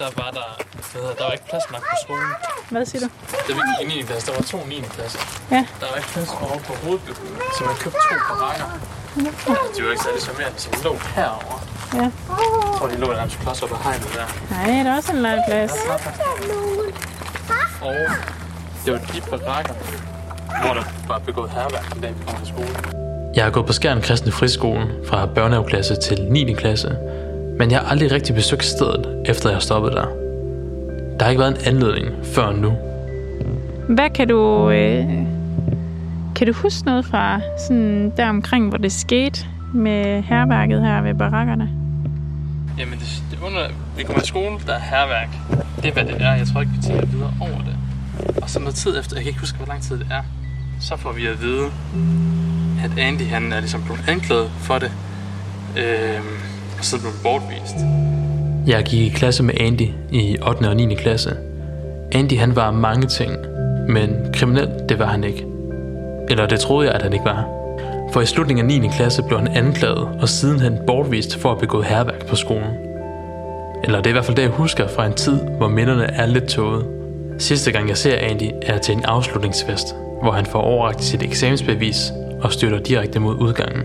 der 0.00 0.10
var 0.20 0.30
der, 0.38 0.48
hvad 0.92 1.02
hedder, 1.02 1.14
der 1.20 1.24
var 1.28 1.32
ikke 1.36 1.48
plads 1.50 1.66
nok 1.72 1.82
på 1.92 1.96
skolen. 2.04 2.30
Hvad 2.70 2.84
siger 2.90 3.00
du? 3.04 3.08
Da 3.46 3.50
vi 3.58 3.60
gik 3.70 3.96
i 3.96 3.98
9. 3.98 4.02
klasse, 4.08 4.24
der 4.28 4.34
var 4.38 4.44
to 4.54 4.58
9. 4.66 4.80
klasse. 4.96 5.18
Ja. 5.50 5.62
Der 5.80 5.86
var 5.90 5.96
ikke 6.00 6.10
plads 6.14 6.30
over 6.46 6.58
på 6.68 6.72
hovedbygningen, 6.84 7.38
så 7.56 7.60
man 7.64 7.76
købte 7.82 7.98
to 8.10 8.14
barakker. 8.30 8.66
De 9.76 9.80
var 9.84 9.90
ikke 9.94 10.04
særlig 10.08 10.22
charmerende, 10.28 10.58
så 10.62 10.68
de 10.74 10.78
lå 10.84 10.92
herovre. 11.16 11.58
Ja. 11.94 11.98
Jeg 12.02 12.10
tror, 12.78 12.86
de 12.92 12.96
lå 12.96 13.12
nærmest 13.12 13.38
klods 13.42 13.62
op 13.62 13.72
ad 13.76 13.80
hegnet 13.86 14.10
der. 14.18 14.26
Nej, 14.50 14.82
der 14.84 14.90
er 14.90 14.96
også 14.96 15.12
en 15.12 15.22
legeplads. 15.22 15.72
Og 17.80 17.94
det 18.84 18.92
var 18.92 18.98
de 18.98 19.20
barakker, 19.30 19.74
hvor 20.62 20.74
der 20.74 20.84
var 21.08 21.18
begået 21.18 21.50
herværk, 21.50 21.92
den 21.92 22.00
dag 22.02 22.14
vi 22.18 22.24
kom 22.26 22.36
til 22.36 22.46
skole. 22.54 22.68
Jeg 23.34 23.44
har 23.44 23.50
gået 23.50 23.66
på 23.66 23.72
Skjern 23.72 24.02
Kristne 24.02 24.32
Friskolen 24.32 24.88
fra 25.08 25.26
børnehaveklasse 25.26 25.96
til 25.96 26.18
9. 26.30 26.54
klasse, 26.54 26.96
men 27.58 27.70
jeg 27.70 27.78
har 27.78 27.86
aldrig 27.90 28.12
rigtig 28.12 28.34
besøgt 28.34 28.64
stedet, 28.64 29.22
efter 29.26 29.48
jeg 29.48 29.56
har 29.56 29.60
stoppet 29.60 29.92
der. 29.92 30.06
Der 31.18 31.24
har 31.24 31.30
ikke 31.30 31.40
været 31.40 31.58
en 31.58 31.74
anledning 31.74 32.06
før 32.24 32.52
nu. 32.52 32.72
Hvad 33.88 34.10
kan 34.10 34.28
du... 34.28 34.70
Øh, 34.70 35.04
kan 36.36 36.46
du 36.46 36.52
huske 36.52 36.86
noget 36.86 37.04
fra 37.04 37.40
sådan 37.68 38.12
der 38.16 38.28
omkring, 38.28 38.68
hvor 38.68 38.78
det 38.78 38.92
skete 38.92 39.46
med 39.74 40.22
herværket 40.22 40.82
her 40.82 41.02
ved 41.02 41.14
barakkerne? 41.14 41.70
Jamen, 42.78 42.98
det, 42.98 43.22
det 43.30 43.38
under, 43.46 43.68
vi 43.96 44.02
kommer 44.02 44.20
til 44.20 44.28
skole, 44.28 44.58
der 44.66 44.74
er 44.74 44.80
herværk. 44.80 45.28
Det 45.76 45.88
er, 45.88 45.92
hvad 45.92 46.04
det 46.04 46.22
er. 46.22 46.34
Jeg 46.34 46.46
tror 46.46 46.60
ikke, 46.60 46.72
vi 46.72 46.82
tænker 46.82 47.06
videre 47.06 47.32
over 47.40 47.58
det. 47.58 47.76
Og 48.42 48.50
så 48.50 48.58
noget 48.60 48.74
tid 48.74 48.98
efter, 48.98 49.16
jeg 49.16 49.22
kan 49.22 49.30
ikke 49.30 49.40
huske, 49.40 49.56
hvor 49.56 49.66
lang 49.66 49.82
tid 49.82 49.98
det 49.98 50.06
er, 50.10 50.22
så 50.80 50.96
får 50.96 51.12
vi 51.12 51.26
at 51.26 51.42
vide, 51.42 51.66
at 52.84 52.98
Andy 52.98 53.22
han 53.22 53.52
er 53.52 53.60
ligesom 53.60 53.82
blevet 53.82 54.04
anklaget 54.08 54.50
for 54.58 54.78
det. 54.78 54.92
Øhm, 55.76 56.47
og 56.78 56.84
så 56.84 57.00
blev 57.00 57.12
bortvist. 57.22 57.76
Jeg 58.66 58.84
gik 58.84 59.00
i 59.00 59.08
klasse 59.08 59.42
med 59.42 59.54
Andy 59.60 59.88
i 60.10 60.36
8. 60.48 60.68
og 60.68 60.76
9. 60.76 60.94
klasse. 60.94 61.36
Andy 62.12 62.38
han 62.38 62.56
var 62.56 62.70
mange 62.70 63.06
ting, 63.06 63.32
men 63.88 64.16
kriminel, 64.34 64.68
det 64.88 64.98
var 64.98 65.06
han 65.06 65.24
ikke. 65.24 65.46
Eller 66.28 66.46
det 66.46 66.60
troede 66.60 66.86
jeg, 66.86 66.94
at 66.94 67.02
han 67.02 67.12
ikke 67.12 67.24
var. 67.24 67.48
For 68.12 68.20
i 68.20 68.26
slutningen 68.26 68.70
af 68.70 68.80
9. 68.80 68.88
klasse 68.88 69.22
blev 69.22 69.38
han 69.38 69.48
anklaget 69.48 70.08
og 70.20 70.28
sidenhen 70.28 70.78
bortvist 70.86 71.36
for 71.36 71.52
at 71.52 71.58
begå 71.58 71.82
herværk 71.82 72.26
på 72.26 72.36
skolen. 72.36 72.74
Eller 73.84 73.98
det 73.98 74.06
er 74.06 74.10
i 74.10 74.12
hvert 74.12 74.24
fald 74.24 74.36
det, 74.36 74.42
jeg 74.42 74.50
husker 74.50 74.88
fra 74.88 75.06
en 75.06 75.14
tid, 75.14 75.40
hvor 75.40 75.68
minderne 75.68 76.04
er 76.04 76.26
lidt 76.26 76.44
tåget. 76.44 76.86
Sidste 77.38 77.72
gang 77.72 77.88
jeg 77.88 77.96
ser 77.96 78.16
Andy 78.16 78.50
er 78.62 78.78
til 78.78 78.94
en 78.94 79.04
afslutningsfest, 79.04 79.94
hvor 80.22 80.30
han 80.30 80.46
får 80.46 80.60
overragt 80.60 81.04
sit 81.04 81.22
eksamensbevis 81.22 82.12
og 82.40 82.52
støtter 82.52 82.78
direkte 82.78 83.20
mod 83.20 83.34
udgangen. 83.34 83.82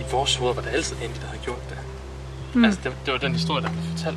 I 0.00 0.04
vores 0.12 0.36
hoved 0.36 0.54
var 0.54 0.62
det 0.62 0.70
altid 0.74 0.96
Andy, 1.02 1.14
der 1.20 1.26
havde 1.26 1.42
gjort 1.44 1.62
det. 1.70 1.79
Mm. 2.54 2.64
Altså, 2.64 2.80
det, 2.84 2.92
det 3.04 3.12
var 3.12 3.18
den 3.18 3.32
historie, 3.32 3.62
der 3.62 3.70
blev 3.70 3.82
fortalt. 3.96 4.16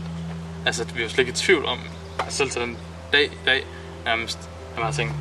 Altså, 0.65 0.85
vi 0.95 1.01
var 1.01 1.09
slet 1.09 1.19
ikke 1.19 1.31
i 1.31 1.35
tvivl 1.35 1.65
om, 1.65 1.79
altså, 2.19 2.37
selv 2.37 2.49
til 2.49 2.61
den 2.61 2.77
dag 3.13 3.25
i 3.25 3.37
dag, 3.45 3.63
nærmest, 4.05 4.49
at 4.75 4.83
man 4.83 4.93
tænkte, 4.93 5.15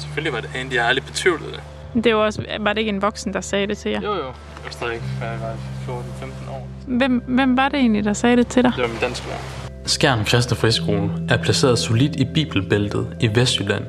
selvfølgelig 0.00 0.32
var 0.32 0.40
det 0.40 0.50
Andy, 0.54 0.72
jeg 0.74 0.82
har 0.82 0.88
aldrig 0.88 1.04
betvivlet 1.04 1.48
det. 1.52 1.60
Det 2.04 2.14
var, 2.14 2.20
også, 2.20 2.44
var 2.60 2.72
det 2.72 2.80
ikke 2.80 2.88
en 2.88 3.02
voksen, 3.02 3.32
der 3.34 3.40
sagde 3.40 3.66
det 3.66 3.78
til 3.78 3.90
jer? 3.90 4.00
Jo, 4.00 4.14
jo. 4.14 4.24
Jeg 4.24 4.64
var 4.64 4.70
stadig, 4.70 5.00
hvad 5.18 5.28
jeg 5.28 5.40
var 5.40 6.00
14-15 6.00 6.50
år. 6.50 6.68
Hvem, 6.86 7.22
hvem 7.26 7.56
var 7.56 7.68
det 7.68 7.78
egentlig, 7.80 8.04
der 8.04 8.12
sagde 8.12 8.36
det 8.36 8.46
til 8.46 8.62
dig? 8.62 8.72
Det 8.76 8.82
var 8.82 8.88
min 8.88 8.98
dansklærer. 9.00 9.38
Skjern 9.86 10.24
Kristne 10.24 10.56
Friskole 10.56 11.10
er 11.28 11.36
placeret 11.36 11.78
solidt 11.78 12.16
i 12.16 12.24
Bibelbæltet 12.34 13.16
i 13.20 13.30
Vestjylland. 13.34 13.84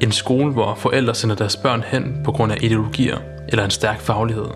En 0.00 0.12
skole, 0.12 0.52
hvor 0.52 0.74
forældre 0.74 1.14
sender 1.14 1.36
deres 1.36 1.56
børn 1.56 1.82
hen 1.86 2.20
på 2.24 2.32
grund 2.32 2.52
af 2.52 2.56
ideologier 2.60 3.18
eller 3.48 3.64
en 3.64 3.70
stærk 3.70 4.00
faglighed. 4.00 4.46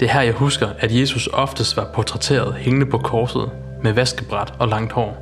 Det 0.00 0.08
er 0.08 0.12
her, 0.12 0.20
jeg 0.20 0.32
husker, 0.32 0.68
at 0.78 1.00
Jesus 1.00 1.26
oftest 1.32 1.76
var 1.76 1.90
portrætteret 1.94 2.54
hængende 2.54 2.86
på 2.86 2.98
korset 2.98 3.50
med 3.82 3.92
vaskebræt 3.92 4.52
og 4.58 4.68
langt 4.68 4.92
hår. 4.92 5.16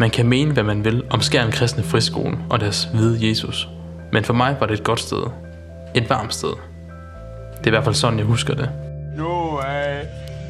Man 0.00 0.10
kan 0.10 0.26
mene, 0.26 0.52
hvad 0.52 0.62
man 0.62 0.84
vil 0.84 1.04
om 1.10 1.20
Skjern 1.20 1.50
Kristne 1.50 1.82
Friskole 1.82 2.38
og 2.50 2.60
deres 2.60 2.84
hvide 2.84 3.28
Jesus. 3.28 3.68
Men 4.12 4.24
for 4.24 4.32
mig 4.32 4.56
var 4.60 4.66
det 4.66 4.74
et 4.74 4.84
godt 4.84 5.00
sted. 5.00 5.22
Et 5.94 6.10
varmt 6.10 6.34
sted. 6.34 6.48
Det 7.58 7.64
er 7.64 7.66
i 7.66 7.70
hvert 7.70 7.84
fald 7.84 7.94
sådan, 7.94 8.18
jeg 8.18 8.26
husker 8.26 8.54
det. 8.54 8.70
Nu 9.16 9.56
er... 9.56 10.02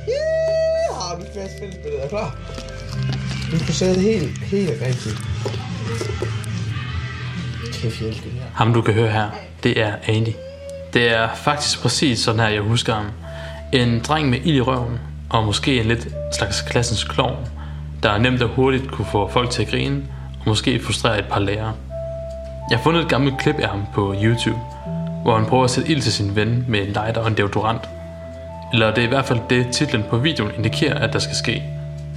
Ja, 0.09 1.17
vi 1.19 1.25
skal 1.31 1.41
have 1.41 1.51
spillet 1.59 2.05
Er 2.05 2.09
klar? 2.09 2.37
Du 3.53 3.59
skal 3.59 3.75
sætte 3.75 3.95
det 3.95 4.03
helt, 4.03 4.39
helt 4.39 4.71
rigtigt. 4.71 5.17
Kæft, 7.73 8.01
jeg 8.01 8.09
elsker 8.09 8.25
det 8.25 8.33
her. 8.33 8.47
Ham 8.55 8.73
du 8.75 8.83
kan 8.83 8.95
høre 8.95 9.09
her, 9.09 9.31
det 9.63 9.81
er 9.81 9.93
Andy. 10.07 10.48
Det 10.93 11.17
er 11.17 11.29
faktisk 11.35 11.83
præcis 11.83 12.19
sådan 12.19 12.41
her, 12.41 12.49
jeg 12.49 12.63
husker 12.63 12.95
ham. 12.95 13.07
En 13.73 14.01
dreng 14.01 14.31
med 14.31 14.39
ild 14.45 14.57
i 14.57 14.61
røven, 14.61 15.01
og 15.31 15.45
måske 15.45 15.81
en 15.81 15.87
lidt 15.87 16.09
slags 16.39 16.63
klassens 16.63 17.05
klovn, 17.05 17.37
der 18.03 18.19
nemt 18.19 18.43
og 18.43 18.49
hurtigt 18.49 18.91
kunne 18.91 19.07
få 19.13 19.29
folk 19.29 19.51
til 19.51 19.63
at 19.63 19.69
grine, 19.69 20.03
og 20.41 20.43
måske 20.47 20.81
frustrere 20.85 21.19
et 21.19 21.25
par 21.25 21.41
lærere. 21.41 21.73
Jeg 22.71 22.79
har 22.79 22.83
fundet 22.83 23.03
et 23.03 23.09
gammelt 23.09 23.39
klip 23.39 23.59
af 23.59 23.69
ham 23.69 23.87
på 23.95 24.15
YouTube, 24.23 24.59
hvor 25.23 25.37
han 25.37 25.47
prøver 25.47 25.65
at 25.65 25.71
sætte 25.71 25.91
ild 25.91 26.01
til 26.01 26.13
sin 26.13 26.37
ven 26.37 26.65
med 26.69 26.81
en 26.81 26.87
lighter 26.87 27.21
og 27.21 27.29
en 27.29 27.37
deodorant. 27.37 27.83
Eller 28.73 28.95
det 28.95 28.99
er 28.99 29.07
i 29.07 29.09
hvert 29.09 29.25
fald 29.25 29.41
det, 29.51 29.67
titlen 29.73 30.05
på 30.11 30.17
videoen 30.17 30.53
indikerer, 30.57 30.99
at 30.99 31.13
der 31.13 31.19
skal 31.19 31.37
ske. 31.37 31.63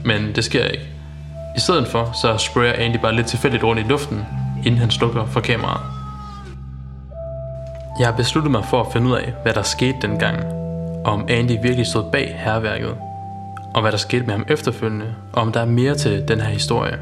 Men 0.06 0.36
det 0.36 0.44
sker 0.44 0.66
ikke. 0.66 0.86
I 1.58 1.60
stedet 1.60 1.88
for, 1.88 2.12
så 2.22 2.38
sprayer 2.38 2.74
Andy 2.74 2.98
bare 2.98 3.16
lidt 3.16 3.28
tilfældigt 3.28 3.64
rundt 3.64 3.82
i 3.82 3.86
luften, 3.86 4.26
inden 4.66 4.80
han 4.80 4.92
slukker 4.92 5.26
for 5.26 5.40
kameraet. 5.40 5.91
Jeg 8.00 8.08
har 8.08 8.16
besluttet 8.18 8.52
mig 8.52 8.66
for 8.66 8.82
at 8.82 8.94
finde 8.94 9.08
ud 9.08 9.14
af, 9.14 9.34
hvad 9.44 9.54
der 9.54 9.62
skete 9.62 9.98
dengang, 10.02 10.44
og 11.06 11.14
om 11.14 11.26
Andy 11.30 11.52
virkelig 11.64 11.88
stod 11.88 12.12
bag 12.12 12.36
herværket, 12.40 12.96
og 13.74 13.82
hvad 13.82 13.92
der 13.92 13.98
skete 13.98 14.24
med 14.24 14.34
ham 14.34 14.46
efterfølgende, 14.48 15.16
og 15.34 15.42
om 15.42 15.52
der 15.52 15.60
er 15.60 15.66
mere 15.66 15.96
til 15.96 16.28
den 16.28 16.42
her 16.42 16.50
historie. 16.50 17.00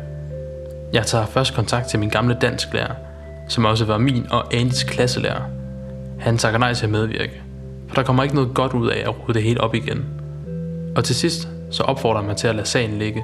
Jeg 0.94 1.06
tager 1.06 1.26
først 1.26 1.56
kontakt 1.56 1.88
til 1.88 2.00
min 2.00 2.10
gamle 2.10 2.38
dansklærer, 2.42 2.94
som 3.48 3.66
også 3.66 3.86
var 3.86 3.98
min 3.98 4.28
og 4.32 4.54
Andys 4.54 4.84
klasselærer. 4.84 5.42
Han 6.20 6.38
takker 6.38 6.60
nej 6.60 6.74
til 6.74 6.86
at 6.86 6.92
medvirke, 6.92 7.42
for 7.88 7.96
der 7.96 8.04
kommer 8.04 8.24
ikke 8.24 8.36
noget 8.36 8.54
godt 8.54 8.74
ud 8.74 8.90
af 8.90 9.00
at 9.00 9.20
rode 9.20 9.34
det 9.34 9.44
helt 9.44 9.60
op 9.60 9.76
igen. 9.76 10.06
Og 10.96 11.04
til 11.04 11.16
sidst, 11.16 11.48
så 11.72 11.84
opfordrer 11.84 12.20
han 12.20 12.28
mig 12.28 12.38
til 12.38 12.48
at 12.48 12.56
lade 12.56 12.68
sagen 12.68 13.00
ligge. 13.00 13.24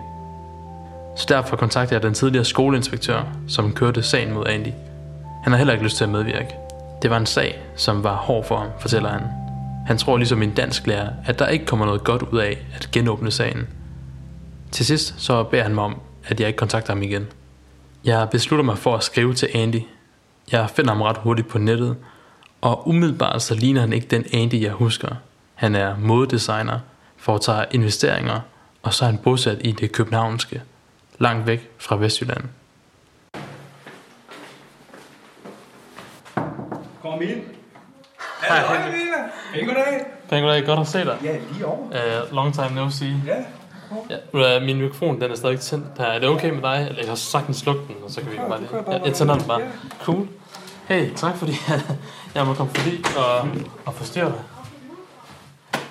Så 1.15 1.25
derfor 1.29 1.55
kontakter 1.55 1.95
jeg 1.95 2.03
den 2.03 2.13
tidligere 2.13 2.45
skoleinspektør, 2.45 3.23
som 3.47 3.73
kørte 3.73 4.03
sagen 4.03 4.33
mod 4.33 4.45
Andy. 4.47 4.71
Han 5.43 5.51
har 5.53 5.57
heller 5.57 5.73
ikke 5.73 5.85
lyst 5.85 5.97
til 5.97 6.03
at 6.03 6.09
medvirke. 6.09 6.64
Det 7.01 7.09
var 7.09 7.17
en 7.17 7.25
sag, 7.25 7.59
som 7.75 8.03
var 8.03 8.15
hård 8.15 8.45
for 8.45 8.57
ham, 8.57 8.69
fortæller 8.79 9.09
han. 9.09 9.21
Han 9.87 9.97
tror 9.97 10.17
ligesom 10.17 10.37
min 10.37 10.53
dansk 10.53 10.87
lærer, 10.87 11.09
at 11.25 11.39
der 11.39 11.47
ikke 11.47 11.65
kommer 11.65 11.85
noget 11.85 12.03
godt 12.03 12.21
ud 12.21 12.39
af 12.39 12.57
at 12.75 12.89
genåbne 12.91 13.31
sagen. 13.31 13.67
Til 14.71 14.85
sidst 14.85 15.15
så 15.17 15.43
beder 15.43 15.63
han 15.63 15.75
mig 15.75 15.83
om, 15.83 16.01
at 16.27 16.39
jeg 16.39 16.47
ikke 16.47 16.57
kontakter 16.57 16.93
ham 16.93 17.03
igen. 17.03 17.27
Jeg 18.05 18.27
beslutter 18.31 18.63
mig 18.63 18.77
for 18.77 18.95
at 18.95 19.03
skrive 19.03 19.33
til 19.33 19.49
Andy. 19.53 19.81
Jeg 20.51 20.69
finder 20.69 20.91
ham 20.91 21.01
ret 21.01 21.17
hurtigt 21.17 21.47
på 21.47 21.57
nettet, 21.57 21.95
og 22.61 22.87
umiddelbart 22.87 23.41
så 23.41 23.55
ligner 23.55 23.81
han 23.81 23.93
ikke 23.93 24.07
den 24.07 24.25
Andy, 24.33 24.61
jeg 24.61 24.71
husker. 24.71 25.15
Han 25.55 25.75
er 25.75 25.97
modedesigner, 25.97 26.79
foretager 27.17 27.65
investeringer, 27.71 28.39
og 28.83 28.93
så 28.93 29.05
er 29.05 29.09
han 29.09 29.17
bosat 29.17 29.57
i 29.61 29.71
det 29.71 29.91
københavnske, 29.91 30.61
langt 31.19 31.47
væk 31.47 31.69
fra 31.77 31.95
Vestjylland. 31.95 32.43
Kom 37.15 37.23
ind. 37.23 37.41
Hej, 38.47 38.59
hej, 38.59 38.77
Hej, 39.53 39.65
goddag. 39.65 40.05
Pæn 40.29 40.43
goddag, 40.43 40.65
godt 40.65 40.79
at 40.79 40.87
se 40.87 41.05
dig. 41.05 41.17
Ja, 41.23 41.37
lige 41.51 41.65
over. 41.65 41.77
Uh, 41.77 42.35
long 42.35 42.53
time 42.53 42.69
no 42.75 42.89
see. 42.89 43.15
Ja. 43.27 44.17
Ja, 44.33 44.59
min 44.59 44.81
mikrofon 44.81 45.21
den 45.21 45.31
er 45.31 45.35
stadig 45.35 45.59
tændt 45.59 45.85
her. 45.97 46.05
Er 46.05 46.19
det 46.19 46.29
okay 46.29 46.49
med 46.49 46.61
dig? 46.61 46.85
Eller 46.89 47.01
jeg 47.01 47.09
har 47.09 47.15
sagtens 47.15 47.57
slukke 47.57 47.81
den, 47.87 47.95
og 48.03 48.11
så 48.11 48.21
kan 48.21 48.31
vi 48.31 48.37
bare 48.37 48.59
lige... 48.59 48.69
Ja, 48.91 49.03
jeg 49.05 49.13
tænder 49.13 49.35
den 49.35 49.47
bare. 49.47 49.61
Cool. 50.03 50.27
Hey, 50.87 51.13
tak 51.15 51.37
fordi 51.37 51.53
jeg 52.35 52.45
må 52.45 52.53
komme 52.53 52.71
forbi 52.75 53.03
og, 53.17 53.47
og 53.85 53.93
forstyrre 53.93 54.25
dig. 54.25 54.43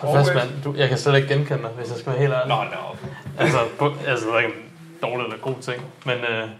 Og 0.00 0.14
fast, 0.16 0.34
mand. 0.34 0.48
Du, 0.64 0.74
jeg 0.76 0.88
kan 0.88 0.98
slet 0.98 1.16
ikke 1.16 1.28
genkende 1.28 1.62
dig, 1.62 1.70
hvis 1.70 1.90
jeg 1.90 1.98
skal 1.98 2.12
være 2.12 2.20
helt 2.20 2.32
ærlig. 2.32 2.48
Nå, 2.48 2.64
nå. 2.64 2.96
Altså, 3.38 3.58
på, 3.78 3.92
altså, 4.06 4.26
det 4.26 4.34
er 4.34 4.38
ikke 4.38 4.52
en 4.54 4.62
dårlig 5.02 5.24
eller 5.24 5.38
god 5.38 5.54
ting, 5.60 5.82
men 6.04 6.16
uh, 6.18 6.50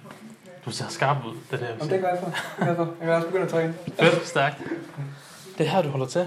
du 0.67 0.71
ser 0.71 0.85
skarp 0.89 1.17
ud, 1.27 1.33
det 1.51 1.53
er 1.53 1.57
det, 1.57 1.61
jeg 1.61 1.69
vil 1.69 1.77
Jamen, 1.79 1.89
det 1.89 1.97
er 1.97 2.11
glad 2.11 2.19
for. 2.23 2.33
Jeg 2.59 2.69
er 2.69 2.75
glad 2.75 2.77
for. 2.77 2.95
Jeg 3.01 3.07
kan 3.07 3.15
også 3.15 3.27
begynde 3.27 3.45
at 3.45 3.51
træne. 3.51 3.75
Fedt, 4.01 4.29
stærkt. 4.29 4.57
Det 5.59 5.67
er 5.67 5.71
her, 5.71 5.83
du 5.83 5.89
holder 5.89 6.07
til? 6.07 6.25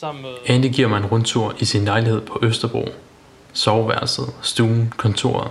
Sammen 0.00 0.22
med... 0.22 0.30
Andy 0.46 0.66
giver 0.66 0.88
mig 0.88 0.98
en 0.98 1.06
rundtur 1.06 1.54
i 1.58 1.64
sin 1.64 1.84
lejlighed 1.84 2.20
på 2.20 2.38
Østerbro. 2.42 2.84
Soveværelset, 3.52 4.26
stuen, 4.42 4.92
kontoret. 4.96 5.50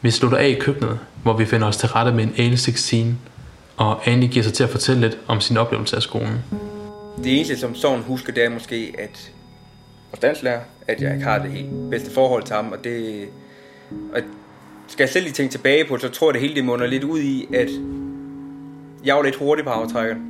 Vi 0.00 0.10
slutter 0.10 0.38
af 0.38 0.48
i 0.48 0.54
køkkenet, 0.54 0.98
hvor 1.22 1.32
vi 1.32 1.44
finder 1.44 1.68
os 1.68 1.76
til 1.76 1.88
rette 1.88 2.12
med 2.12 2.24
en 2.24 2.34
ale 2.38 2.56
16, 2.56 3.20
og 3.76 4.08
Andy 4.08 4.24
giver 4.24 4.42
sig 4.42 4.52
til 4.52 4.64
at 4.64 4.70
fortælle 4.70 5.00
lidt 5.00 5.18
om 5.26 5.40
sin 5.40 5.56
oplevelse 5.56 5.96
af 5.96 6.02
skolen. 6.02 6.44
Det 7.24 7.36
eneste, 7.36 7.58
som 7.58 7.74
sådan 7.74 8.02
husker, 8.02 8.32
det 8.32 8.44
er 8.44 8.48
måske, 8.48 8.94
at 8.98 9.32
vores 10.10 10.20
danslærer, 10.20 10.60
at 10.88 11.00
jeg 11.00 11.12
ikke 11.14 11.24
har 11.24 11.38
det 11.38 11.50
helt 11.52 11.90
bedste 11.90 12.10
forhold 12.10 12.42
til 12.42 12.56
ham, 12.56 12.72
og 12.72 12.84
det... 12.84 13.28
Og 14.14 14.20
skal 14.92 15.04
jeg 15.04 15.10
selv 15.10 15.24
lige 15.24 15.32
tænke 15.32 15.52
tilbage 15.52 15.84
på 15.84 15.98
så 15.98 16.08
tror 16.08 16.28
jeg, 16.28 16.34
det 16.34 16.40
hele 16.40 16.54
det 16.54 16.64
munder 16.64 16.86
lidt 16.86 17.04
ud 17.04 17.20
i, 17.20 17.46
at 17.54 17.68
jeg 19.04 19.16
var 19.16 19.22
lidt 19.22 19.36
hurtig 19.36 19.64
på 19.64 19.70
aftrækkeren 19.70 20.22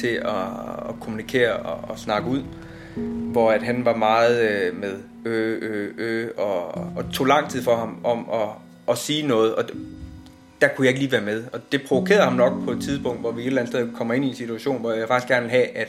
til 0.00 0.08
at, 0.08 0.46
at 0.88 1.00
kommunikere 1.00 1.52
og, 1.52 1.90
og 1.90 1.98
snakke 1.98 2.28
ud, 2.28 2.42
hvor 3.32 3.50
at 3.50 3.62
han 3.62 3.84
var 3.84 3.96
meget 3.96 4.50
øh, 4.50 4.80
med 4.80 4.94
øh, 5.24 5.58
øh, 5.62 5.90
øh, 5.98 6.28
og, 6.38 6.74
og 6.96 7.04
tog 7.12 7.26
lang 7.26 7.50
tid 7.50 7.62
for 7.62 7.76
ham 7.76 7.96
om 8.04 8.26
at, 8.32 8.48
at 8.88 8.98
sige 8.98 9.26
noget, 9.26 9.54
og 9.54 9.64
der 10.60 10.68
kunne 10.68 10.84
jeg 10.84 10.90
ikke 10.90 11.00
lige 11.00 11.12
være 11.12 11.20
med. 11.20 11.44
Og 11.52 11.60
det 11.72 11.82
provokerede 11.88 12.24
ham 12.24 12.32
nok 12.32 12.52
på 12.64 12.70
et 12.70 12.82
tidspunkt, 12.82 13.20
hvor 13.20 13.32
vi 13.32 13.42
et 13.42 13.46
eller 13.46 13.60
andet 13.60 13.74
sted 13.74 13.88
kommer 13.96 14.14
ind 14.14 14.24
i 14.24 14.28
en 14.28 14.34
situation, 14.34 14.80
hvor 14.80 14.92
jeg 14.92 15.08
faktisk 15.08 15.28
gerne 15.28 15.42
vil 15.42 15.50
have, 15.50 15.76
at 15.76 15.88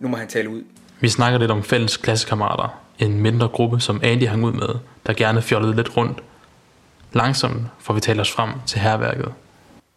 nu 0.00 0.08
må 0.08 0.16
han 0.16 0.28
tale 0.28 0.48
ud. 0.48 0.62
Vi 1.00 1.08
snakker 1.08 1.38
lidt 1.38 1.50
om 1.50 1.62
fælles 1.62 1.96
klassekammerater, 1.96 2.80
en 2.98 3.20
mindre 3.20 3.48
gruppe, 3.48 3.80
som 3.80 4.00
Andy 4.02 4.26
hang 4.26 4.44
ud 4.44 4.52
med, 4.52 4.74
der 5.06 5.12
gerne 5.12 5.42
fjollede 5.42 5.76
lidt 5.76 5.96
rundt. 5.96 6.22
Langsomt 7.12 7.62
får 7.78 7.94
vi 7.94 8.00
talt 8.00 8.20
os 8.20 8.32
frem 8.32 8.50
til 8.66 8.80
herværket. 8.80 9.34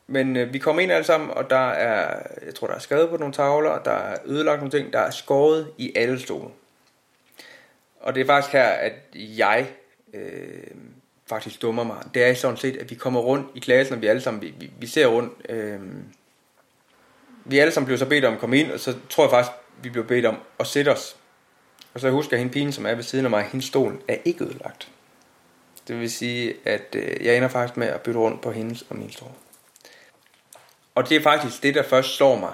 Men 0.07 0.37
øh, 0.37 0.53
vi 0.53 0.57
kommer 0.57 0.81
ind 0.81 0.91
alle 0.91 1.05
sammen, 1.05 1.29
og 1.29 1.49
der 1.49 1.69
er, 1.69 2.19
jeg 2.45 2.55
tror, 2.55 2.67
der 2.67 2.75
er 2.75 2.79
skrevet 2.79 3.09
på 3.09 3.17
nogle 3.17 3.33
tavler, 3.33 3.79
der 3.79 3.91
er 3.91 4.17
ødelagt 4.25 4.59
nogle 4.59 4.71
ting, 4.71 4.93
der 4.93 4.99
er 4.99 5.11
skåret 5.11 5.67
i 5.77 5.91
alle 5.95 6.19
stole. 6.19 6.49
Og 8.01 8.15
det 8.15 8.21
er 8.21 8.25
faktisk 8.25 8.53
her, 8.53 8.63
at 8.63 8.93
jeg 9.13 9.67
øh, 10.13 10.63
faktisk 11.29 11.61
dummer 11.61 11.83
mig. 11.83 11.97
Det 12.13 12.23
er 12.23 12.33
sådan 12.33 12.57
set, 12.57 12.77
at 12.77 12.89
vi 12.89 12.95
kommer 12.95 13.19
rundt 13.19 13.47
i 13.55 13.59
klassen, 13.59 13.95
og 13.95 14.01
vi 14.01 14.07
alle 14.07 14.21
sammen, 14.21 14.41
vi, 14.41 14.53
vi, 14.59 14.71
vi 14.79 14.87
ser 14.87 15.07
rundt. 15.07 15.33
Øh, 15.49 15.79
vi 17.45 17.59
alle 17.59 17.73
sammen 17.73 17.85
blev 17.85 17.97
så 17.97 18.05
bedt 18.05 18.25
om 18.25 18.33
at 18.33 18.39
komme 18.39 18.57
ind, 18.57 18.71
og 18.71 18.79
så 18.79 18.95
tror 19.09 19.23
jeg 19.23 19.31
faktisk, 19.31 19.51
vi 19.81 19.89
blev 19.89 20.07
bedt 20.07 20.25
om 20.25 20.37
at 20.59 20.67
sætte 20.67 20.89
os. 20.89 21.15
Og 21.93 21.99
så 21.99 22.09
husker 22.09 22.37
jeg 22.37 22.39
hende 22.39 22.53
pigen, 22.53 22.71
som 22.71 22.85
er 22.85 22.95
ved 22.95 23.03
siden 23.03 23.25
af 23.25 23.31
mig, 23.31 23.43
hendes 23.43 23.65
stol 23.65 24.01
er 24.07 24.17
ikke 24.25 24.43
ødelagt. 24.43 24.87
Det 25.87 25.99
vil 25.99 26.11
sige, 26.11 26.53
at 26.65 26.95
øh, 26.95 27.25
jeg 27.25 27.37
ender 27.37 27.47
faktisk 27.49 27.77
med 27.77 27.87
at 27.87 28.01
bytte 28.01 28.19
rundt 28.19 28.41
på 28.41 28.51
hendes 28.51 28.85
og 28.89 28.95
min 28.95 29.11
stol. 29.11 29.31
Og 30.95 31.09
det 31.09 31.17
er 31.17 31.21
faktisk 31.21 31.63
det, 31.63 31.75
der 31.75 31.83
først 31.83 32.15
slår 32.15 32.35
mig, 32.35 32.53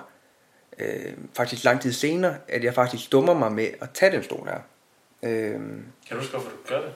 øh, 0.79 1.13
faktisk 1.37 1.63
lang 1.63 1.81
tid 1.81 1.91
senere, 1.91 2.35
at 2.47 2.63
jeg 2.63 2.73
faktisk 2.73 3.11
dummer 3.11 3.33
mig 3.33 3.51
med 3.51 3.67
at 3.81 3.89
tage 3.93 4.11
den 4.11 4.23
stol 4.23 4.47
her. 4.47 4.59
Øh, 5.23 5.51
Kan 5.53 5.83
du 6.11 6.15
huske, 6.15 6.31
hvorfor 6.31 6.49
du 6.49 6.57
gør 6.67 6.81
det? 6.81 6.93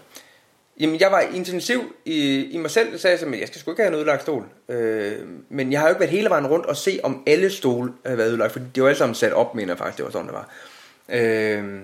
Jamen, 0.79 0.99
jeg 0.99 1.11
var 1.11 1.19
intensiv 1.19 1.95
i, 2.05 2.43
i 2.43 2.57
mig 2.57 2.71
selv, 2.71 2.97
sagde 2.97 3.17
jeg, 3.21 3.33
at 3.33 3.39
jeg 3.39 3.47
skal 3.47 3.61
sgu 3.61 3.71
ikke 3.71 3.83
have 3.83 3.93
en 3.93 3.95
ødelagt 3.95 4.21
stol. 4.21 4.45
Øh, 4.69 5.27
men 5.49 5.71
jeg 5.71 5.79
har 5.79 5.87
jo 5.87 5.91
ikke 5.91 5.99
været 5.99 6.11
hele 6.11 6.29
vejen 6.29 6.47
rundt 6.47 6.65
og 6.65 6.77
se, 6.77 6.99
om 7.03 7.23
alle 7.27 7.49
stole 7.51 7.93
havde 8.05 8.17
været 8.17 8.29
ødelagt, 8.29 8.51
fordi 8.51 8.65
det 8.75 8.83
var 8.83 8.89
alle 8.89 8.97
sammen 8.97 9.15
sat 9.15 9.33
op, 9.33 9.55
mener 9.55 9.73
jeg 9.73 9.77
faktisk, 9.77 9.97
det 9.97 10.05
var 10.05 10.11
sådan, 10.11 10.27
det 10.27 10.35
var. 10.35 10.49
Øh, 11.09 11.79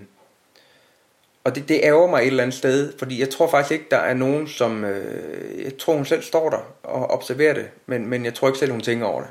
og 1.48 1.56
det, 1.56 1.70
det 1.70 1.80
ærger 1.84 2.08
mig 2.08 2.22
et 2.22 2.28
eller 2.28 2.44
andet 2.44 2.58
sted, 2.58 2.94
fordi 3.00 3.20
jeg 3.20 3.30
tror 3.30 3.48
faktisk 3.48 3.72
ikke, 3.72 3.86
der 3.92 3.98
er 3.98 4.14
nogen, 4.14 4.48
som... 4.48 4.84
Øh, 4.84 5.64
jeg 5.64 5.78
tror, 5.78 5.96
hun 5.96 6.06
selv 6.06 6.22
står 6.22 6.50
der 6.50 6.58
og 6.84 7.08
observerer 7.08 7.54
det, 7.54 7.70
men, 7.86 8.08
men 8.08 8.26
jeg 8.26 8.34
tror 8.34 8.48
ikke 8.48 8.60
selv, 8.60 8.72
hun 8.72 8.82
tænker 8.82 9.06
over 9.06 9.22
det. 9.22 9.30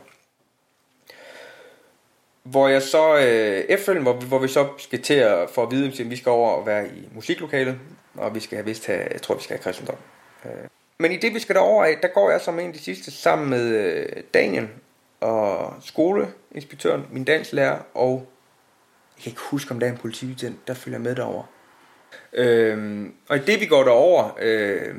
Hvor 2.42 2.68
jeg 2.68 2.82
så 2.82 3.16
øh, 3.16 3.64
efterfølgende, 3.68 4.12
hvor, 4.12 4.20
hvor 4.20 4.38
vi 4.38 4.48
så 4.48 4.68
skal 4.78 5.02
til 5.02 5.14
at 5.14 5.50
få 5.50 5.62
at 5.62 5.70
vide, 5.70 5.86
at 5.86 6.10
vi 6.10 6.16
skal 6.16 6.30
over 6.30 6.50
og 6.50 6.66
være 6.66 6.88
i 6.88 7.08
musiklokalet, 7.14 7.78
og 8.14 8.34
vi 8.34 8.40
skal 8.40 8.56
have 8.56 8.66
vist 8.66 8.86
have, 8.86 9.08
jeg 9.12 9.22
tror, 9.22 9.34
vi 9.34 9.42
skal 9.42 9.56
have 9.56 9.62
kristendom. 9.62 9.96
Øh. 10.44 10.50
Men 10.98 11.12
i 11.12 11.16
det, 11.16 11.34
vi 11.34 11.38
skal 11.38 11.54
derover 11.54 11.84
af, 11.84 11.98
der 12.02 12.08
går 12.08 12.30
jeg 12.30 12.40
som 12.40 12.58
en 12.58 12.66
af 12.66 12.72
de 12.72 12.82
sidste 12.82 13.10
sammen 13.10 13.50
med 13.50 13.68
øh, 13.68 14.06
Daniel 14.34 14.68
og 15.20 15.74
skoleinspektøren, 15.80 17.06
min 17.10 17.24
danslærer, 17.24 17.78
og 17.94 18.26
jeg 19.16 19.22
kan 19.22 19.30
ikke 19.30 19.42
huske, 19.50 19.70
om 19.70 19.80
der 19.80 19.86
er 19.86 19.92
en 19.92 19.98
politibetjent, 19.98 20.68
der 20.68 20.74
følger 20.74 20.98
med 20.98 21.14
derover. 21.16 21.44
Øh, 22.32 23.06
og 23.28 23.36
i 23.36 23.40
det, 23.40 23.60
vi 23.60 23.66
går 23.66 23.84
derover, 23.84 24.38
øh, 24.40 24.94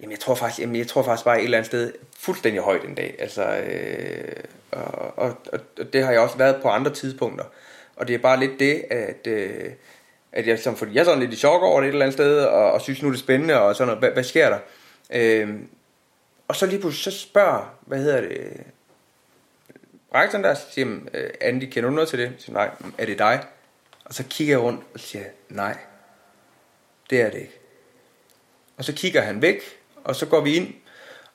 jamen 0.00 0.10
jeg 0.10 0.20
tror 0.20 0.34
faktisk, 0.34 0.60
jamen 0.60 0.76
jeg 0.76 0.86
tror 0.86 1.02
faktisk 1.02 1.24
bare 1.24 1.38
et 1.38 1.44
eller 1.44 1.58
andet 1.58 1.66
sted 1.66 1.92
fuldstændig 2.18 2.62
højt 2.62 2.84
en 2.84 2.94
dag. 2.94 3.16
Altså, 3.18 3.44
øh, 3.44 4.42
og, 4.72 5.18
og, 5.18 5.36
og, 5.52 5.92
det 5.92 6.04
har 6.04 6.12
jeg 6.12 6.20
også 6.20 6.38
været 6.38 6.62
på 6.62 6.68
andre 6.68 6.94
tidspunkter. 6.94 7.44
Og 7.96 8.08
det 8.08 8.14
er 8.14 8.18
bare 8.18 8.40
lidt 8.40 8.60
det, 8.60 8.84
at, 8.90 9.26
øh, 9.26 9.70
at 10.32 10.46
jeg, 10.46 10.58
som, 10.58 10.76
fordi 10.76 10.94
jeg 10.94 11.00
er 11.00 11.04
sådan 11.04 11.20
lidt 11.20 11.32
i 11.32 11.36
chok 11.36 11.62
over 11.62 11.80
det 11.80 11.88
et 11.88 11.92
eller 11.92 12.04
andet 12.04 12.14
sted, 12.14 12.40
og, 12.40 12.72
og 12.72 12.80
synes 12.80 13.02
nu 13.02 13.08
er 13.08 13.12
det 13.12 13.20
spændende, 13.20 13.60
og 13.60 13.76
sådan 13.76 13.86
noget, 13.86 13.98
hvad, 13.98 14.10
hvad 14.10 14.24
sker 14.24 14.50
der? 14.50 14.58
Øh, 15.12 15.54
og 16.48 16.56
så 16.56 16.66
lige 16.66 16.80
pludselig, 16.80 17.12
så 17.12 17.20
spørger, 17.20 17.74
hvad 17.80 17.98
hedder 17.98 18.20
det, 18.20 18.62
rektoren 20.14 20.44
der, 20.44 20.54
siger, 20.54 20.98
øh, 21.14 21.30
Andy, 21.40 21.64
kender 21.64 21.90
du 21.90 21.94
noget 21.94 22.08
til 22.08 22.18
det? 22.18 22.24
Jeg 22.24 22.34
siger, 22.38 22.54
nej, 22.54 22.70
er 22.98 23.06
det 23.06 23.18
dig? 23.18 23.44
Og 24.04 24.14
så 24.14 24.24
kigger 24.30 24.54
jeg 24.54 24.62
rundt 24.62 24.80
og 24.94 25.00
siger, 25.00 25.24
nej, 25.48 25.76
det 27.10 27.20
er 27.20 27.30
det 27.30 27.38
ikke. 27.38 27.58
Og 28.76 28.84
så 28.84 28.92
kigger 28.92 29.20
han 29.20 29.42
væk, 29.42 29.62
og 30.04 30.16
så 30.16 30.26
går 30.26 30.40
vi 30.40 30.54
ind, 30.54 30.74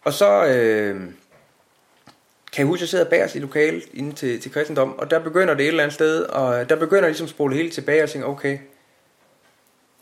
og 0.04 0.14
så 0.14 0.46
øh, 0.46 0.96
kan 2.52 2.60
jeg 2.60 2.66
huske, 2.66 2.78
at 2.78 2.82
jeg 2.82 2.90
sidder 2.90 3.10
bag 3.10 3.24
os 3.24 3.36
i 3.36 3.40
lokalet 3.40 3.84
inde 3.94 4.16
til, 4.16 4.42
til 4.42 4.52
kristendom, 4.52 5.00
og 5.00 5.12
der 5.12 5.20
begynder 5.20 5.54
det 5.54 5.64
et 5.64 5.68
eller 5.68 5.84
andet 5.84 5.94
sted, 5.94 6.24
og 6.24 6.70
der 6.70 6.76
begynder 6.76 7.04
jeg 7.04 7.10
ligesom 7.10 7.26
at 7.26 7.30
spole 7.30 7.56
helt 7.56 7.74
tilbage 7.74 8.04
og 8.04 8.10
tænke, 8.10 8.28
okay, 8.28 8.58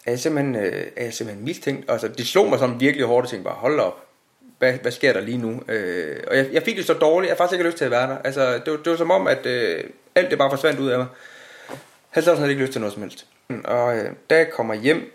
er 0.05 0.11
jeg 0.11 0.19
simpelthen, 0.19 0.55
øh, 0.55 0.87
er 0.95 1.03
jeg 1.03 1.13
simpelthen 1.13 1.45
mistænkt? 1.45 1.91
Altså, 1.91 2.07
det 2.07 2.27
slog 2.27 2.49
mig 2.49 2.59
sådan 2.59 2.79
virkelig 2.79 3.05
hårdt, 3.05 3.25
og 3.25 3.29
tænkte 3.29 3.43
bare, 3.43 3.55
hold 3.55 3.79
op, 3.79 4.05
hvad, 4.59 4.73
hvad 4.73 4.91
sker 4.91 5.13
der 5.13 5.21
lige 5.21 5.37
nu? 5.37 5.61
Øh, 5.67 6.23
og 6.27 6.37
jeg, 6.37 6.49
jeg 6.51 6.63
fik 6.63 6.77
det 6.77 6.85
så 6.85 6.93
dårligt, 6.93 7.29
jeg 7.29 7.33
har 7.33 7.37
faktisk 7.37 7.53
ikke 7.53 7.65
lyst 7.65 7.77
til 7.77 7.85
at 7.85 7.91
være 7.91 8.09
der. 8.09 8.17
Altså, 8.17 8.53
det, 8.53 8.71
var, 8.71 8.77
det 8.77 8.91
var 8.91 8.97
som 8.97 9.11
om, 9.11 9.27
at 9.27 9.45
øh, 9.45 9.83
alt 10.15 10.29
det 10.29 10.37
bare 10.37 10.49
forsvandt 10.49 10.79
ud 10.79 10.89
af 10.89 10.97
mig. 10.97 11.07
Jeg 11.69 11.77
havde 12.09 12.25
sådan 12.25 12.49
ikke 12.49 12.61
lyst 12.61 12.71
til 12.71 12.81
noget 12.81 12.93
som 12.93 13.01
helst. 13.01 13.25
Og 13.63 13.97
øh, 13.97 14.11
da 14.29 14.37
jeg 14.37 14.49
kommer 14.51 14.73
hjem, 14.73 15.13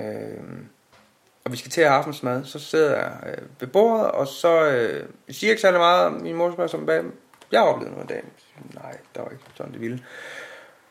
øh, 0.00 0.42
og 1.44 1.52
vi 1.52 1.56
skal 1.56 1.70
til 1.70 1.80
at 1.80 1.88
have 1.88 1.98
aftensmad, 1.98 2.44
så 2.44 2.58
sidder 2.58 2.96
jeg 2.96 3.12
øh, 3.26 3.46
ved 3.60 3.68
bordet, 3.68 4.10
og 4.10 4.26
så 4.26 4.66
øh, 4.66 5.06
jeg 5.28 5.34
siger 5.34 5.50
ikke 5.50 5.60
særlig 5.60 5.80
meget, 5.80 6.22
min 6.22 6.36
mor 6.36 6.52
spørger 6.52 6.68
som, 6.68 6.86
bag, 6.86 7.04
jeg 7.52 7.60
har 7.60 7.66
oplevet 7.66 7.92
noget 7.92 8.08
dag. 8.08 8.22
Nej, 8.74 8.96
der 9.14 9.22
var 9.22 9.30
ikke 9.30 9.44
sådan 9.54 9.72
det 9.72 9.80
ville. 9.80 10.04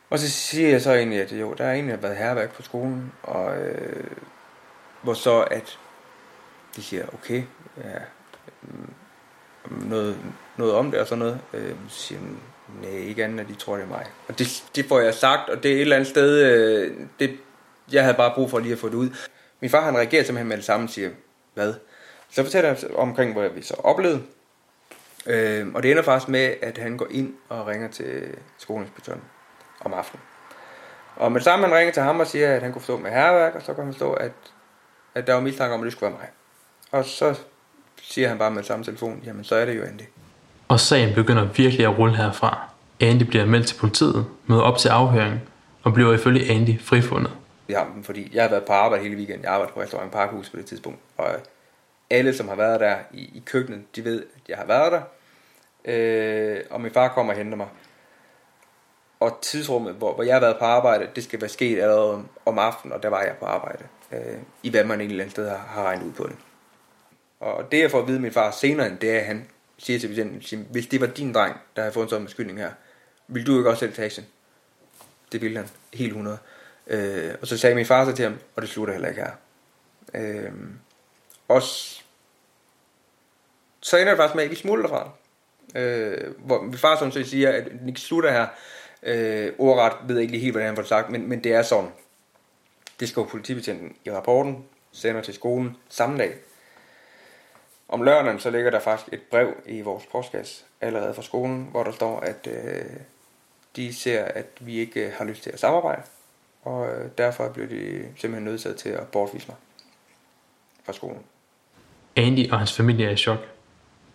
Og 0.09 0.19
så 0.19 0.29
siger 0.29 0.69
jeg 0.69 0.81
så 0.81 0.93
egentlig, 0.93 1.21
at 1.21 1.31
jo, 1.31 1.53
der 1.53 1.65
er 1.65 1.73
egentlig 1.73 2.03
været 2.03 2.17
herværk 2.17 2.55
på 2.55 2.61
skolen, 2.61 3.11
og 3.23 3.57
øh, 3.57 4.07
hvor 5.01 5.13
så 5.13 5.41
at 5.41 5.79
de 6.75 6.83
siger, 6.83 7.05
okay, 7.13 7.43
ja, 7.77 7.99
mm, 8.61 8.93
noget, 9.69 10.17
noget 10.57 10.73
om 10.73 10.91
det 10.91 10.99
og 10.99 11.07
sådan 11.07 11.19
noget. 11.19 11.39
Øh, 11.53 11.75
så 11.87 11.99
siger 11.99 12.21
nej, 12.81 12.89
ikke 12.91 13.23
andet, 13.23 13.39
at 13.39 13.47
de 13.47 13.55
tror, 13.55 13.75
det 13.75 13.83
er 13.83 13.87
mig. 13.87 14.05
Og 14.27 14.39
det, 14.39 14.63
det 14.75 14.85
får 14.85 14.99
jeg 14.99 15.13
sagt, 15.13 15.49
og 15.49 15.63
det 15.63 15.71
er 15.71 15.75
et 15.75 15.81
eller 15.81 15.95
andet 15.95 16.09
sted, 16.09 16.45
øh, 16.45 16.97
det, 17.19 17.37
jeg 17.91 18.03
havde 18.03 18.17
bare 18.17 18.31
brug 18.35 18.49
for 18.49 18.59
lige 18.59 18.73
at 18.73 18.79
få 18.79 18.89
det 18.89 18.95
ud. 18.95 19.09
Min 19.61 19.71
far 19.71 19.81
han 19.81 19.95
reagerer 19.97 20.23
simpelthen 20.23 20.47
med 20.47 20.57
det 20.57 20.65
samme 20.65 20.85
og 20.85 20.89
siger, 20.89 21.09
hvad? 21.53 21.73
Så 22.31 22.43
fortæller 22.43 22.69
jeg 22.69 22.95
omkring, 22.95 23.33
hvad 23.33 23.49
vi 23.49 23.61
så 23.61 23.73
oplevede. 23.73 24.21
Øh, 25.25 25.67
og 25.73 25.83
det 25.83 25.91
ender 25.91 26.03
faktisk 26.03 26.29
med, 26.29 26.53
at 26.61 26.77
han 26.77 26.97
går 26.97 27.07
ind 27.11 27.33
og 27.49 27.67
ringer 27.67 27.87
til 27.87 28.23
skoleinspektøren 28.57 29.21
om 29.81 29.93
aftenen. 29.93 30.21
Og 31.15 31.31
med 31.31 31.39
det 31.39 31.45
samme 31.45 31.67
han 31.67 31.75
ringer 31.75 31.93
til 31.93 32.03
ham 32.03 32.19
og 32.19 32.27
siger, 32.27 32.55
at 32.55 32.61
han 32.61 32.71
kunne 32.71 32.81
forstå 32.81 32.97
med 32.97 33.11
herværk, 33.11 33.55
og 33.55 33.61
så 33.61 33.73
kan 33.73 33.83
han 33.83 33.93
forstå, 33.93 34.13
at, 34.13 34.31
at 35.15 35.27
der 35.27 35.33
var 35.33 35.41
mistanke 35.41 35.73
om, 35.73 35.81
at 35.81 35.85
det 35.85 35.93
skulle 35.93 36.11
være 36.11 36.19
mig. 36.19 36.29
Og 36.91 37.05
så 37.05 37.39
siger 38.01 38.27
han 38.27 38.37
bare 38.37 38.51
med 38.51 38.63
samme 38.63 38.85
telefon, 38.85 39.21
jamen 39.25 39.43
så 39.43 39.55
er 39.55 39.65
det 39.65 39.77
jo 39.77 39.83
Andy. 39.83 40.01
Og 40.67 40.79
sagen 40.79 41.15
begynder 41.15 41.43
virkelig 41.43 41.85
at 41.85 41.97
rulle 41.97 42.15
herfra. 42.15 42.69
Andy 42.99 43.23
bliver 43.23 43.45
meldt 43.45 43.67
til 43.67 43.75
politiet, 43.75 44.25
møder 44.47 44.61
op 44.61 44.77
til 44.77 44.89
afhøring, 44.89 45.41
og 45.83 45.93
bliver 45.93 46.13
ifølge 46.13 46.51
Andy 46.51 46.81
frifundet 46.81 47.31
i 47.69 47.73
ham, 47.73 48.03
fordi 48.03 48.29
jeg 48.33 48.43
har 48.43 48.49
været 48.49 48.65
på 48.65 48.73
arbejde 48.73 49.03
hele 49.03 49.15
weekenden. 49.15 49.43
Jeg 49.43 49.51
arbejder 49.51 49.73
på 49.73 49.81
restaurant 49.81 50.11
Parkhus 50.11 50.49
på 50.49 50.57
det 50.57 50.65
tidspunkt. 50.65 50.99
Og 51.17 51.29
alle, 52.09 52.33
som 52.33 52.47
har 52.47 52.55
været 52.55 52.79
der 52.79 52.97
i, 53.11 53.21
i 53.21 53.43
køkkenet, 53.45 53.95
de 53.95 54.03
ved, 54.03 54.23
at 54.35 54.49
jeg 54.49 54.57
har 54.57 54.65
været 54.65 54.91
der. 54.91 55.01
Øh, 55.85 56.63
og 56.69 56.81
min 56.81 56.91
far 56.91 57.07
kommer 57.07 57.33
og 57.33 57.37
henter 57.37 57.57
mig. 57.57 57.67
Og 59.19 59.39
tidsrummet, 59.41 59.93
hvor, 59.93 60.13
hvor 60.13 60.23
jeg 60.23 60.35
har 60.35 60.39
været 60.39 60.57
på 60.59 60.65
arbejde, 60.65 61.07
det 61.15 61.23
skal 61.23 61.41
være 61.41 61.49
sket 61.49 61.81
allerede 61.81 62.23
om, 62.45 62.59
aftenen, 62.59 62.93
og 62.93 63.03
der 63.03 63.09
var 63.09 63.21
jeg 63.21 63.35
på 63.39 63.45
arbejde. 63.45 63.83
Øh, 64.11 64.37
I 64.63 64.69
hvad 64.69 64.83
man 64.83 65.01
et 65.01 65.05
eller 65.05 65.23
andet 65.23 65.31
sted 65.31 65.49
har, 65.49 65.57
har 65.57 65.83
regnet 65.83 66.05
ud 66.05 66.11
på 66.11 66.23
det. 66.23 66.35
Og 67.39 67.71
det 67.71 67.79
jeg 67.79 67.91
får 67.91 67.99
at 67.99 68.07
vide 68.07 68.17
af 68.17 68.21
min 68.21 68.31
far 68.31 68.51
senere, 68.51 68.87
end 68.87 68.97
det 68.97 69.15
er, 69.15 69.19
at 69.19 69.25
han 69.25 69.49
siger 69.77 69.99
til 69.99 70.07
patienten, 70.07 70.67
hvis 70.71 70.87
det 70.87 71.01
var 71.01 71.07
din 71.07 71.33
dreng, 71.33 71.55
der 71.75 71.81
havde 71.81 71.93
fået 71.93 72.03
en 72.03 72.09
sådan 72.09 72.25
beskyldning 72.25 72.59
her, 72.59 72.71
vil 73.27 73.47
du 73.47 73.57
ikke 73.57 73.69
også 73.69 73.79
selv 73.79 73.93
tage 73.93 74.05
action? 74.05 74.25
Det 75.31 75.41
ville 75.41 75.57
han, 75.57 75.67
helt 75.93 76.09
100. 76.09 76.37
Øh, 76.89 77.35
og 77.41 77.47
så 77.47 77.57
sagde 77.57 77.75
min 77.75 77.85
far 77.85 78.05
så 78.05 78.11
til 78.11 78.25
ham, 78.25 78.39
og 78.55 78.61
det 78.61 78.69
slutter 78.69 78.93
heller 78.93 79.09
ikke 79.09 79.21
her. 79.21 79.31
Øh, 80.13 80.51
også, 81.47 82.01
så 83.79 83.97
ender 83.97 84.11
det 84.11 84.17
faktisk 84.17 84.35
med, 84.35 84.43
at 84.43 84.51
vi 84.51 84.55
smuldrer 84.55 84.89
fra. 84.89 85.11
Øh, 85.75 86.33
hvor 86.37 86.61
min 86.61 86.77
far 86.77 86.95
sådan 86.95 87.11
set 87.11 87.27
siger, 87.27 87.51
at 87.51 87.65
den 87.65 87.87
ikke 87.87 88.01
slutter 88.01 88.31
her. 88.31 88.47
Øh, 89.03 89.53
ordret 89.57 89.93
ved 90.07 90.15
jeg 90.15 90.21
ikke 90.21 90.31
lige 90.31 90.41
helt, 90.41 90.53
hvordan 90.53 90.67
han 90.67 90.75
får 90.75 90.81
det 90.81 90.89
sagt, 90.89 91.09
men, 91.09 91.29
men 91.29 91.43
det 91.43 91.53
er 91.53 91.61
sådan. 91.61 91.89
Det 92.99 93.09
skriver 93.09 93.27
politibetjenten 93.27 93.95
i 94.05 94.11
rapporten, 94.11 94.65
sender 94.91 95.21
til 95.21 95.33
skolen 95.33 95.77
samme 95.89 96.17
dag. 96.17 96.35
Om 97.87 98.03
lørdagen 98.03 98.39
så 98.39 98.49
ligger 98.49 98.71
der 98.71 98.79
faktisk 98.79 99.13
et 99.13 99.21
brev 99.21 99.53
i 99.65 99.81
vores 99.81 100.05
postkasse 100.05 100.63
allerede 100.81 101.13
fra 101.13 101.21
skolen, 101.21 101.67
hvor 101.71 101.83
der 101.83 101.91
står, 101.91 102.19
at 102.19 102.47
øh, 102.47 102.85
de 103.75 103.95
ser, 103.95 104.23
at 104.23 104.45
vi 104.59 104.79
ikke 104.79 105.05
øh, 105.05 105.13
har 105.13 105.25
lyst 105.25 105.43
til 105.43 105.49
at 105.49 105.59
samarbejde, 105.59 106.01
og 106.69 106.87
øh, 106.87 107.09
derfor 107.17 107.49
blev 107.49 107.69
de 107.69 108.03
simpelthen 108.15 108.43
nødsaget 108.43 108.77
til 108.77 108.89
at 108.89 109.07
bortvise 109.07 109.47
mig 109.47 109.55
fra 110.85 110.93
skolen. 110.93 111.21
Andy 112.15 112.51
og 112.51 112.57
hans 112.57 112.73
familie 112.73 113.05
er 113.05 113.09
i 113.11 113.15
chok. 113.15 113.39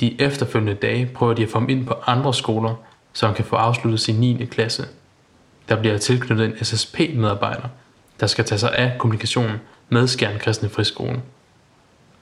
De 0.01 0.23
efterfølgende 0.23 0.75
dage 0.75 1.11
prøver 1.15 1.35
de 1.35 1.43
at 1.43 1.49
få 1.49 1.59
ham 1.59 1.69
ind 1.69 1.87
på 1.87 1.95
andre 2.07 2.35
skoler, 2.35 2.75
så 3.13 3.27
han 3.27 3.35
kan 3.35 3.45
få 3.45 3.57
afsluttet 3.57 4.01
sin 4.01 4.21
9. 4.21 4.47
klasse. 4.47 4.89
Der 5.69 5.81
bliver 5.81 5.99
tilknyttet 5.99 6.47
en 6.47 6.65
SSP-medarbejder, 6.65 7.69
der 8.21 8.27
skal 8.27 8.45
tage 8.45 8.59
sig 8.59 8.75
af 8.75 8.99
kommunikationen 8.99 9.57
med 9.89 10.07
Skjern 10.07 10.39
Kristne 10.39 10.69
Friskolen. 10.69 11.23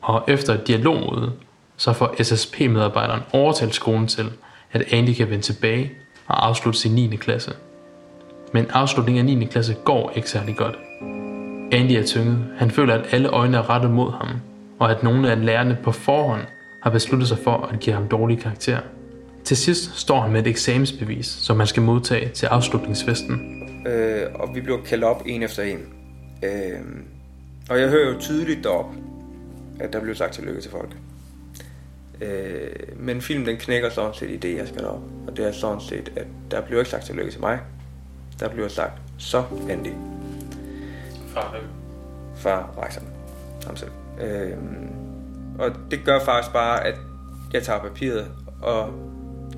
Og 0.01 0.25
efter 0.29 0.55
et 0.55 0.67
dialogmøde, 0.67 1.33
så 1.77 1.93
får 1.93 2.23
SSP-medarbejderen 2.23 3.23
overtalt 3.33 3.75
skolen 3.75 4.09
til, 4.09 4.33
at 4.73 4.93
Andy 4.93 5.15
kan 5.15 5.31
vende 5.31 5.43
tilbage 5.43 5.93
og 6.27 6.47
afslutte 6.47 6.81
sin 6.81 6.95
9. 6.95 7.17
klasse. 7.17 7.55
Men 8.53 8.67
afslutningen 8.71 9.29
af 9.29 9.37
9. 9.37 9.45
klasse 9.45 9.77
går 9.85 10.13
ikke 10.17 10.31
særlig 10.31 10.57
godt. 10.57 10.79
Andy 11.73 11.93
er 11.93 12.07
tynget. 12.07 12.45
Han 12.57 12.71
føler, 12.71 12.95
at 12.95 13.15
alle 13.15 13.29
øjne 13.29 13.57
er 13.57 13.71
rettet 13.71 13.91
mod 13.91 14.13
ham, 14.13 14.29
og 14.79 14.91
at 14.91 15.03
nogle 15.03 15.31
af 15.31 15.45
lærerne 15.45 15.79
på 15.83 15.93
forhånd 15.93 16.43
har 16.83 16.91
besluttet 16.91 17.29
sig 17.29 17.39
for 17.39 17.69
at 17.73 17.81
give 17.81 17.95
ham 17.95 18.09
dårlige 18.09 18.41
karakterer. 18.41 18.81
Til 19.45 19.57
sidst 19.57 20.01
står 20.01 20.21
han 20.21 20.33
med 20.33 20.41
et 20.41 20.47
eksamensbevis, 20.47 21.27
som 21.27 21.59
han 21.59 21.67
skal 21.67 21.83
modtage 21.83 22.29
til 22.29 22.47
afslutningsfesten. 22.47 23.63
Øh, 23.89 24.23
og 24.35 24.55
vi 24.55 24.61
bliver 24.61 24.83
kaldt 24.83 25.05
op 25.05 25.23
en 25.27 25.43
efter 25.43 25.63
en. 25.63 25.79
Øh, 26.43 26.81
og 27.71 27.81
jeg 27.81 27.89
hører 27.89 28.13
jo 28.15 28.21
tydeligt 28.21 28.65
derop, 28.65 28.95
at 29.81 29.93
der 29.93 30.01
bliver 30.01 30.15
sagt 30.15 30.33
tillykke 30.33 30.61
til 30.61 30.71
folk. 30.71 30.97
Øh, 32.21 32.71
men 32.97 33.21
filmen 33.21 33.47
den 33.47 33.57
knækker 33.57 33.91
sådan 33.91 34.15
set 34.15 34.31
i 34.31 34.37
det, 34.37 34.57
jeg 34.57 34.69
skal 34.69 34.85
op. 34.85 35.03
Og 35.27 35.37
det 35.37 35.49
er 35.49 35.53
sådan 35.53 35.81
set, 35.81 36.13
at 36.17 36.27
der 36.51 36.61
bliver 36.61 36.81
ikke 36.81 36.91
sagt 36.91 37.05
tillykke 37.05 37.31
til 37.31 37.41
mig. 37.41 37.59
Der 38.43 38.49
bliver 38.49 38.69
sagt, 38.69 39.03
så 39.19 39.45
Andy. 39.71 39.93
Fra 41.29 41.51
hvem? 41.51 41.63
Fra 42.35 42.71
Rejsen. 42.79 43.09
Ham 43.67 43.77
selv. 43.77 43.91
Øh, 44.21 44.57
og 45.59 45.71
det 45.91 46.01
gør 46.05 46.19
faktisk 46.25 46.53
bare, 46.53 46.87
at 46.87 46.95
jeg 47.53 47.63
tager 47.63 47.81
papiret, 47.81 48.31
og 48.63 48.93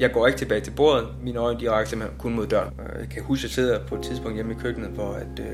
jeg 0.00 0.12
går 0.12 0.26
ikke 0.26 0.38
tilbage 0.38 0.60
til 0.60 0.70
bordet. 0.70 1.08
Mine 1.22 1.38
øjne 1.38 1.60
de 1.60 1.70
rækker 1.70 1.88
simpelthen 1.88 2.18
kun 2.18 2.34
mod 2.34 2.46
døren. 2.46 2.72
Jeg 3.00 3.08
kan 3.08 3.22
huske, 3.22 3.40
at 3.40 3.42
jeg 3.42 3.50
sidder 3.50 3.86
på 3.86 3.94
et 3.94 4.02
tidspunkt 4.02 4.34
hjemme 4.34 4.52
i 4.52 4.56
køkkenet, 4.56 4.90
hvor 4.90 5.12
at, 5.12 5.40
øh, 5.40 5.46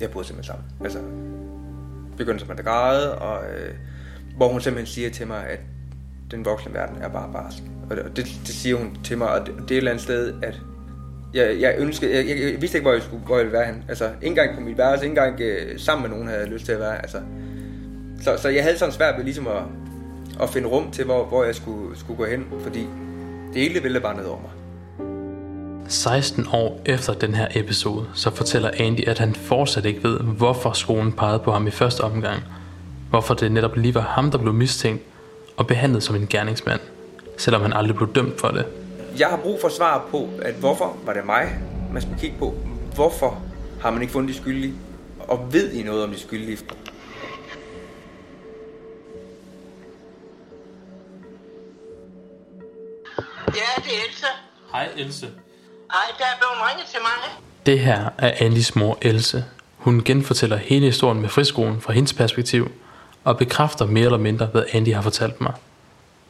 jeg 0.00 0.10
bryder 0.10 0.26
simpelthen 0.26 0.44
sammen. 0.44 0.64
Altså, 0.80 0.98
begynder 2.16 2.38
simpelthen 2.38 2.58
at 2.58 2.64
græde, 2.64 3.18
og 3.18 3.44
øh, 3.44 3.74
hvor 4.36 4.48
hun 4.48 4.60
simpelthen 4.60 4.94
siger 4.94 5.10
til 5.10 5.26
mig, 5.26 5.46
at 5.46 5.60
den 6.30 6.44
voksne 6.44 6.74
verden 6.74 7.02
er 7.02 7.08
bare 7.08 7.32
barsk. 7.32 7.62
Og 7.90 7.96
det, 7.96 8.04
det, 8.04 8.16
det 8.16 8.48
siger 8.48 8.76
hun 8.76 8.98
til 9.04 9.18
mig, 9.18 9.28
og 9.30 9.46
det, 9.46 9.54
det 9.54 9.60
er 9.60 9.64
et 9.64 9.76
eller 9.76 9.90
andet 9.90 10.04
sted, 10.04 10.34
at 10.42 10.60
jeg, 11.36 11.60
jeg 11.60 11.74
ønskede, 11.78 12.16
jeg, 12.16 12.28
jeg, 12.28 12.52
jeg 12.52 12.62
vidste 12.62 12.78
ikke, 12.78 12.84
hvor 12.84 12.92
jeg, 12.92 13.02
skulle, 13.02 13.22
hvor 13.26 13.36
jeg 13.36 13.44
ville 13.46 13.58
være 13.58 13.66
hen. 13.66 13.84
Altså, 13.88 14.04
ikke 14.04 14.26
engang 14.26 14.54
på 14.54 14.60
mit 14.60 14.78
værelse, 14.78 15.04
ikke 15.04 15.20
engang 15.20 15.40
øh, 15.40 15.80
sammen 15.80 16.02
med 16.02 16.10
nogen 16.10 16.28
havde 16.28 16.40
jeg 16.40 16.48
lyst 16.48 16.64
til 16.64 16.72
at 16.72 16.80
være. 16.80 16.96
Altså, 17.02 17.18
så, 18.22 18.36
så 18.36 18.48
jeg 18.48 18.62
havde 18.62 18.78
sådan 18.78 18.94
svært 18.94 19.14
ved 19.16 19.24
ligesom 19.24 19.46
at, 19.46 19.62
at 20.42 20.50
finde 20.50 20.68
rum 20.68 20.90
til, 20.90 21.04
hvor, 21.04 21.24
hvor 21.24 21.44
jeg 21.44 21.54
skulle, 21.54 21.98
skulle 21.98 22.16
gå 22.16 22.24
hen, 22.24 22.46
fordi 22.62 22.86
det 23.54 23.62
hele 23.62 23.82
ville 23.82 24.00
bare 24.00 24.16
ned 24.16 24.24
over 24.24 24.40
mig. 24.40 24.50
16 25.88 26.46
år 26.52 26.80
efter 26.86 27.12
den 27.12 27.34
her 27.34 27.46
episode, 27.54 28.06
så 28.14 28.30
fortæller 28.30 28.70
Andy, 28.78 29.08
at 29.08 29.18
han 29.18 29.34
fortsat 29.34 29.84
ikke 29.84 30.04
ved, 30.04 30.20
hvorfor 30.20 30.72
skolen 30.72 31.12
pegede 31.12 31.38
på 31.38 31.52
ham 31.52 31.66
i 31.66 31.70
første 31.70 32.00
omgang. 32.00 32.42
Hvorfor 33.10 33.34
det 33.34 33.52
netop 33.52 33.76
lige 33.76 33.94
var 33.94 34.00
ham, 34.00 34.30
der 34.30 34.38
blev 34.38 34.54
mistænkt 34.54 35.02
og 35.56 35.66
behandlet 35.66 36.02
som 36.02 36.16
en 36.16 36.26
gerningsmand, 36.30 36.80
selvom 37.36 37.62
han 37.62 37.72
aldrig 37.72 37.96
blev 37.96 38.14
dømt 38.14 38.40
for 38.40 38.48
det. 38.48 38.64
Jeg 39.18 39.28
har 39.28 39.36
brug 39.36 39.60
for 39.60 39.68
svar 39.68 40.06
på, 40.10 40.28
at 40.42 40.54
hvorfor 40.54 40.96
var 41.04 41.12
det 41.12 41.26
mig, 41.26 41.58
man 41.92 42.02
skulle 42.02 42.18
kigge 42.20 42.38
på. 42.38 42.54
Hvorfor 42.94 43.42
har 43.80 43.90
man 43.90 44.02
ikke 44.02 44.12
fundet 44.12 44.34
de 44.34 44.40
skyldige? 44.40 44.74
Og 45.18 45.52
ved 45.52 45.72
I 45.72 45.82
noget 45.82 46.04
om 46.04 46.10
de 46.10 46.20
skyldige? 46.20 46.58
Ja, 53.48 53.82
det 53.84 53.92
er 53.92 54.02
Elsa. 54.08 54.26
Hej 54.72 54.88
Else. 54.96 55.26
Ej, 55.90 55.98
der 56.18 56.24
er 56.24 56.38
blevet 56.38 56.70
ringet 56.70 56.86
til 56.86 57.00
mig. 57.02 57.40
Det 57.66 57.80
her 57.80 58.08
er 58.18 58.32
Andys 58.40 58.76
mor 58.76 58.98
Else. 59.02 59.44
Hun 59.76 60.04
genfortæller 60.04 60.56
hele 60.56 60.86
historien 60.86 61.20
med 61.20 61.28
friskolen 61.28 61.80
fra 61.80 61.92
hendes 61.92 62.12
perspektiv, 62.12 62.70
og 63.24 63.38
bekræfter 63.38 63.86
mere 63.86 64.04
eller 64.04 64.18
mindre, 64.18 64.46
hvad 64.46 64.64
Andy 64.72 64.94
har 64.94 65.02
fortalt 65.02 65.40
mig. 65.40 65.52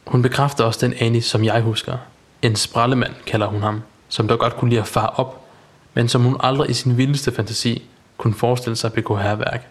Hun 0.07 0.21
bekræfter 0.21 0.63
også 0.63 0.85
den 0.85 0.93
Andy, 0.99 1.19
som 1.19 1.43
jeg 1.43 1.61
husker. 1.61 1.97
En 2.41 2.55
sprallemand 2.55 3.15
kalder 3.25 3.47
hun 3.47 3.61
ham, 3.61 3.81
som 4.09 4.27
der 4.27 4.37
godt 4.37 4.55
kunne 4.55 4.69
lide 4.69 4.81
at 4.81 4.87
fare 4.87 5.09
op, 5.09 5.45
men 5.93 6.09
som 6.09 6.21
hun 6.21 6.37
aldrig 6.39 6.69
i 6.69 6.73
sin 6.73 6.97
vildeste 6.97 7.31
fantasi 7.31 7.89
kunne 8.17 8.33
forestille 8.33 8.75
sig 8.75 8.87
at 8.87 8.93
begå 8.93 9.15
herværk. 9.15 9.67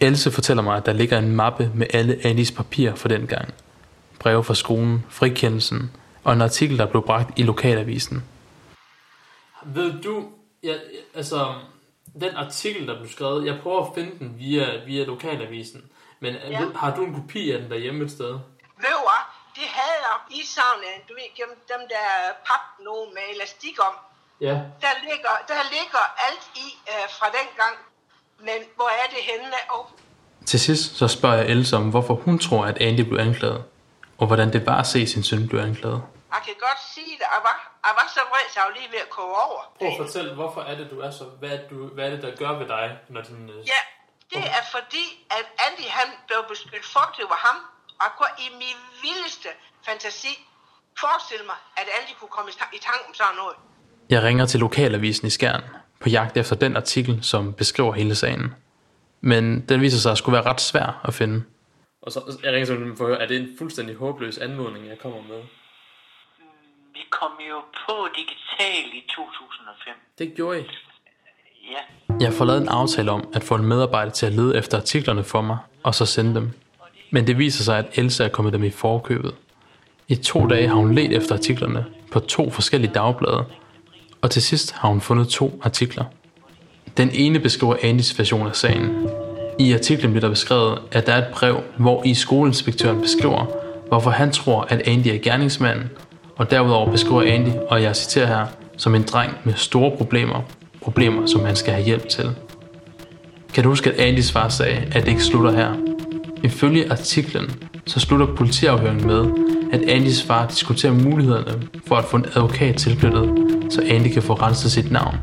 Else 0.00 0.30
fortæller 0.30 0.62
mig, 0.62 0.76
at 0.76 0.86
der 0.86 0.92
ligger 0.92 1.18
en 1.18 1.36
mappe 1.36 1.70
med 1.74 1.86
alle 1.92 2.20
Andys 2.24 2.52
papirer 2.52 2.94
for 2.94 3.08
den 3.08 3.26
gang. 3.26 3.54
Breve 4.18 4.44
fra 4.44 4.54
skolen, 4.54 5.04
frikendelsen 5.08 5.90
og 6.24 6.32
en 6.32 6.40
artikel, 6.42 6.78
der 6.78 6.86
blev 6.86 7.02
bragt 7.02 7.38
i 7.38 7.42
lokalavisen. 7.42 8.24
Ved 9.64 10.02
du, 10.02 10.24
ja, 10.62 10.74
altså, 11.14 11.54
den 12.20 12.34
artikel, 12.36 12.86
der 12.86 12.98
blev 12.98 13.10
skrevet, 13.10 13.46
jeg 13.46 13.58
prøver 13.62 13.86
at 13.86 13.92
finde 13.94 14.10
den 14.18 14.34
via, 14.38 14.84
via 14.86 15.04
lokalavisen, 15.04 15.82
men 16.20 16.34
ja. 16.50 16.60
har 16.74 16.96
du 16.96 17.04
en 17.04 17.14
kopi 17.14 17.50
af 17.50 17.60
den 17.60 17.70
derhjemme 17.70 18.04
et 18.04 18.10
sted? 18.10 18.38
Ved 18.76 18.96
i 20.38 20.40
savnet, 20.54 20.94
du 21.08 21.12
ved, 21.14 21.28
gennem 21.36 21.56
dem 21.72 21.82
der 21.94 22.06
pap 22.46 22.64
nogen 22.88 23.14
med 23.14 23.22
elastik 23.34 23.76
om. 23.88 23.94
Ja. 24.40 24.54
Der 24.84 24.92
ligger, 25.08 25.34
der 25.48 25.62
ligger 25.76 26.02
alt 26.26 26.44
i 26.56 26.66
øh, 26.92 27.04
fra 27.18 27.26
den 27.26 27.48
gang. 27.56 27.76
Men 28.38 28.58
hvor 28.76 28.88
er 29.02 29.06
det 29.14 29.22
henne? 29.30 29.52
Og 29.70 29.90
Til 30.46 30.60
sidst 30.60 30.96
så 30.96 31.08
spørger 31.08 31.36
jeg 31.36 31.46
Else 31.46 31.76
om, 31.76 31.90
hvorfor 31.90 32.14
hun 32.14 32.38
tror, 32.38 32.64
at 32.66 32.78
Andy 32.78 33.00
blev 33.00 33.18
anklaget, 33.20 33.64
og 34.18 34.26
hvordan 34.26 34.52
det 34.52 34.66
var 34.66 34.78
at 34.80 34.86
se 34.86 35.06
sin 35.06 35.22
søn 35.24 35.48
blive 35.48 35.62
anklaget. 35.62 36.02
jeg 36.34 36.42
kan 36.44 36.54
godt 36.66 36.80
sige 36.94 37.12
det. 37.20 37.26
Jeg 37.36 37.40
var, 37.48 37.56
jeg 37.86 37.94
var 38.00 38.06
så 38.14 38.20
vred, 38.30 38.46
så 38.52 38.60
jeg 38.60 38.64
var 38.68 38.74
lige 38.80 38.92
ved 38.92 38.98
at 39.06 39.10
koge 39.10 39.36
over. 39.46 39.60
Prøv 39.78 39.88
at 39.88 39.96
fortælle, 40.06 40.34
hvorfor 40.34 40.60
er 40.60 40.74
det, 40.80 40.90
du 40.90 41.00
er 41.00 41.10
så... 41.10 41.24
Hvad 41.24 41.50
er 41.50 41.56
det, 41.60 41.70
du, 41.70 41.86
hvad 41.94 42.04
er 42.06 42.10
det 42.10 42.22
der 42.22 42.36
gør 42.36 42.52
ved 42.58 42.68
dig, 42.68 42.98
når 43.08 43.20
din... 43.20 43.50
øh, 43.50 43.68
Ja, 43.72 43.80
det 44.34 44.44
er 44.58 44.64
fordi, 44.76 45.06
at 45.30 45.46
Andy 45.66 45.86
han 45.98 46.08
blev 46.26 46.40
beskyldt 46.48 46.86
for, 46.94 47.14
det 47.18 47.24
var 47.32 47.40
ham. 47.48 47.56
Og 48.04 48.26
i 48.38 48.48
min 48.62 48.78
vildeste 49.02 49.48
fantasi 49.88 50.32
forestille 51.00 51.44
mig, 51.46 51.54
at 51.76 51.86
Andy 52.00 52.12
kunne 52.20 52.28
komme 52.36 52.50
i 52.50 52.54
ta- 52.58 52.76
i 52.76 52.80
tanke 52.88 53.04
om 53.08 53.14
sådan 53.14 53.34
noget. 53.42 53.56
Jeg 54.10 54.22
ringer 54.22 54.46
til 54.46 54.60
lokalavisen 54.60 55.26
i 55.26 55.30
Skjern 55.30 55.62
på 56.00 56.08
jagt 56.08 56.36
efter 56.36 56.56
den 56.56 56.76
artikel, 56.76 57.18
som 57.24 57.52
beskriver 57.54 57.92
hele 57.92 58.14
sagen. 58.14 58.54
Men 59.20 59.60
den 59.68 59.80
viser 59.80 59.98
sig 59.98 60.12
at 60.12 60.18
skulle 60.18 60.34
være 60.38 60.46
ret 60.46 60.60
svær 60.60 61.00
at 61.04 61.14
finde. 61.14 61.44
Og 62.02 62.12
så 62.12 62.38
jeg 62.42 62.52
ringer 62.52 62.66
simpelthen 62.66 62.96
for 62.96 63.04
at 63.04 63.10
høre, 63.10 63.20
er 63.22 63.26
det 63.26 63.36
en 63.36 63.48
fuldstændig 63.58 63.96
håbløs 63.96 64.38
anmodning, 64.38 64.86
jeg 64.86 64.98
kommer 64.98 65.22
med? 65.22 65.42
Vi 66.92 67.00
kom 67.10 67.32
jo 67.50 67.60
på 67.86 68.08
digital 68.16 68.84
i 68.94 69.02
2005. 69.16 69.94
Det 70.18 70.34
gjorde 70.36 70.60
I. 70.60 70.64
Ja. 71.70 72.16
Jeg 72.20 72.32
får 72.32 72.44
lavet 72.44 72.62
en 72.62 72.68
aftale 72.68 73.10
om 73.10 73.28
at 73.34 73.42
få 73.44 73.54
en 73.54 73.64
medarbejder 73.64 74.12
til 74.12 74.26
at 74.26 74.32
lede 74.32 74.58
efter 74.58 74.78
artiklerne 74.78 75.24
for 75.24 75.40
mig, 75.40 75.58
og 75.82 75.94
så 75.94 76.06
sende 76.06 76.34
dem. 76.34 76.50
Men 77.10 77.26
det 77.26 77.38
viser 77.38 77.64
sig, 77.64 77.78
at 77.78 77.98
Elsa 77.98 78.24
er 78.24 78.28
kommet 78.28 78.52
dem 78.52 78.64
i 78.64 78.70
forkøbet. 78.70 79.34
I 80.10 80.14
to 80.14 80.46
dage 80.46 80.68
har 80.68 80.74
hun 80.74 80.94
let 80.94 81.12
efter 81.12 81.34
artiklerne 81.34 81.84
på 82.12 82.20
to 82.20 82.50
forskellige 82.50 82.92
dagblade, 82.94 83.44
og 84.22 84.30
til 84.30 84.42
sidst 84.42 84.72
har 84.72 84.88
hun 84.88 85.00
fundet 85.00 85.28
to 85.28 85.60
artikler. 85.62 86.04
Den 86.96 87.10
ene 87.12 87.38
beskriver 87.38 87.76
Andys 87.82 88.18
version 88.18 88.46
af 88.46 88.56
sagen. 88.56 88.90
I 89.58 89.72
artiklen 89.72 90.12
bliver 90.12 90.20
der 90.20 90.28
beskrevet, 90.28 90.78
at 90.92 91.06
der 91.06 91.12
er 91.12 91.18
et 91.18 91.34
brev, 91.34 91.60
hvor 91.76 92.02
i 92.04 92.14
skoleinspektøren 92.14 93.00
beskriver, 93.00 93.46
hvorfor 93.88 94.10
han 94.10 94.32
tror, 94.32 94.66
at 94.68 94.88
Andy 94.88 95.06
er 95.06 95.18
gerningsmanden, 95.18 95.90
og 96.36 96.50
derudover 96.50 96.90
beskriver 96.90 97.22
Andy, 97.22 97.50
og 97.68 97.82
jeg 97.82 97.96
citerer 97.96 98.26
her, 98.26 98.46
som 98.76 98.94
en 98.94 99.02
dreng 99.02 99.32
med 99.44 99.54
store 99.54 99.96
problemer, 99.96 100.42
problemer, 100.82 101.26
som 101.26 101.44
han 101.44 101.56
skal 101.56 101.72
have 101.72 101.84
hjælp 101.84 102.08
til. 102.08 102.30
Kan 103.54 103.64
du 103.64 103.70
huske, 103.70 103.90
at 103.90 103.98
Andys 103.98 104.32
far 104.32 104.48
sagde, 104.48 104.76
at 104.92 105.02
det 105.02 105.08
ikke 105.08 105.24
slutter 105.24 105.52
her? 105.52 105.74
Ifølge 106.42 106.92
artiklen, 106.92 107.50
så 107.86 108.00
slutter 108.00 108.34
politiafhøringen 108.34 109.06
med, 109.06 109.24
at 109.72 109.80
Andys 109.88 110.22
far 110.22 110.46
diskuterer 110.46 110.92
mulighederne 110.92 111.62
for 111.86 111.96
at 111.96 112.04
få 112.04 112.16
en 112.16 112.24
advokat 112.34 112.76
tilknyttet, 112.76 113.30
så 113.70 113.82
Andy 113.90 114.12
kan 114.12 114.22
få 114.22 114.34
renset 114.34 114.72
sit 114.72 114.92
navn. 114.92 115.16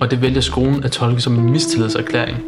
Og 0.00 0.10
det 0.10 0.22
vælger 0.22 0.40
skolen 0.40 0.84
at 0.84 0.92
tolke 0.92 1.20
som 1.20 1.34
en 1.34 1.50
mistillidserklæring, 1.50 2.38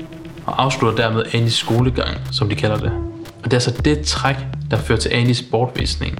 og 0.47 0.62
afslutter 0.62 1.05
dermed 1.05 1.25
Andys 1.33 1.55
skolegang, 1.55 2.19
som 2.33 2.49
de 2.49 2.55
kalder 2.55 2.76
det. 2.76 2.93
Og 3.38 3.45
det 3.45 3.53
er 3.53 3.57
altså 3.57 3.83
det 3.83 4.00
træk, 4.00 4.37
der 4.71 4.76
fører 4.76 4.99
til 4.99 5.09
Andys 5.09 5.43
bortvisning. 5.43 6.19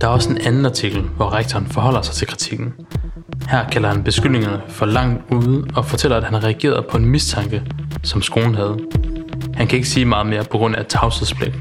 Der 0.00 0.06
er 0.06 0.12
også 0.12 0.30
en 0.30 0.38
anden 0.38 0.66
artikel, 0.66 1.00
hvor 1.00 1.34
rektoren 1.34 1.66
forholder 1.66 2.02
sig 2.02 2.14
til 2.14 2.26
kritikken. 2.26 2.72
Her 3.48 3.68
kalder 3.68 3.88
han 3.88 4.02
beskyldningerne 4.02 4.60
for 4.68 4.86
langt 4.86 5.32
ude 5.32 5.64
og 5.74 5.86
fortæller, 5.86 6.16
at 6.16 6.24
han 6.24 6.34
har 6.34 6.44
reageret 6.44 6.86
på 6.86 6.96
en 6.96 7.06
mistanke, 7.06 7.62
som 8.02 8.22
skolen 8.22 8.54
havde. 8.54 8.78
Han 9.54 9.66
kan 9.66 9.76
ikke 9.76 9.88
sige 9.88 10.04
meget 10.04 10.26
mere 10.26 10.44
på 10.44 10.58
grund 10.58 10.76
af 10.76 10.86
tavshedspligt. 10.86 11.54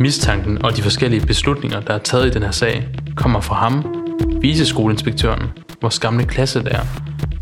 Mistanken 0.00 0.64
og 0.64 0.76
de 0.76 0.82
forskellige 0.82 1.26
beslutninger, 1.26 1.80
der 1.80 1.94
er 1.94 1.98
taget 1.98 2.26
i 2.26 2.30
den 2.30 2.42
her 2.42 2.50
sag, 2.50 2.88
kommer 3.16 3.40
fra 3.40 3.54
ham, 3.54 3.84
viceskoleinspektøren, 4.40 5.42
vores 5.82 5.98
gamle 5.98 6.24
klasselærer, 6.24 6.84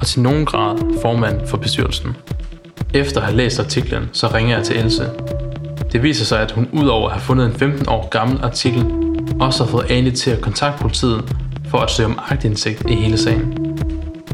og 0.01 0.07
til 0.07 0.21
nogen 0.23 0.47
grad 0.47 0.79
formand 1.03 1.47
for 1.47 1.57
bestyrelsen. 1.57 2.17
Efter 2.95 3.21
at 3.21 3.27
have 3.27 3.37
læst 3.37 3.61
artiklen, 3.61 4.09
så 4.13 4.27
ringer 4.35 4.57
jeg 4.57 4.65
til 4.65 4.79
Else. 4.79 5.11
Det 5.93 6.03
viser 6.03 6.25
sig, 6.25 6.41
at 6.41 6.51
hun 6.51 6.69
udover 6.73 7.07
at 7.09 7.13
have 7.13 7.23
fundet 7.23 7.47
en 7.47 7.53
15 7.53 7.89
år 7.89 8.09
gammel 8.09 8.41
artikel, 8.43 8.87
også 9.41 9.65
har 9.65 9.71
fået 9.71 9.91
Anne 9.91 10.11
til 10.11 10.31
at 10.31 10.41
kontakte 10.41 10.81
politiet 10.81 11.37
for 11.71 11.79
at 11.79 11.91
søge 11.91 12.07
om 12.07 12.19
agtindsigt 12.29 12.91
i 12.91 12.95
hele 12.95 13.19
sagen. 13.19 13.77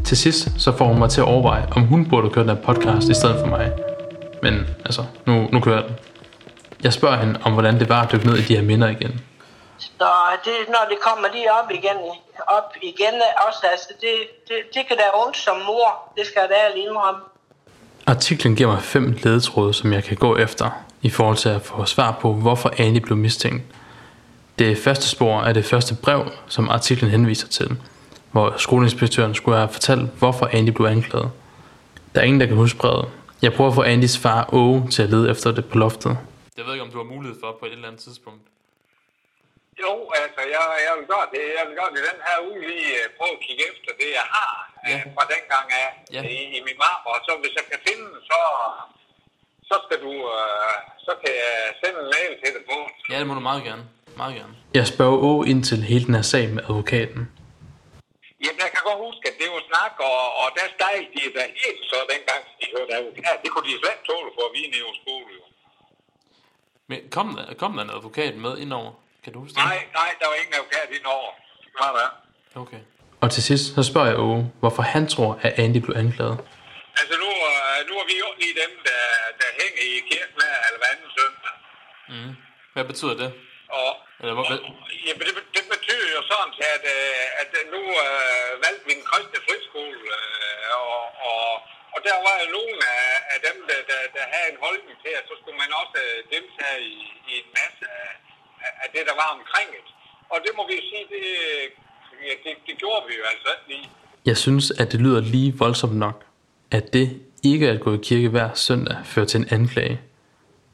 Til 0.04 0.16
sidst 0.16 0.52
så 0.58 0.76
får 0.76 0.88
hun 0.88 0.98
mig 0.98 1.10
til 1.10 1.20
at 1.20 1.26
overveje, 1.26 1.66
om 1.70 1.82
hun 1.82 2.06
burde 2.06 2.30
køre 2.30 2.44
den 2.44 2.56
her 2.56 2.62
podcast 2.62 3.08
i 3.08 3.14
stedet 3.14 3.36
for 3.40 3.46
mig. 3.46 3.70
men 4.42 4.54
altså, 4.84 5.02
nu, 5.26 5.48
nu 5.52 5.60
kører 5.60 5.82
den. 5.82 5.94
Jeg 6.84 6.92
spørger 6.92 7.16
hende 7.16 7.40
om, 7.42 7.52
hvordan 7.52 7.80
det 7.80 7.88
var 7.88 8.02
at 8.02 8.12
dykke 8.12 8.26
ned 8.26 8.36
i 8.36 8.42
de 8.42 8.56
her 8.56 8.62
minder 8.62 8.88
igen. 8.88 9.20
Så 9.78 9.88
det, 10.44 10.52
når 10.68 10.86
det 10.88 10.98
kommer 11.00 11.28
lige 11.32 11.52
op 11.52 11.70
igen, 11.70 11.96
op 12.46 12.72
igen 12.82 13.14
også, 13.48 13.66
altså 13.70 13.88
det, 14.00 14.14
det, 14.48 14.56
det 14.74 14.82
kan 14.88 14.96
da 14.96 15.02
ondt 15.26 15.36
som 15.36 15.56
mor, 15.66 16.12
det 16.16 16.26
skal 16.26 16.40
jeg 16.40 16.48
da 16.48 16.54
ærligt 16.54 16.86
indrømme. 16.86 17.20
Artiklen 18.06 18.56
giver 18.56 18.72
mig 18.72 18.82
fem 18.82 19.16
ledetråde, 19.22 19.74
som 19.74 19.92
jeg 19.92 20.04
kan 20.04 20.16
gå 20.16 20.36
efter, 20.36 20.70
i 21.02 21.10
forhold 21.10 21.36
til 21.36 21.48
at 21.48 21.62
få 21.62 21.84
svar 21.84 22.18
på, 22.20 22.32
hvorfor 22.32 22.72
Annie 22.78 23.00
blev 23.00 23.16
mistænkt. 23.16 23.62
Det 24.58 24.78
første 24.78 25.08
spor 25.08 25.40
er 25.40 25.52
det 25.52 25.64
første 25.64 25.94
brev, 25.94 26.30
som 26.48 26.68
artiklen 26.68 27.10
henviser 27.10 27.48
til, 27.48 27.76
hvor 28.32 28.54
skoleinspektøren 28.56 29.34
skulle 29.34 29.58
have 29.58 29.68
fortalt, 29.68 30.10
hvorfor 30.18 30.48
Andy 30.52 30.70
blev 30.70 30.86
anklaget. 30.86 31.30
Der 32.14 32.20
er 32.20 32.24
ingen, 32.24 32.40
der 32.40 32.46
kan 32.46 32.56
huske 32.56 32.78
brevet. 32.78 33.08
Jeg 33.42 33.52
prøver 33.52 33.70
at 33.70 33.74
få 33.74 33.82
Andys 33.82 34.18
far 34.18 34.48
Åge 34.52 34.88
til 34.90 35.02
at 35.02 35.10
lede 35.10 35.30
efter 35.30 35.52
det 35.52 35.64
på 35.64 35.78
loftet. 35.78 36.16
Jeg 36.56 36.64
ved 36.64 36.72
ikke, 36.74 36.86
om 36.86 36.92
du 36.94 37.00
har 37.02 37.12
mulighed 37.14 37.36
for 37.42 37.50
på 37.60 37.64
et 37.66 37.72
eller 37.76 37.88
andet 37.90 38.02
tidspunkt. 38.06 38.44
Jo, 39.84 39.92
altså, 40.22 40.40
jeg, 40.54 40.64
jeg 40.86 40.92
vil 40.98 41.06
godt 41.16 41.28
det. 41.36 41.42
Jeg 41.58 41.64
vil 41.68 41.76
godt 41.82 41.94
i 42.00 42.02
den 42.10 42.18
her 42.26 42.36
uge 42.48 42.60
lige 42.70 42.90
øh, 43.00 43.06
prøve 43.18 43.32
at 43.38 43.42
kigge 43.46 43.62
efter 43.72 43.90
det, 44.00 44.08
jeg 44.20 44.26
har 44.36 44.52
Ja. 44.88 44.90
ja. 44.92 44.98
fra 45.16 45.24
dengang 45.34 45.66
af 45.82 45.88
Ja. 46.16 46.22
ja. 46.22 46.28
i, 46.34 46.38
i 46.58 46.60
min 46.66 46.78
marmor. 46.84 47.10
Og 47.16 47.20
så 47.26 47.32
hvis 47.42 47.54
jeg 47.60 47.66
kan 47.70 47.80
finde 47.88 48.04
den, 48.12 48.20
så, 48.30 48.40
så 49.70 49.76
skal 49.84 49.98
du, 50.06 50.12
øh, 50.36 50.74
så 51.06 51.12
kan 51.22 51.32
jeg 51.44 51.54
sende 51.80 51.98
en 52.04 52.08
mail 52.16 52.32
til 52.42 52.50
dig 52.56 52.62
på. 52.70 52.76
Ja, 53.10 53.16
det 53.20 53.26
må 53.28 53.34
du 53.40 53.44
meget 53.50 53.62
gerne. 53.68 53.84
Meget 54.20 54.34
gerne. 54.40 54.54
Jeg 54.78 54.86
spørger 54.92 55.18
Åge 55.28 55.42
ind 55.50 55.60
til 55.68 55.78
hele 55.92 56.04
den 56.08 56.14
her 56.18 56.26
sag 56.34 56.44
med 56.56 56.62
advokaten. 56.70 57.22
Jamen, 58.44 58.60
jeg 58.66 58.70
kan 58.74 58.82
godt 58.88 59.00
huske, 59.08 59.24
at 59.30 59.36
det 59.40 59.48
var 59.54 59.62
snak, 59.70 59.94
og, 60.10 60.20
og 60.42 60.46
der 60.58 60.66
steg 60.76 60.96
de 61.14 61.20
da 61.36 61.42
helt 61.62 61.82
så 61.90 61.98
dengang, 62.12 62.42
de 62.60 62.64
hørte 62.74 62.92
advokat. 62.98 63.36
Det 63.42 63.48
kunne 63.52 63.66
de 63.68 63.74
slet 63.80 63.92
ikke 63.96 64.06
tåle 64.10 64.30
for 64.36 64.44
at 64.48 64.52
vide 64.56 64.68
nede 64.74 64.84
på 64.90 64.94
skole, 65.02 65.30
jo. 65.38 65.43
Men 66.88 66.98
kom 67.16 67.26
der, 67.36 67.54
kom 67.54 67.72
der 67.76 67.82
en 67.82 67.90
advokat 67.90 68.34
med 68.44 68.52
indover? 68.58 68.92
Kan 69.24 69.32
du 69.32 69.38
huske 69.40 69.54
det? 69.54 69.64
Nej, 69.64 69.78
nej, 70.00 70.10
der 70.20 70.26
var 70.30 70.36
ingen 70.42 70.54
advokat 70.60 70.88
indover. 70.98 71.30
Nej, 71.80 71.90
hvad? 71.96 72.08
Okay. 72.62 72.80
Og 73.22 73.28
til 73.34 73.42
sidst, 73.48 73.64
så 73.76 73.82
spørger 73.90 74.08
jeg 74.12 74.18
Åge, 74.26 74.42
hvorfor 74.60 74.82
han 74.94 75.04
tror, 75.14 75.30
at 75.46 75.52
Andy 75.62 75.78
blev 75.84 75.94
anklaget. 76.04 76.38
Altså, 77.00 77.14
nu, 77.22 77.30
øh, 77.50 77.78
nu 77.88 77.94
er 78.02 78.06
vi 78.12 78.16
jo 78.24 78.28
lige 78.42 78.54
dem, 78.62 78.72
der, 78.88 79.02
der 79.40 79.48
hænger 79.60 79.82
i 79.92 79.94
kirken 80.10 80.34
hver 80.40 80.56
eller 80.66 80.78
hver 80.80 80.90
anden 80.94 81.10
søndag. 81.18 81.54
Hvad 82.74 82.84
betyder 82.90 83.14
det? 83.22 83.30
Og, 83.80 83.90
Eller 84.20 84.34
hvad, 84.36 84.46
hvad? 84.50 84.60
Jamen, 85.06 85.22
det, 85.28 85.34
det 85.56 85.64
betyder 85.74 86.08
jo 86.16 86.22
sådan, 86.32 86.52
at, 86.74 86.84
øh, 86.96 87.40
at 87.40 87.50
nu 87.74 87.82
øh, 88.06 88.50
valgte 88.64 88.84
vi 88.88 88.92
en 88.98 89.04
kristne 89.10 89.40
friskole, 89.46 90.00
øh, 90.18 90.64
og, 90.82 91.00
og, 91.30 91.48
og 91.94 91.98
der 92.08 92.16
var 92.26 92.34
jo 92.42 92.46
nogen 92.58 92.78
af, 92.98 93.08
af 93.34 93.38
dem, 93.48 93.56
der, 93.68 93.78
der, 93.90 94.00
der 94.16 94.24
havde 94.32 94.48
en 94.54 94.60
holdning 94.66 94.94
til, 95.04 95.12
at 95.18 95.24
så 95.28 95.34
skulle 95.40 95.58
man 95.64 95.70
også 95.80 95.96
øh, 96.06 96.16
deltage 96.34 96.80
i, 96.94 96.98
i 97.30 97.32
en 97.42 97.48
masse 97.60 97.84
af, 98.00 98.10
af- 98.82 98.90
det, 98.94 99.02
der 99.10 99.16
var 99.22 99.28
omkring 99.38 99.68
det. 99.76 99.82
Og 100.32 100.38
det 100.44 100.52
må 100.58 100.62
vi 100.72 100.76
sige, 100.90 101.04
det, 101.14 101.24
ja, 102.28 102.34
det, 102.44 102.52
det 102.68 102.74
gjorde 102.82 103.02
vi 103.08 103.14
jo 103.20 103.24
altså 103.32 103.48
ikke 103.56 103.66
lige. 103.72 103.86
Jeg 104.30 104.36
synes, 104.44 104.66
at 104.80 104.86
det 104.92 105.00
lyder 105.04 105.20
lige 105.34 105.50
voldsomt 105.64 105.96
nok, 106.06 106.18
at 106.78 106.84
det 106.96 107.06
ikke 107.52 107.66
at 107.74 107.80
gå 107.80 107.90
i 107.94 108.00
kirke 108.08 108.28
hver 108.28 108.48
søndag 108.66 108.96
fører 109.04 109.26
til 109.26 109.40
en 109.40 109.48
anklage. 109.50 110.00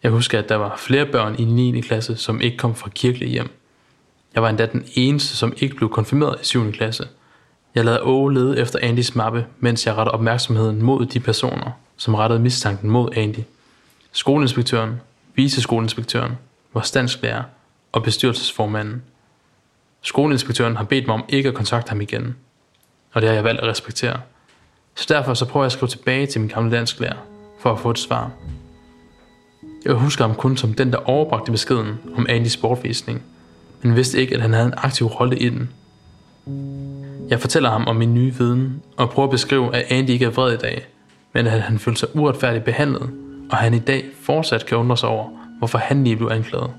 Jeg 0.02 0.10
husker, 0.10 0.38
at 0.38 0.48
der 0.48 0.56
var 0.56 0.76
flere 0.76 1.06
børn 1.06 1.34
i 1.38 1.44
9. 1.44 1.80
klasse, 1.80 2.16
som 2.16 2.40
ikke 2.40 2.56
kom 2.56 2.74
fra 2.76 2.90
kirkelige 2.94 3.30
hjem. 3.30 3.50
Jeg 4.34 4.42
var 4.42 4.48
endda 4.48 4.66
den 4.66 4.88
eneste, 4.94 5.36
som 5.36 5.54
ikke 5.60 5.74
blev 5.76 5.90
konfirmeret 5.90 6.40
i 6.40 6.44
7. 6.44 6.72
klasse. 6.72 7.08
Jeg 7.74 7.84
lader 7.84 7.98
Åge 8.02 8.34
lede 8.34 8.58
efter 8.58 8.78
Andys 8.82 9.14
mappe, 9.14 9.46
mens 9.60 9.86
jeg 9.86 9.94
rettede 9.94 10.14
opmærksomheden 10.14 10.82
mod 10.82 11.06
de 11.06 11.20
personer, 11.20 11.70
som 11.96 12.14
rettede 12.14 12.40
mistanken 12.40 12.90
mod 12.90 13.08
Andy. 13.16 13.38
Skoleinspektøren, 14.12 15.00
viceskolinspektøren, 15.34 16.32
vores 16.74 16.90
dansklærer 16.90 17.42
og 17.92 18.02
bestyrelsesformanden. 18.02 19.02
Skoleinspektøren 20.02 20.76
har 20.76 20.84
bedt 20.84 21.06
mig 21.06 21.14
om 21.14 21.24
ikke 21.28 21.48
at 21.48 21.54
kontakte 21.54 21.88
ham 21.88 22.00
igen, 22.00 22.36
og 23.12 23.20
det 23.20 23.28
har 23.28 23.34
jeg 23.34 23.44
valgt 23.44 23.60
at 23.60 23.68
respektere. 23.68 24.20
Så 24.94 25.06
derfor 25.08 25.34
så 25.34 25.46
prøver 25.46 25.64
jeg 25.64 25.68
at 25.68 25.72
skrive 25.72 25.88
tilbage 25.88 26.26
til 26.26 26.40
min 26.40 26.50
gamle 26.50 26.76
dansklærer, 26.76 27.16
for 27.58 27.72
at 27.72 27.78
få 27.78 27.90
et 27.90 27.98
svar. 27.98 28.30
Jeg 29.84 29.94
husker 29.94 30.26
ham 30.26 30.36
kun 30.36 30.56
som 30.56 30.74
den, 30.74 30.92
der 30.92 30.98
overbragte 31.08 31.52
beskeden 31.52 31.98
om 32.16 32.26
Andys 32.28 32.56
bortvisning, 32.56 33.22
men 33.82 33.96
vidste 33.96 34.18
ikke, 34.18 34.34
at 34.34 34.40
han 34.40 34.52
havde 34.52 34.66
en 34.66 34.74
aktiv 34.76 35.06
rolle 35.06 35.38
i 35.38 35.48
den. 35.48 35.70
Jeg 37.30 37.40
fortæller 37.40 37.70
ham 37.70 37.84
om 37.86 37.96
min 37.96 38.14
nye 38.14 38.34
viden, 38.38 38.82
og 38.96 39.10
prøver 39.10 39.26
at 39.26 39.30
beskrive, 39.30 39.74
at 39.74 39.84
Andy 39.88 40.10
ikke 40.10 40.24
er 40.24 40.30
vred 40.30 40.54
i 40.54 40.56
dag, 40.56 40.86
men 41.34 41.46
at 41.46 41.60
han 41.60 41.78
følte 41.78 42.00
sig 42.00 42.16
uretfærdigt 42.16 42.64
behandlet, 42.64 43.10
og 43.50 43.56
han 43.56 43.74
i 43.74 43.78
dag 43.78 44.04
fortsat 44.22 44.66
kan 44.66 44.78
undre 44.78 44.96
sig 44.96 45.08
over, 45.08 45.28
hvorfor 45.58 45.78
han 45.78 46.04
lige 46.04 46.16
blev 46.16 46.28
anklaget. 46.32 46.70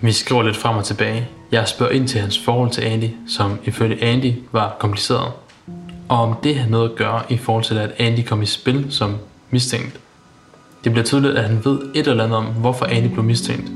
Vi 0.00 0.12
skriver 0.12 0.42
lidt 0.42 0.56
frem 0.56 0.76
og 0.76 0.84
tilbage. 0.84 1.28
Jeg 1.52 1.68
spørger 1.68 1.92
ind 1.92 2.08
til 2.08 2.20
hans 2.20 2.38
forhold 2.38 2.70
til 2.70 2.82
Andy, 2.82 3.08
som 3.28 3.58
ifølge 3.64 4.04
Andy 4.04 4.32
var 4.52 4.76
kompliceret, 4.78 5.32
og 6.08 6.22
om 6.22 6.34
det 6.42 6.56
havde 6.56 6.70
noget 6.70 6.90
at 6.90 6.96
gøre 6.96 7.22
i 7.28 7.36
forhold 7.36 7.64
til, 7.64 7.78
at 7.78 7.92
Andy 7.98 8.24
kom 8.24 8.42
i 8.42 8.46
spil 8.46 8.86
som 8.90 9.16
mistænkt. 9.50 10.00
Det 10.84 10.92
bliver 10.92 11.04
tydeligt, 11.04 11.36
at 11.36 11.44
han 11.44 11.64
ved 11.64 11.78
et 11.94 12.06
eller 12.06 12.24
andet 12.24 12.38
om, 12.38 12.44
hvorfor 12.44 12.84
Andy 12.84 13.06
blev 13.06 13.24
mistænkt, 13.24 13.70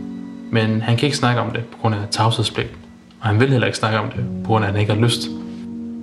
men 0.53 0.83
han 0.83 0.97
kan 0.97 1.07
ikke 1.07 1.19
snakke 1.19 1.41
om 1.41 1.51
det 1.51 1.65
på 1.65 1.79
grund 1.81 1.95
af 1.95 2.01
tavshedspligt, 2.11 2.71
og 3.21 3.27
han 3.27 3.41
vil 3.41 3.51
heller 3.51 3.67
ikke 3.67 3.79
snakke 3.79 3.99
om 3.99 4.11
det, 4.11 4.25
på 4.45 4.47
grund 4.47 4.65
af, 4.65 4.69
at 4.69 4.75
han 4.75 4.81
ikke 4.81 4.93
har 4.93 5.01
lyst. 5.01 5.21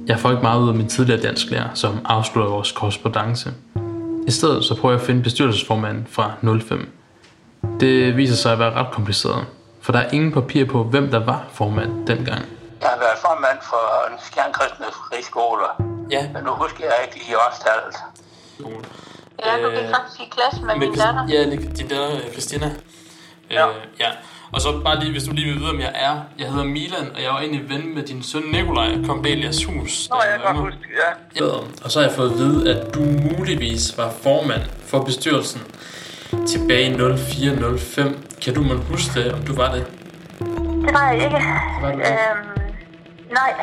Jeg 0.07 0.19
får 0.19 0.31
ikke 0.31 0.43
meget 0.43 0.61
ud 0.61 0.69
af 0.69 0.75
min 0.75 0.87
tidligere 0.89 1.21
dansklærer, 1.21 1.73
som 1.73 1.99
afslutter 2.05 2.51
vores 2.51 2.71
korrespondence. 2.71 3.53
I 4.27 4.31
stedet 4.31 4.63
så 4.65 4.75
prøver 4.79 4.93
jeg 4.93 5.01
at 5.01 5.07
finde 5.07 5.23
bestyrelsesformanden 5.23 6.07
fra 6.11 6.31
05. 6.61 6.89
Det 7.79 8.17
viser 8.17 8.35
sig 8.35 8.51
at 8.53 8.59
være 8.59 8.73
ret 8.73 8.91
kompliceret, 8.91 9.45
for 9.81 9.91
der 9.91 9.99
er 9.99 10.09
ingen 10.11 10.31
papir 10.31 10.65
på, 10.65 10.83
hvem 10.83 11.11
der 11.11 11.25
var 11.25 11.45
formand 11.51 12.07
dengang. 12.07 12.45
Jeg 12.81 12.89
har 12.89 12.99
været 12.99 13.17
formand 13.21 13.57
for 13.61 14.11
en 14.11 14.17
skjernkristne 14.19 14.85
friskole, 14.91 15.63
Ja, 16.11 16.29
men 16.33 16.43
nu 16.43 16.51
husker 16.51 16.83
jeg 16.85 16.95
ikke 17.05 17.25
lige 17.25 17.37
årstallet. 17.37 17.95
Ja, 19.45 19.51
du 19.63 19.69
gik 19.69 19.89
faktisk 19.95 20.21
i 20.21 20.29
klasse 20.35 20.61
med 20.65 20.75
min 20.75 20.93
datter. 20.95 21.27
Ja, 21.29 21.43
din 21.77 21.87
datter 21.87 22.15
øh, 22.15 22.31
Christina. 22.31 22.71
Ja. 23.51 23.67
Øh, 23.67 23.75
ja. 23.99 24.11
Og 24.51 24.61
så 24.61 24.79
bare 24.83 24.99
lige, 24.99 25.11
hvis 25.11 25.23
du 25.23 25.31
lige 25.33 25.47
vil 25.47 25.59
vide, 25.59 25.69
om 25.69 25.79
jeg 25.79 25.91
er. 25.95 26.19
Jeg 26.39 26.47
hedder 26.47 26.63
Milan, 26.63 27.07
og 27.15 27.21
jeg 27.23 27.29
var 27.31 27.39
egentlig 27.39 27.69
ven 27.69 27.95
med 27.95 28.03
din 28.03 28.23
søn 28.23 28.41
Nikolaj, 28.51 29.03
kom 29.05 29.23
Delias 29.23 29.63
hus. 29.63 30.09
Nå, 30.09 30.15
jeg 30.15 30.39
kan 30.39 30.55
godt 30.55 30.65
huske, 30.65 30.79
ja. 31.39 31.45
Og 31.83 31.91
så 31.91 31.99
har 31.99 32.07
jeg 32.07 32.15
fået 32.15 32.31
at 32.31 32.37
vide, 32.37 32.75
at 32.75 32.93
du 32.95 32.99
muligvis 32.99 33.97
var 33.97 34.13
formand 34.23 34.61
for 34.85 35.03
bestyrelsen 35.03 35.61
tilbage 36.47 36.91
i 36.91 36.97
0405. 37.17 38.27
Kan 38.41 38.53
du 38.53 38.61
måtte 38.61 38.83
huske 38.83 39.23
det, 39.23 39.33
om 39.33 39.41
du 39.41 39.55
var 39.55 39.73
det? 39.73 39.85
Det 40.85 40.93
var 40.93 41.11
jeg 41.11 41.23
ikke. 41.23 41.37
Var 41.81 41.91
det? 41.91 41.99
Øhm, 41.99 42.69
nej. 43.31 43.53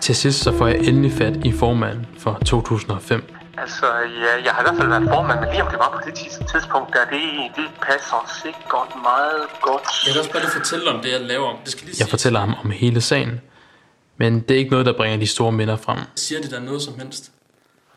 Til 0.00 0.16
sidst 0.16 0.42
så 0.42 0.58
får 0.58 0.66
jeg 0.66 0.78
endelig 0.78 1.12
fat 1.12 1.36
i 1.44 1.52
formanden 1.52 2.06
for 2.18 2.38
2005. 2.46 3.34
Altså, 3.58 3.86
ja, 4.24 4.42
jeg 4.44 4.52
har 4.52 4.60
i 4.62 4.64
hvert 4.64 4.76
fald 4.76 4.88
været 4.88 5.08
formand, 5.08 5.40
men 5.40 5.48
lige 5.50 5.62
om 5.62 5.70
det 5.70 5.78
var 5.78 5.90
på 5.90 6.00
det 6.06 6.14
tidspunkt, 6.52 6.94
der 6.94 7.04
det, 7.04 7.22
det 7.56 7.68
passer 7.82 8.20
sikkert 8.42 8.90
meget 9.02 9.42
godt. 9.60 9.82
Jeg 10.06 10.10
vil 10.12 10.18
også 10.18 10.32
bare 10.32 10.42
lige 10.42 10.50
fortælle 10.50 10.90
om 10.90 11.00
det, 11.02 11.12
jeg 11.12 11.20
laver 11.20 11.46
om. 11.48 11.56
Det 11.64 11.72
skal 11.72 11.84
lige 11.86 11.96
jeg 12.00 12.08
fortæller 12.08 12.40
ham 12.40 12.54
om 12.64 12.70
hele 12.70 13.00
sagen. 13.00 13.40
Men 14.16 14.40
det 14.40 14.50
er 14.54 14.58
ikke 14.58 14.70
noget, 14.70 14.86
der 14.86 14.92
bringer 14.96 15.18
de 15.18 15.26
store 15.26 15.52
minder 15.52 15.76
frem. 15.76 15.98
Siger 16.16 16.40
det 16.40 16.50
der 16.50 16.60
noget 16.60 16.82
som 16.82 16.98
helst? 16.98 17.30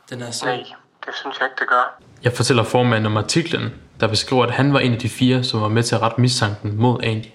Den 0.10 0.22
her 0.22 0.32
sag? 0.32 0.48
Nej, 0.48 0.64
det 1.06 1.14
synes 1.16 1.40
jeg 1.40 1.46
ikke, 1.46 1.60
det 1.60 1.68
gør. 1.68 2.00
Jeg 2.24 2.34
fortæller 2.34 2.64
formanden 2.64 3.06
om 3.06 3.18
artiklen, 3.18 3.74
der 4.00 4.08
beskriver, 4.08 4.44
at 4.44 4.52
han 4.52 4.74
var 4.74 4.80
en 4.80 4.94
af 4.94 5.00
de 5.00 5.10
fire, 5.10 5.44
som 5.44 5.62
var 5.62 5.68
med 5.68 5.84
til 5.84 5.96
at 5.96 6.02
rette 6.02 6.22
mistanken 6.22 6.78
mod 6.78 7.04
Andy. 7.04 7.26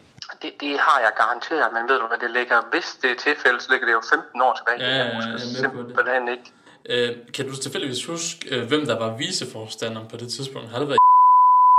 Det, 0.43 0.51
det 0.61 0.77
har 0.81 0.99
jeg 1.01 1.11
garanteret, 1.17 1.69
men 1.73 1.83
ved 1.89 1.97
du 2.01 2.07
hvad, 2.07 2.19
det 2.19 2.31
ligger, 2.39 2.57
hvis 2.73 2.87
det 3.03 3.11
er 3.11 3.15
tilfælde, 3.27 3.61
så 3.61 3.67
ligger 3.71 3.87
det 3.87 3.93
jo 3.93 4.03
15 4.11 4.43
år 4.43 4.53
tilbage. 4.59 4.79
Ja, 4.81 4.97
ja, 4.97 5.05
jeg 5.05 5.07
ja, 5.07 5.17
husker 5.17 5.31
jeg 5.31 5.65
er 5.65 5.73
med 5.73 5.73
på 5.73 5.83
det. 5.83 5.97
simpelthen 5.97 6.29
ikke. 6.35 6.47
Øh, 6.87 7.17
kan 7.35 7.49
du 7.49 7.57
tilfældigvis 7.57 8.07
huske, 8.07 8.57
øh, 8.57 8.69
hvem 8.69 8.87
der 8.87 8.99
var 8.99 9.17
viceforstander 9.17 10.09
på 10.09 10.17
det 10.17 10.33
tidspunkt? 10.33 10.71
Har 10.71 10.79
det 10.79 10.89
været 10.89 10.99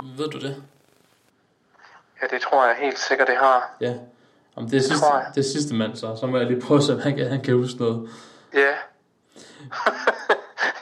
Ved 0.18 0.30
du 0.30 0.40
det? 0.40 0.64
Ja, 2.22 2.28
det 2.36 2.42
tror 2.42 2.66
jeg 2.66 2.76
helt 2.80 3.00
sikkert, 3.00 3.28
det 3.28 3.38
har. 3.38 3.78
Ja. 3.82 3.94
Om 4.56 4.70
det 4.70 4.78
er 4.78 4.82
sidste, 4.82 5.00
tror 5.00 5.18
jeg. 5.18 5.32
det 5.36 5.42
er 5.42 5.50
sidste 5.50 5.76
mand, 5.76 5.96
så, 5.96 6.16
så 6.20 6.28
må 6.28 6.38
jeg 6.38 6.48
lige 6.48 6.62
prøve 6.62 6.78
at 6.78 6.84
se, 6.84 6.94
om 6.94 7.00
han 7.00 7.18
kan, 7.18 7.28
han 7.28 7.42
kan 7.42 7.54
huske 7.54 7.80
noget. 7.80 8.10
Ja. 8.54 8.60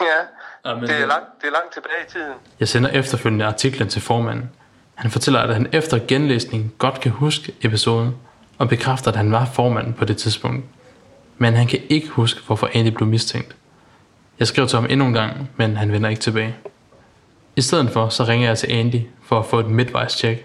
ja, 0.09 0.25
Ja, 0.65 0.75
men, 0.75 0.83
det 0.83 1.01
er, 1.01 1.05
langt, 1.05 1.27
det 1.41 1.47
er 1.47 1.51
langt 1.51 1.73
tilbage 1.73 2.05
i 2.07 2.11
tiden. 2.11 2.33
Jeg 2.59 2.67
sender 2.67 2.89
efterfølgende 2.89 3.45
artiklen 3.45 3.89
til 3.89 4.01
formanden. 4.01 4.49
Han 4.95 5.11
fortæller, 5.11 5.39
at 5.39 5.53
han 5.53 5.67
efter 5.71 5.99
genlæsning 6.07 6.73
godt 6.77 6.99
kan 6.99 7.11
huske 7.11 7.55
episoden, 7.61 8.15
og 8.57 8.69
bekræfter, 8.69 9.11
at 9.11 9.17
han 9.17 9.31
var 9.31 9.45
formanden 9.45 9.93
på 9.93 10.05
det 10.05 10.17
tidspunkt. 10.17 10.65
Men 11.37 11.53
han 11.53 11.67
kan 11.67 11.79
ikke 11.89 12.09
huske, 12.09 12.41
hvorfor 12.45 12.69
Andy 12.73 12.87
blev 12.87 13.07
mistænkt. 13.07 13.55
Jeg 14.39 14.47
skriver 14.47 14.67
til 14.67 14.75
ham 14.79 14.87
endnu 14.89 15.05
en 15.05 15.13
gang, 15.13 15.31
men 15.57 15.77
han 15.77 15.91
vender 15.91 16.09
ikke 16.09 16.21
tilbage. 16.21 16.53
I 17.55 17.61
stedet 17.61 17.89
for, 17.93 18.09
så 18.17 18.23
ringer 18.23 18.47
jeg 18.47 18.57
til 18.57 18.69
Andy 18.79 19.01
for 19.27 19.39
at 19.39 19.45
få 19.45 19.57
et 19.59 19.69
midtvejstjek, 19.79 20.37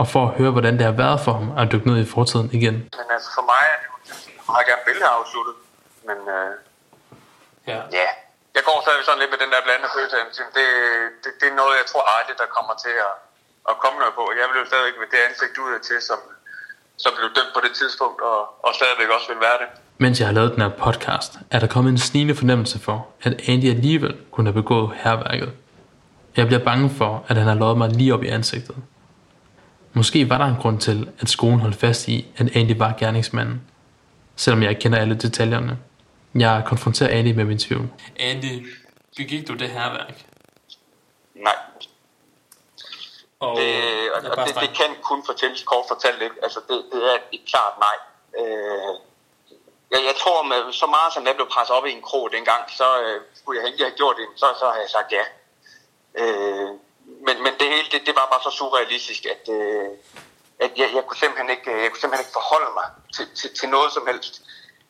og 0.00 0.06
for 0.08 0.22
at 0.28 0.32
høre, 0.38 0.50
hvordan 0.50 0.74
det 0.78 0.84
har 0.90 0.96
været 1.04 1.20
for 1.24 1.32
ham 1.38 1.48
at 1.58 1.72
dykke 1.72 1.86
ned 1.90 1.98
i 2.04 2.08
fortiden 2.14 2.48
igen. 2.58 2.74
Men 3.00 3.08
altså 3.16 3.30
for 3.36 3.44
mig 3.52 3.62
er 3.72 3.76
det 3.80 3.86
jo 3.90 3.94
meget 4.52 4.66
gerne 4.70 4.82
billede 4.88 5.08
afsluttet. 5.18 5.54
Men 6.08 6.18
øh, 6.36 6.52
Ja. 7.72 7.80
ja, 8.00 8.08
jeg 8.56 8.62
går 8.68 8.76
stadig 8.86 9.02
sådan 9.08 9.20
lidt 9.22 9.32
med 9.34 9.40
den 9.44 9.50
der 9.54 9.60
blandede 9.66 9.90
følelse. 9.96 10.16
af, 10.20 10.24
Det, 10.58 10.66
det, 11.22 11.30
det 11.40 11.46
er 11.52 11.56
noget, 11.62 11.74
jeg 11.80 11.86
tror 11.90 12.02
aldrig, 12.16 12.36
der 12.42 12.48
kommer 12.56 12.74
til 12.84 12.94
at, 13.08 13.14
at 13.70 13.74
komme 13.82 13.96
der 14.04 14.10
på. 14.18 14.24
Jeg 14.40 14.46
vil 14.48 14.56
jo 14.62 14.66
stadigvæk 14.70 14.96
være 15.00 15.12
det 15.14 15.20
ansigt 15.28 15.56
ud 15.64 15.72
til, 15.88 15.98
som, 16.08 16.20
som 17.04 17.10
blev 17.18 17.28
dømt 17.38 17.52
på 17.56 17.60
det 17.66 17.72
tidspunkt, 17.80 18.18
og, 18.30 18.38
og 18.66 18.70
stadigvæk 18.78 19.08
også 19.16 19.28
vil 19.32 19.40
være 19.48 19.58
det. 19.62 19.68
Mens 20.00 20.20
jeg 20.20 20.28
har 20.28 20.34
lavet 20.34 20.52
den 20.52 20.62
her 20.62 20.68
podcast, 20.68 21.32
er 21.50 21.58
der 21.58 21.66
kommet 21.66 21.90
en 21.90 21.98
snigende 21.98 22.34
fornemmelse 22.34 22.78
for, 22.78 23.06
at 23.22 23.48
Andy 23.48 23.64
alligevel 23.70 24.16
kunne 24.30 24.46
have 24.46 24.54
begået 24.62 24.90
herværket. 24.96 25.52
Jeg 26.36 26.46
bliver 26.46 26.64
bange 26.64 26.90
for, 26.90 27.24
at 27.28 27.36
han 27.36 27.46
har 27.46 27.54
lovet 27.54 27.78
mig 27.78 27.90
lige 27.90 28.14
op 28.14 28.22
i 28.22 28.26
ansigtet. 28.26 28.76
Måske 29.92 30.30
var 30.30 30.38
der 30.38 30.44
en 30.44 30.56
grund 30.60 30.78
til, 30.80 31.10
at 31.20 31.28
skolen 31.28 31.60
holdt 31.60 31.76
fast 31.76 32.08
i, 32.08 32.26
at 32.36 32.56
Andy 32.56 32.76
var 32.76 32.94
gerningsmanden. 32.98 33.62
Selvom 34.36 34.62
jeg 34.62 34.70
ikke 34.70 34.80
kender 34.80 34.98
alle 34.98 35.14
detaljerne. 35.14 35.78
Jeg 36.34 36.62
konfronterer 36.66 37.18
Andy 37.18 37.32
med 37.32 37.44
min 37.44 37.58
tvivl. 37.58 37.88
Andy, 38.20 38.68
begik 39.16 39.48
du 39.48 39.54
det 39.54 39.68
herværk? 39.68 40.24
Nej. 41.34 41.52
Og 43.40 43.56
Det, 43.56 43.74
og, 44.14 44.30
og 44.30 44.46
det, 44.46 44.54
det 44.60 44.68
kan 44.76 44.90
kun 45.02 45.22
fortælles 45.26 45.62
kort 45.62 45.84
fortalt 45.88 46.22
ikke. 46.22 46.34
Altså, 46.42 46.60
det, 46.68 46.82
det 46.92 47.02
er 47.12 47.18
et 47.32 47.40
klart 47.50 47.72
nej. 47.86 47.96
Øh, 48.40 48.94
jeg, 49.90 50.00
jeg 50.04 50.14
tror, 50.22 50.42
med 50.42 50.72
så 50.72 50.86
meget 50.86 51.12
som 51.12 51.26
jeg 51.26 51.34
blev 51.34 51.48
presset 51.48 51.76
op 51.76 51.86
i 51.86 51.92
en 51.92 52.02
krog 52.02 52.32
dengang, 52.32 52.62
så 52.70 53.00
øh, 53.02 53.20
skulle 53.34 53.60
jeg 53.60 53.68
heldig 53.68 53.86
have 53.86 53.96
gjort 53.96 54.16
det, 54.16 54.26
så, 54.36 54.46
så 54.60 54.64
har 54.66 54.76
jeg 54.84 54.90
sagt 54.90 55.12
ja. 55.12 55.24
Øh, 56.22 56.68
men, 57.26 57.42
men 57.44 57.52
det 57.60 57.68
hele, 57.74 57.88
det, 57.92 58.06
det 58.06 58.14
var 58.16 58.28
bare 58.32 58.42
så 58.42 58.50
surrealistisk, 58.58 59.22
at, 59.34 59.44
øh, 59.58 59.88
at 60.58 60.70
jeg, 60.76 60.88
jeg, 60.94 61.02
kunne 61.06 61.16
simpelthen 61.16 61.50
ikke, 61.50 61.82
jeg 61.82 61.90
kunne 61.90 62.00
simpelthen 62.00 62.24
ikke 62.26 62.38
forholde 62.40 62.70
mig 62.74 62.88
til, 63.16 63.26
til, 63.40 63.50
til 63.58 63.68
noget 63.68 63.92
som 63.92 64.06
helst. 64.06 64.34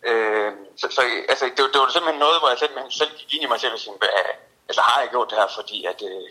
Øh, 0.09 0.53
så, 0.81 0.87
så 0.91 1.03
altså, 1.29 1.45
det, 1.45 1.57
det 1.73 1.81
var 1.81 1.89
simpelthen 1.97 2.21
noget, 2.27 2.39
hvor 2.41 2.49
jeg 2.49 2.59
simpelthen 2.59 2.91
selv 2.91 3.13
gik 3.19 3.35
ind 3.35 3.43
i 3.43 3.47
mig 3.53 3.61
selv 3.61 3.73
og 3.73 3.79
sagde, 3.79 3.99
"Hvad- 3.99 4.35
altså 4.69 4.83
har 4.89 5.01
jeg 5.01 5.09
gjort 5.11 5.31
det 5.31 5.39
her, 5.39 5.49
fordi 5.55 5.79
at, 5.93 6.03
øh, 6.11 6.29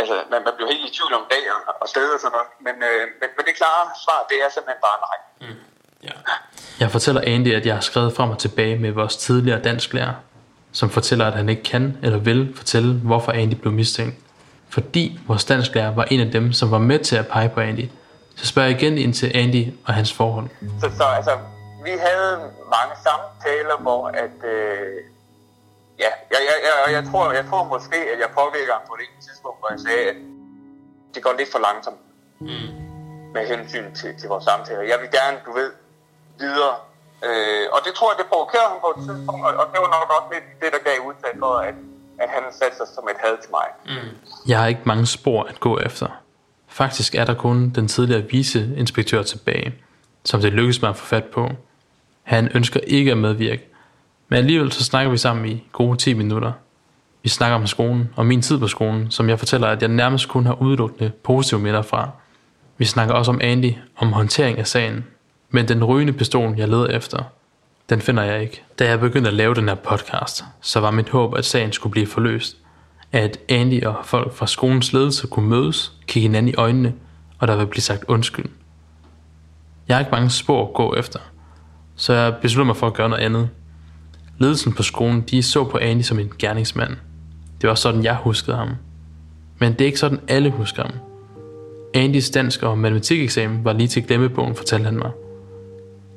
altså, 0.00 0.14
man, 0.30 0.40
man 0.46 0.54
blev 0.56 0.68
helt 0.68 0.86
i 0.90 0.94
tvivl 0.96 1.14
om 1.14 1.26
dag 1.30 1.44
og, 1.54 1.60
og 1.82 1.88
sted 1.88 2.08
og 2.14 2.20
sådan 2.20 2.32
noget. 2.36 2.48
Men, 2.66 2.76
øh, 2.88 3.02
men, 3.20 3.28
men 3.36 3.46
det 3.46 3.56
klare 3.56 3.84
svar, 4.04 4.26
det 4.30 4.36
er 4.44 4.48
simpelthen 4.48 4.82
bare 4.88 4.98
nej. 5.08 5.18
Jeg 6.80 6.90
fortæller 6.90 7.20
Andy, 7.26 7.54
at 7.54 7.66
jeg 7.66 7.74
har 7.74 7.80
skrevet 7.80 8.12
frem 8.16 8.30
og 8.30 8.38
tilbage 8.38 8.78
med 8.78 8.90
vores 8.90 9.16
tidligere 9.16 9.62
dansklærer, 9.62 10.12
som 10.72 10.90
fortæller, 10.90 11.26
at 11.26 11.32
han 11.34 11.48
ikke 11.48 11.62
kan 11.62 11.96
eller 12.02 12.18
vil 12.18 12.52
fortælle, 12.56 12.94
hvorfor 12.94 13.32
Andy 13.32 13.54
blev 13.54 13.72
mistænkt. 13.72 14.16
Fordi 14.68 15.20
vores 15.26 15.44
dansklærer 15.44 15.94
var 15.94 16.04
en 16.04 16.20
af 16.20 16.30
dem, 16.30 16.52
som 16.52 16.70
var 16.70 16.78
med 16.78 16.98
til 16.98 17.16
at 17.16 17.28
pege 17.28 17.48
på 17.48 17.60
Andy, 17.60 17.88
så 18.36 18.46
spørger 18.46 18.68
jeg 18.68 18.82
igen 18.82 18.98
ind 18.98 19.14
til 19.14 19.30
Andy 19.34 19.72
og 19.86 19.94
hans 19.94 20.12
forhold. 20.12 20.48
Så, 20.80 20.90
så 20.96 21.04
altså, 21.04 21.30
vi 21.84 21.90
havde 21.90 22.36
mange 22.76 22.94
samtaler, 23.06 23.76
hvor 23.80 24.06
at, 24.08 24.36
øh, 24.54 24.96
ja, 25.98 26.10
jeg, 26.30 26.40
jeg, 26.50 26.56
jeg, 26.68 26.94
jeg, 26.96 27.02
tror, 27.10 27.32
jeg 27.32 27.44
tror 27.50 27.64
måske, 27.64 27.96
at 28.12 28.18
jeg 28.24 28.30
påvirker 28.34 28.72
ham 28.72 28.82
på 28.88 28.94
det 28.98 29.04
ene 29.10 29.20
tidspunkt, 29.28 29.58
hvor 29.60 29.68
jeg 29.74 29.80
sagde, 29.86 30.04
at 30.12 30.16
det 31.14 31.22
går 31.22 31.34
lidt 31.38 31.50
for 31.52 31.60
langsomt 31.68 32.02
Mm. 32.40 32.70
med 33.34 33.42
hensyn 33.52 33.94
til, 33.94 34.10
til 34.20 34.28
vores 34.28 34.44
samtaler. 34.44 34.82
Jeg 34.82 34.98
vil 35.02 35.10
gerne, 35.18 35.36
du 35.46 35.52
ved, 35.52 35.70
videre. 36.44 36.74
Øh, 37.26 37.66
og 37.74 37.78
det 37.86 37.92
tror 37.98 38.08
jeg, 38.12 38.16
det 38.22 38.26
provokerede 38.32 38.68
ham 38.72 38.80
på 38.86 38.90
et 38.94 39.00
tidspunkt, 39.06 39.42
og, 39.46 39.52
og 39.60 39.66
det 39.72 39.78
var 39.84 39.90
nok 39.96 40.08
også 40.16 40.28
lidt 40.34 40.46
det, 40.62 40.70
der 40.74 40.82
gav 40.88 40.96
udtag 41.08 41.32
for, 41.42 41.52
at, 41.68 41.76
at 42.22 42.28
han 42.34 42.42
satte 42.58 42.76
sig 42.76 42.86
som 42.94 43.04
et 43.12 43.18
had 43.24 43.34
til 43.42 43.50
mig. 43.58 43.68
Mm. 43.86 44.10
Jeg 44.50 44.58
har 44.60 44.66
ikke 44.66 44.84
mange 44.84 45.06
spor 45.06 45.42
at 45.42 45.60
gå 45.60 45.78
efter. 45.78 46.08
Faktisk 46.68 47.14
er 47.14 47.24
der 47.24 47.34
kun 47.34 47.70
den 47.70 47.88
tidligere 47.88 48.22
viceinspektør 48.22 49.22
tilbage, 49.22 49.74
som 50.24 50.40
det 50.40 50.52
lykkedes 50.52 50.82
mig 50.82 50.90
at 50.90 50.96
få 50.96 51.06
fat 51.06 51.24
på. 51.24 51.48
Han 52.22 52.48
ønsker 52.54 52.80
ikke 52.80 53.10
at 53.10 53.18
medvirke, 53.18 53.68
men 54.28 54.36
alligevel 54.36 54.72
så 54.72 54.84
snakker 54.84 55.10
vi 55.10 55.18
sammen 55.18 55.46
i 55.46 55.68
gode 55.72 55.96
10 55.96 56.14
minutter. 56.14 56.52
Vi 57.22 57.28
snakker 57.28 57.56
om 57.56 57.66
skolen 57.66 58.10
og 58.16 58.26
min 58.26 58.42
tid 58.42 58.58
på 58.58 58.68
skolen, 58.68 59.10
som 59.10 59.28
jeg 59.28 59.38
fortæller, 59.38 59.68
at 59.68 59.82
jeg 59.82 59.88
nærmest 59.88 60.28
kun 60.28 60.46
har 60.46 60.62
udelukkende 60.62 61.10
positive 61.10 61.60
minder 61.60 61.82
fra. 61.82 62.10
Vi 62.78 62.84
snakker 62.84 63.14
også 63.14 63.30
om 63.30 63.40
Andy, 63.42 63.72
om 63.96 64.12
håndtering 64.12 64.58
af 64.58 64.66
sagen, 64.66 65.06
men 65.50 65.68
den 65.68 65.84
rygende 65.84 66.12
pistol, 66.12 66.54
jeg 66.56 66.68
led 66.68 66.88
efter, 66.90 67.22
den 67.90 68.00
finder 68.00 68.22
jeg 68.22 68.42
ikke. 68.42 68.62
Da 68.78 68.88
jeg 68.88 69.00
begyndte 69.00 69.28
at 69.28 69.34
lave 69.34 69.54
den 69.54 69.68
her 69.68 69.74
podcast, 69.74 70.44
så 70.60 70.80
var 70.80 70.90
mit 70.90 71.08
håb, 71.08 71.36
at 71.36 71.44
sagen 71.44 71.72
skulle 71.72 71.90
blive 71.90 72.06
forløst. 72.06 72.56
At 73.12 73.38
Andy 73.48 73.84
og 73.84 73.96
folk 74.04 74.34
fra 74.34 74.46
skolens 74.46 74.92
ledelse 74.92 75.26
kunne 75.26 75.48
mødes, 75.48 75.92
kigge 76.06 76.28
hinanden 76.28 76.52
i 76.52 76.54
øjnene, 76.54 76.94
og 77.38 77.48
der 77.48 77.56
ville 77.56 77.70
blive 77.70 77.82
sagt 77.82 78.04
undskyld. 78.08 78.46
Jeg 79.88 79.96
har 79.96 80.00
ikke 80.00 80.10
mange 80.10 80.30
spor 80.30 80.66
at 80.68 80.74
gå 80.74 80.94
efter, 80.94 81.18
så 81.96 82.12
jeg 82.12 82.34
besluttede 82.42 82.66
mig 82.66 82.76
for 82.76 82.86
at 82.86 82.94
gøre 82.94 83.08
noget 83.08 83.22
andet. 83.22 83.48
Ledelsen 84.38 84.72
på 84.72 84.82
skolen, 84.82 85.20
de 85.20 85.42
så 85.42 85.64
på 85.64 85.78
Andy 85.78 86.02
som 86.02 86.18
en 86.18 86.32
gerningsmand. 86.38 86.96
Det 87.60 87.68
var 87.68 87.74
sådan, 87.74 88.04
jeg 88.04 88.16
huskede 88.16 88.56
ham. 88.56 88.68
Men 89.58 89.72
det 89.72 89.80
er 89.80 89.86
ikke 89.86 89.98
sådan, 89.98 90.20
alle 90.28 90.50
husker 90.50 90.82
ham. 90.82 90.92
Andys 91.94 92.30
dansk 92.30 92.62
og 92.62 92.78
matematikeksamen 92.78 93.64
var 93.64 93.72
lige 93.72 93.88
til 93.88 94.06
glemmebogen, 94.06 94.54
fortalte 94.54 94.84
han 94.84 94.98
mig. 94.98 95.10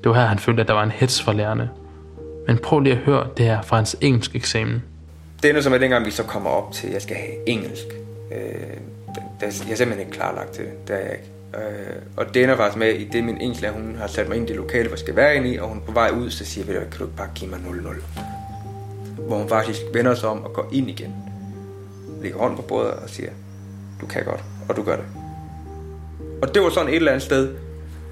Det 0.03 0.09
var 0.09 0.15
her, 0.15 0.25
han 0.25 0.39
følte, 0.39 0.61
at 0.61 0.67
der 0.67 0.73
var 0.73 0.83
en 0.83 0.91
hets 0.91 1.21
for 1.21 1.33
lærerne. 1.33 1.69
Men 2.47 2.57
prøv 2.57 2.79
lige 2.79 2.95
at 2.95 3.01
høre 3.01 3.27
det 3.37 3.45
her 3.45 3.61
fra 3.61 3.75
hans 3.75 3.95
engelsk 4.01 4.35
eksamen. 4.35 4.83
Det 5.43 5.49
er 5.49 5.53
nu 5.53 5.61
som, 5.61 5.73
er 5.73 5.77
dengang 5.77 6.05
vi 6.05 6.11
så 6.11 6.23
kommer 6.23 6.49
op 6.49 6.73
til, 6.73 6.87
at 6.87 6.93
jeg 6.93 7.01
skal 7.01 7.15
have 7.15 7.49
engelsk. 7.49 7.85
Øh, 8.31 8.37
der, 9.15 9.21
der, 9.39 9.45
jeg 9.65 9.71
er 9.71 9.75
simpelthen 9.75 9.99
ikke 9.99 10.11
klarlagt 10.11 10.51
til 10.51 10.65
det. 10.65 10.87
Det 10.87 10.95
er 10.95 10.99
jeg 10.99 11.11
ikke. 11.11 11.31
Øh, 11.57 11.95
og 12.17 12.33
det 12.33 12.43
ender 12.43 12.55
faktisk 12.57 12.77
med, 12.77 12.93
i 12.93 13.03
det 13.03 13.23
min 13.23 13.41
engelsklærer, 13.41 13.73
hun 13.73 13.95
har 13.99 14.07
sat 14.07 14.27
mig 14.27 14.37
ind 14.37 14.45
i 14.45 14.47
det 14.47 14.55
lokale, 14.55 14.83
hvor 14.83 14.95
jeg 14.95 14.99
skal 14.99 15.15
være 15.15 15.35
inde 15.35 15.53
i, 15.53 15.57
og 15.57 15.67
hun 15.67 15.77
er 15.77 15.81
på 15.81 15.91
vej 15.91 16.11
ud, 16.11 16.29
så 16.29 16.45
siger 16.45 16.65
vi, 16.65 16.73
kan 16.73 16.99
du 16.99 17.03
ikke 17.03 17.17
bare 17.17 17.29
give 17.35 17.49
mig 17.49 17.59
0-0? 17.59 19.21
Hvor 19.27 19.37
hun 19.37 19.49
faktisk 19.49 19.81
vender 19.93 20.15
sig 20.15 20.29
om 20.29 20.43
og 20.43 20.53
går 20.53 20.69
ind 20.71 20.89
igen. 20.89 21.15
Lægger 22.21 22.39
hånden 22.39 22.57
på 22.57 22.61
bordet 22.61 22.91
og 22.91 23.09
siger, 23.09 23.29
du 24.01 24.05
kan 24.05 24.25
godt, 24.25 24.43
og 24.69 24.75
du 24.75 24.83
gør 24.83 24.95
det. 24.95 25.05
Og 26.41 26.53
det 26.53 26.61
var 26.61 26.69
sådan 26.69 26.89
et 26.89 26.95
eller 26.95 27.11
andet 27.11 27.23
sted, 27.23 27.55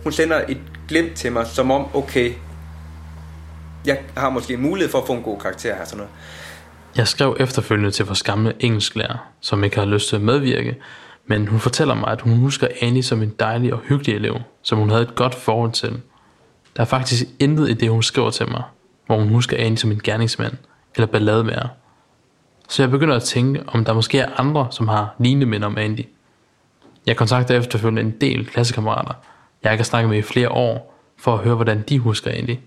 hun 0.03 0.11
sender 0.11 0.41
et 0.47 0.57
glimt 0.89 1.15
til 1.15 1.31
mig, 1.31 1.47
som 1.47 1.71
om, 1.71 1.95
okay, 1.95 2.33
jeg 3.85 3.97
har 4.17 4.29
måske 4.29 4.57
mulighed 4.57 4.91
for 4.91 4.97
at 4.97 5.07
få 5.07 5.13
en 5.13 5.23
god 5.23 5.39
karakter 5.39 5.75
her. 5.75 5.85
Sådan 5.85 5.97
noget. 5.97 6.11
Jeg 6.97 7.07
skrev 7.07 7.37
efterfølgende 7.39 7.91
til 7.91 8.05
vores 8.05 8.23
gamle 8.23 8.53
engelsklærer, 8.59 9.17
som 9.41 9.63
ikke 9.63 9.77
har 9.77 9.85
lyst 9.85 10.09
til 10.09 10.15
at 10.15 10.21
medvirke, 10.21 10.77
men 11.27 11.47
hun 11.47 11.59
fortæller 11.59 11.95
mig, 11.95 12.11
at 12.11 12.21
hun 12.21 12.37
husker 12.37 12.67
Annie 12.81 13.03
som 13.03 13.21
en 13.23 13.33
dejlig 13.39 13.73
og 13.73 13.79
hyggelig 13.79 14.15
elev, 14.15 14.39
som 14.61 14.77
hun 14.77 14.89
havde 14.89 15.01
et 15.01 15.15
godt 15.15 15.35
forhold 15.35 15.71
til. 15.71 16.01
Der 16.75 16.81
er 16.81 16.85
faktisk 16.85 17.23
intet 17.39 17.69
i 17.69 17.73
det, 17.73 17.89
hun 17.89 18.03
skriver 18.03 18.29
til 18.29 18.51
mig, 18.51 18.63
hvor 19.05 19.17
hun 19.17 19.29
husker 19.29 19.57
Annie 19.57 19.77
som 19.77 19.91
en 19.91 20.01
gerningsmand 20.03 20.53
eller 20.95 21.07
ballademager. 21.07 21.67
Så 22.69 22.83
jeg 22.83 22.91
begynder 22.91 23.15
at 23.15 23.23
tænke, 23.23 23.63
om 23.67 23.85
der 23.85 23.93
måske 23.93 24.19
er 24.19 24.29
andre, 24.37 24.67
som 24.71 24.87
har 24.87 25.15
lignende 25.19 25.45
minder 25.45 25.67
om 25.67 25.77
Andy. 25.77 26.05
Jeg 27.05 27.17
kontakter 27.17 27.57
efterfølgende 27.57 28.01
en 28.01 28.21
del 28.21 28.45
klassekammerater, 28.45 29.13
jeg 29.63 29.71
ikke 29.71 29.81
har 29.81 29.91
snakket 29.91 30.09
med 30.09 30.17
i 30.17 30.21
flere 30.21 30.49
år, 30.49 30.95
for 31.19 31.33
at 31.33 31.39
høre, 31.39 31.55
hvordan 31.55 31.81
de 31.89 31.99
husker 31.99 32.31
Andy. 32.31 32.57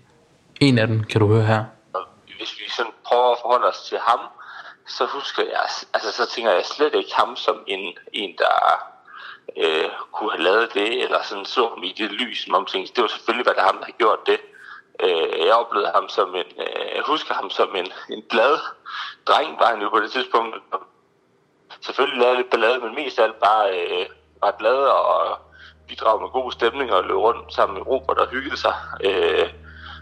En 0.59 0.77
af 0.77 0.87
dem 0.87 1.03
kan 1.03 1.21
du 1.21 1.27
høre 1.27 1.45
her. 1.45 1.63
Hvis 2.25 2.59
vi 2.59 2.69
sådan 2.77 2.91
prøver 3.05 3.31
at 3.31 3.37
forholde 3.41 3.67
os 3.67 3.83
til 3.89 3.97
ham, 4.01 4.19
så 4.87 5.05
husker 5.05 5.43
jeg, 5.43 5.67
altså 5.93 6.11
så 6.11 6.29
tænker 6.29 6.51
jeg 6.51 6.65
slet 6.65 6.93
ikke 6.95 7.13
ham 7.15 7.35
som 7.35 7.63
en, 7.67 7.97
en 8.13 8.35
der 8.37 8.53
øh, 9.57 9.89
kunne 10.11 10.31
have 10.31 10.43
lavet 10.43 10.73
det, 10.73 11.03
eller 11.03 11.23
sådan 11.23 11.45
så 11.45 11.69
ham 11.69 11.83
i 11.83 11.93
det 11.97 12.11
lys, 12.11 12.43
som 12.43 12.53
om 12.53 12.65
tænkte, 12.65 12.93
Det 12.95 13.01
var 13.01 13.07
selvfølgelig, 13.07 13.45
hvad 13.45 13.53
der 13.53 13.61
ham, 13.61 13.77
der 13.77 13.85
har 13.85 13.91
gjort 13.91 14.19
det. 14.25 14.39
Øh, 15.03 15.45
jeg 15.45 15.53
oplevede 15.53 15.91
ham 15.95 16.09
som 16.09 16.35
en, 16.35 16.49
øh, 16.65 16.95
jeg 16.95 17.03
husker 17.05 17.33
ham 17.33 17.49
som 17.49 17.75
en, 17.75 17.87
en 18.09 18.23
glad 18.29 18.57
dreng, 19.27 19.59
var 19.59 19.65
han 19.65 19.81
jo 19.81 19.89
på 19.89 19.99
det 19.99 20.11
tidspunkt. 20.11 20.55
Selvfølgelig 21.81 22.19
lavede 22.19 22.37
lidt 22.37 22.49
ballade, 22.49 22.79
men 22.79 22.95
mest 22.95 23.19
af 23.19 23.23
alt 23.23 23.39
bare 23.39 23.79
øh, 23.79 24.05
var 24.41 24.51
glad 24.59 24.75
og 24.75 25.37
bidrage 25.87 26.19
med 26.21 26.29
god 26.39 26.51
stemning 26.51 26.87
og 26.93 27.03
løbe 27.03 27.19
rundt 27.27 27.53
sammen 27.53 27.73
med 27.77 27.87
Robert 27.87 28.17
og 28.17 28.27
hygge 28.35 28.57
sig. 28.57 28.75
Øh, 29.07 29.47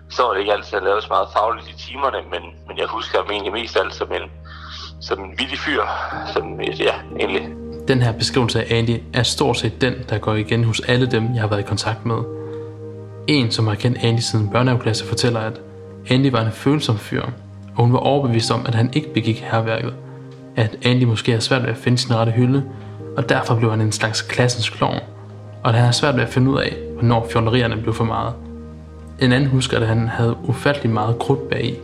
så 0.10 0.24
var 0.24 0.32
det 0.34 0.40
ikke 0.40 0.54
altid, 0.54 0.74
at 0.74 0.80
han 0.80 0.84
lavede 0.88 1.02
så 1.02 1.08
meget 1.10 1.28
fagligt 1.38 1.68
i 1.70 1.76
timerne, 1.88 2.18
men, 2.34 2.44
men 2.68 2.78
jeg 2.78 2.88
husker 2.88 3.18
ham 3.18 3.32
egentlig 3.32 3.54
mest 3.54 3.78
alt 3.78 3.94
som 3.94 4.12
en, 4.12 4.32
som 5.02 5.20
en 5.20 5.32
vildig 5.40 5.60
fyr, 5.60 5.82
som 6.34 6.62
ja, 6.62 6.96
egentlig. 7.20 7.44
Den 7.88 8.02
her 8.02 8.12
beskrivelse 8.12 8.64
af 8.64 8.78
Andy 8.78 8.98
er 9.14 9.24
stort 9.24 9.58
set 9.58 9.82
den, 9.82 9.94
der 10.10 10.18
går 10.18 10.34
igen 10.34 10.64
hos 10.64 10.80
alle 10.80 11.12
dem, 11.12 11.34
jeg 11.34 11.42
har 11.42 11.48
været 11.48 11.60
i 11.60 11.68
kontakt 11.74 12.06
med. 12.06 12.18
En, 13.28 13.52
som 13.52 13.68
har 13.68 13.76
kendt 13.76 13.98
Andy 14.04 14.20
siden 14.20 14.50
børnehaveklasse, 14.50 15.06
fortæller, 15.06 15.40
at 15.40 15.62
Andy 16.10 16.32
var 16.32 16.42
en 16.42 16.52
følsom 16.52 16.98
fyr, 16.98 17.24
og 17.76 17.84
hun 17.84 17.94
var 17.94 18.00
overbevist 18.00 18.52
om, 18.52 18.66
at 18.66 18.76
han 18.76 18.90
ikke 18.94 19.14
begik 19.14 19.40
herværket. 19.40 19.94
At 20.56 20.78
Andy 20.86 21.04
måske 21.04 21.32
har 21.32 21.40
svært 21.40 21.64
ved 21.64 21.70
at 21.70 21.78
finde 21.78 21.98
sin 21.98 22.16
rette 22.16 22.32
hylde, 22.32 22.64
og 23.18 23.30
derfor 23.30 23.56
blev 23.56 23.70
han 23.70 23.82
en 23.82 23.92
slags 23.92 24.22
klassens 24.22 24.70
klovn, 24.70 25.00
og 25.64 25.70
at 25.70 25.76
han 25.76 25.86
har 25.86 25.92
svært 25.92 26.16
ved 26.16 26.24
at 26.24 26.30
finde 26.30 26.52
ud 26.52 26.60
af, 26.60 26.78
hvornår 26.94 27.28
fjollerierne 27.32 27.78
blev 27.78 27.94
for 27.94 28.04
meget. 28.04 28.34
En 29.20 29.32
anden 29.32 29.50
husker, 29.50 29.78
at 29.80 29.88
han 29.88 30.08
havde 30.08 30.36
ufattelig 30.44 30.92
meget 30.92 31.20
krudt 31.20 31.50
bag 31.50 31.66
i, 31.66 31.76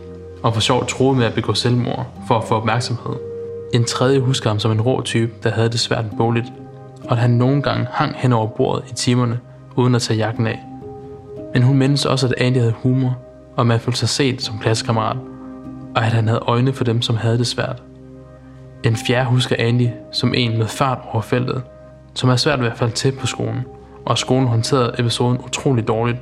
og 0.42 0.54
for 0.54 0.60
sjovt 0.60 0.88
troede 0.88 1.18
med 1.18 1.26
at 1.26 1.34
begå 1.34 1.54
selvmord 1.54 2.06
for 2.28 2.34
at 2.34 2.44
få 2.44 2.54
opmærksomhed. 2.54 3.14
En 3.74 3.84
tredje 3.84 4.20
husker 4.20 4.50
ham 4.50 4.58
som 4.58 4.72
en 4.72 4.80
rå 4.80 5.02
type, 5.02 5.32
der 5.42 5.50
havde 5.50 5.68
det 5.68 5.80
svært 5.80 6.04
bogligt, 6.16 6.46
og 7.04 7.12
at 7.12 7.18
han 7.18 7.30
nogle 7.30 7.62
gange 7.62 7.86
hang 7.90 8.14
hen 8.16 8.32
over 8.32 8.46
bordet 8.46 8.90
i 8.90 8.94
timerne, 8.94 9.40
uden 9.76 9.94
at 9.94 10.02
tage 10.02 10.18
jakken 10.18 10.46
af. 10.46 10.60
Men 11.54 11.62
hun 11.62 11.76
mindes 11.76 12.04
også, 12.06 12.26
at 12.26 12.34
Andy 12.38 12.56
havde 12.56 12.74
humor, 12.82 13.18
og 13.56 13.66
man 13.66 13.80
følte 13.80 13.98
sig 13.98 14.08
set 14.08 14.42
som 14.42 14.58
klassekammerat, 14.58 15.16
og 15.96 16.06
at 16.06 16.12
han 16.12 16.28
havde 16.28 16.42
øjne 16.46 16.72
for 16.72 16.84
dem, 16.84 17.02
som 17.02 17.16
havde 17.16 17.38
det 17.38 17.46
svært. 17.46 17.82
En 18.84 18.96
fjerde 18.96 19.26
husker 19.26 19.56
Andy 19.58 19.88
som 20.12 20.34
en 20.34 20.58
med 20.58 20.66
fart 20.66 20.98
over 21.12 21.22
feltet, 21.22 21.62
som 22.18 22.28
havde 22.28 22.38
svært 22.38 22.60
ved 22.60 22.66
at 22.66 22.78
falde 22.78 22.94
til 22.94 23.12
på 23.12 23.26
skolen, 23.26 23.64
og 24.04 24.18
skolen 24.18 24.48
håndterede 24.48 24.94
episoden 24.98 25.38
utrolig 25.38 25.88
dårligt, 25.88 26.18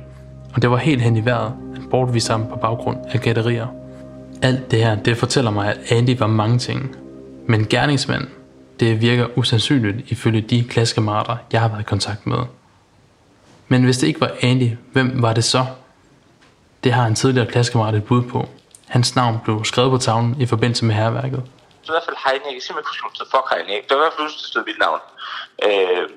og 0.53 0.61
det 0.61 0.71
var 0.71 0.77
helt 0.77 1.01
hen 1.01 1.17
i 1.17 1.25
vejret 1.25 1.53
at 1.75 1.81
bortvise 1.91 2.31
ham 2.31 2.47
på 2.47 2.55
baggrund 2.55 2.97
af 3.09 3.19
gætterier. 3.19 3.67
Alt 4.41 4.71
det 4.71 4.79
her, 4.79 4.95
det 4.95 5.17
fortæller 5.17 5.51
mig, 5.51 5.69
at 5.69 5.91
Andy 5.91 6.17
var 6.17 6.27
mange 6.27 6.57
ting. 6.57 6.95
Men 7.47 7.67
gerningsmanden, 7.69 8.29
det 8.79 9.01
virker 9.01 9.37
usandsynligt 9.37 10.11
ifølge 10.11 10.41
de 10.41 10.63
klassekammerater, 10.63 11.35
jeg 11.51 11.61
har 11.61 11.67
været 11.67 11.81
i 11.81 11.83
kontakt 11.83 12.27
med. 12.27 12.39
Men 13.67 13.83
hvis 13.83 13.97
det 13.97 14.07
ikke 14.07 14.21
var 14.21 14.31
Andy, 14.41 14.69
hvem 14.93 15.21
var 15.21 15.33
det 15.33 15.43
så? 15.43 15.65
Det 16.83 16.93
har 16.93 17.05
en 17.05 17.15
tidligere 17.15 17.47
klassekammerat 17.47 17.95
et 17.95 18.03
bud 18.03 18.23
på. 18.23 18.49
Hans 18.87 19.15
navn 19.15 19.37
blev 19.43 19.65
skrevet 19.65 19.91
på 19.91 19.97
tavlen 19.97 20.35
i 20.39 20.45
forbindelse 20.45 20.85
med 20.85 20.95
herværket. 20.95 21.43
I 21.87 21.93
hvert 21.95 22.07
fald 22.07 22.23
Heine, 22.25 22.45
jeg 22.45 22.53
kan 22.53 22.61
simpelthen 22.61 23.03
huske, 23.03 23.21
at 23.21 23.31
fuck 23.33 23.47
Heine, 23.51 23.81
det 23.87 23.91
var 23.93 24.01
i 24.01 24.05
hvert 24.05 24.13
fald 24.13 24.27
huske, 24.27 24.39
stod 24.39 24.65
mit 24.69 24.79
navn. 24.85 25.01
Øh, 25.67 26.09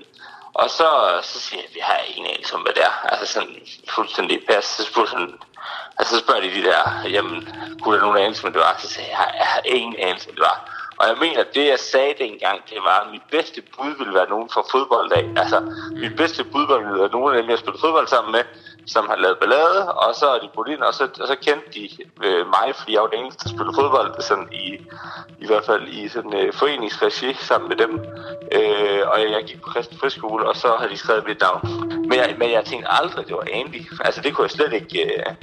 og 0.55 0.71
så, 0.71 0.89
så 1.23 1.41
siger 1.41 1.61
jeg, 1.61 1.69
at 1.69 1.75
vi 1.75 1.81
har 1.83 1.99
ingen 2.15 2.31
anelse 2.35 2.55
om, 2.55 2.63
hvad 2.63 2.73
det 2.73 2.85
er. 2.91 2.95
Altså 3.11 3.27
sådan 3.35 3.57
fuldstændig 3.89 4.37
pas. 4.49 4.65
Så 4.65 4.85
spurgte 4.85 5.11
sådan, 5.11 5.35
altså 5.99 6.15
så 6.15 6.21
spørger 6.25 6.41
de 6.41 6.55
de 6.59 6.63
der, 6.71 6.83
jamen, 7.17 7.39
kunne 7.83 7.95
der 7.97 8.03
nogen 8.03 8.19
anelse, 8.19 8.45
men 8.45 8.53
det 8.53 8.61
var? 8.61 8.77
Så 8.79 8.89
sagde 8.89 9.11
jeg, 9.11 9.31
jeg 9.39 9.47
har 9.47 9.61
ingen 9.65 9.97
anelse, 9.99 10.27
hvad 10.27 10.35
det 10.35 10.43
var. 10.51 10.59
Og 11.01 11.09
jeg 11.09 11.17
mener, 11.21 11.45
det 11.55 11.67
jeg 11.67 11.79
sagde 11.79 12.15
dengang, 12.19 12.59
det 12.71 12.79
var, 12.89 12.99
at 13.01 13.11
mit 13.11 13.27
bedste 13.31 13.63
bud 13.63 13.93
ville 13.99 14.15
være 14.15 14.29
nogen 14.29 14.49
fra 14.51 14.63
fodbold 14.71 15.13
af. 15.13 15.25
Altså, 15.43 15.61
mit 16.03 16.17
bedste 16.17 16.45
bud 16.45 16.67
ville 16.67 17.01
være 17.01 17.11
nogen 17.17 17.37
af 17.37 17.43
dem, 17.43 17.51
jeg 17.51 17.59
spillede 17.59 17.81
fodbold 17.81 18.09
sammen 18.09 18.33
med, 18.33 18.45
som 18.94 19.05
har 19.11 19.16
lavet 19.24 19.38
ballade, 19.42 19.81
og 20.05 20.14
så 20.20 20.26
er 20.35 20.38
de 20.42 20.48
brudt 20.55 20.68
ind, 20.68 20.83
og 20.88 20.94
så, 20.94 21.05
og 21.22 21.26
så 21.33 21.37
kendte 21.46 21.68
de 21.76 21.85
øh, 22.26 22.42
mig, 22.57 22.66
fordi 22.79 22.92
jeg 22.94 23.03
var 23.03 23.11
den 23.14 23.20
eneste, 23.22 23.42
der 23.44 23.50
spillede 23.55 23.74
fodbold, 23.81 24.11
sådan 24.31 24.48
i, 24.53 24.66
i 25.44 25.46
hvert 25.50 25.64
fald 25.70 25.85
i 25.88 26.09
sådan 26.09 26.35
øh, 26.40 26.53
foreningsregi 26.61 27.31
sammen 27.48 27.68
med 27.68 27.76
dem. 27.85 27.92
Øh, 28.59 29.03
og 29.12 29.16
jeg 29.35 29.42
gik 29.48 29.61
på 29.62 29.68
kristen 29.72 29.98
friskole, 29.98 30.48
og 30.48 30.57
så 30.57 30.68
havde 30.79 30.92
de 30.92 30.96
skrevet 30.96 31.24
mit 31.29 31.40
navn. 31.46 31.61
Men 32.09 32.16
jeg, 32.20 32.35
men 32.38 32.48
jeg 32.57 32.64
tænkte 32.64 32.88
aldrig, 32.98 33.26
det 33.29 33.35
var 33.40 33.46
Andy. 33.53 33.83
Altså, 34.07 34.20
det 34.24 34.35
kunne 34.35 34.44
jeg 34.48 34.50
slet 34.50 34.72
ikke 34.72 34.98
øh, 35.05 35.35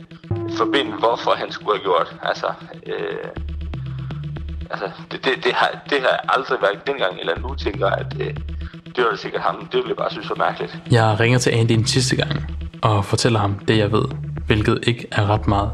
forbinde, 0.58 0.92
hvorfor 1.04 1.32
han 1.32 1.52
skulle 1.52 1.78
have 1.78 1.84
gjort. 1.90 2.10
Altså, 2.30 2.48
øh, 2.86 3.28
altså 4.72 4.88
det, 5.12 5.26
det, 5.26 5.34
det, 5.44 5.54
har, 5.54 5.70
det 5.90 6.00
har 6.02 6.16
aldrig 6.36 6.62
været 6.62 6.88
dengang 6.88 7.20
eller 7.20 7.40
nu, 7.40 7.56
tænker 7.56 7.88
at 7.88 8.14
øh, 8.20 8.36
det 8.96 9.04
var 9.04 9.12
det 9.12 9.20
sikkert 9.20 9.42
ham. 9.42 9.56
Det 9.72 9.74
ville 9.74 9.90
jeg 9.90 9.98
bare 9.98 10.12
synes 10.12 10.30
var 10.30 10.36
mærkeligt. 10.36 10.78
Jeg 10.92 11.18
ringer 11.20 11.40
til 11.40 11.50
Andy 11.50 11.72
en 11.72 11.88
sidste 11.88 12.16
gang 12.16 12.57
og 12.82 13.06
fortæller 13.06 13.40
ham 13.40 13.60
det, 13.68 13.78
jeg 13.78 13.92
ved, 13.92 14.06
hvilket 14.48 14.80
ikke 14.88 15.08
er 15.12 15.30
ret 15.30 15.48
meget. 15.48 15.70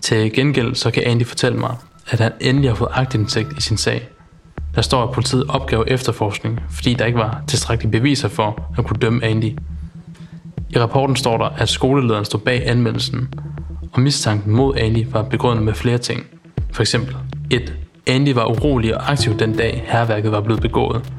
Til 0.00 0.32
gengæld 0.32 0.74
så 0.74 0.90
kan 0.90 1.02
Andy 1.06 1.24
fortælle 1.24 1.58
mig, 1.58 1.76
at 2.10 2.20
han 2.20 2.32
endelig 2.40 2.70
har 2.70 2.74
fået 2.74 2.90
agtindsigt 2.92 3.48
i 3.58 3.60
sin 3.60 3.76
sag. 3.76 4.08
Der 4.74 4.82
står, 4.82 5.02
at 5.02 5.10
politiet 5.10 5.44
opgav 5.48 5.84
efterforskning, 5.86 6.60
fordi 6.70 6.94
der 6.94 7.04
ikke 7.04 7.18
var 7.18 7.42
tilstrækkelige 7.46 7.92
beviser 7.92 8.28
for 8.28 8.72
at 8.78 8.84
kunne 8.84 8.98
dømme 9.00 9.24
Andy. 9.24 9.58
I 10.70 10.78
rapporten 10.78 11.16
står 11.16 11.38
der, 11.38 11.44
at 11.44 11.68
skolelederen 11.68 12.24
stod 12.24 12.40
bag 12.40 12.68
anmeldelsen, 12.68 13.34
og 13.92 14.00
mistanken 14.00 14.52
mod 14.52 14.76
Andy 14.76 15.06
var 15.10 15.22
begrundet 15.22 15.64
med 15.64 15.74
flere 15.74 15.98
ting. 15.98 16.26
For 16.72 16.82
eksempel 16.82 17.16
1. 17.50 17.74
Andy 18.06 18.28
var 18.28 18.44
urolig 18.44 18.96
og 18.96 19.10
aktiv 19.10 19.38
den 19.38 19.56
dag, 19.56 19.84
herværket 19.86 20.32
var 20.32 20.40
blevet 20.40 20.62
begået, 20.62 21.12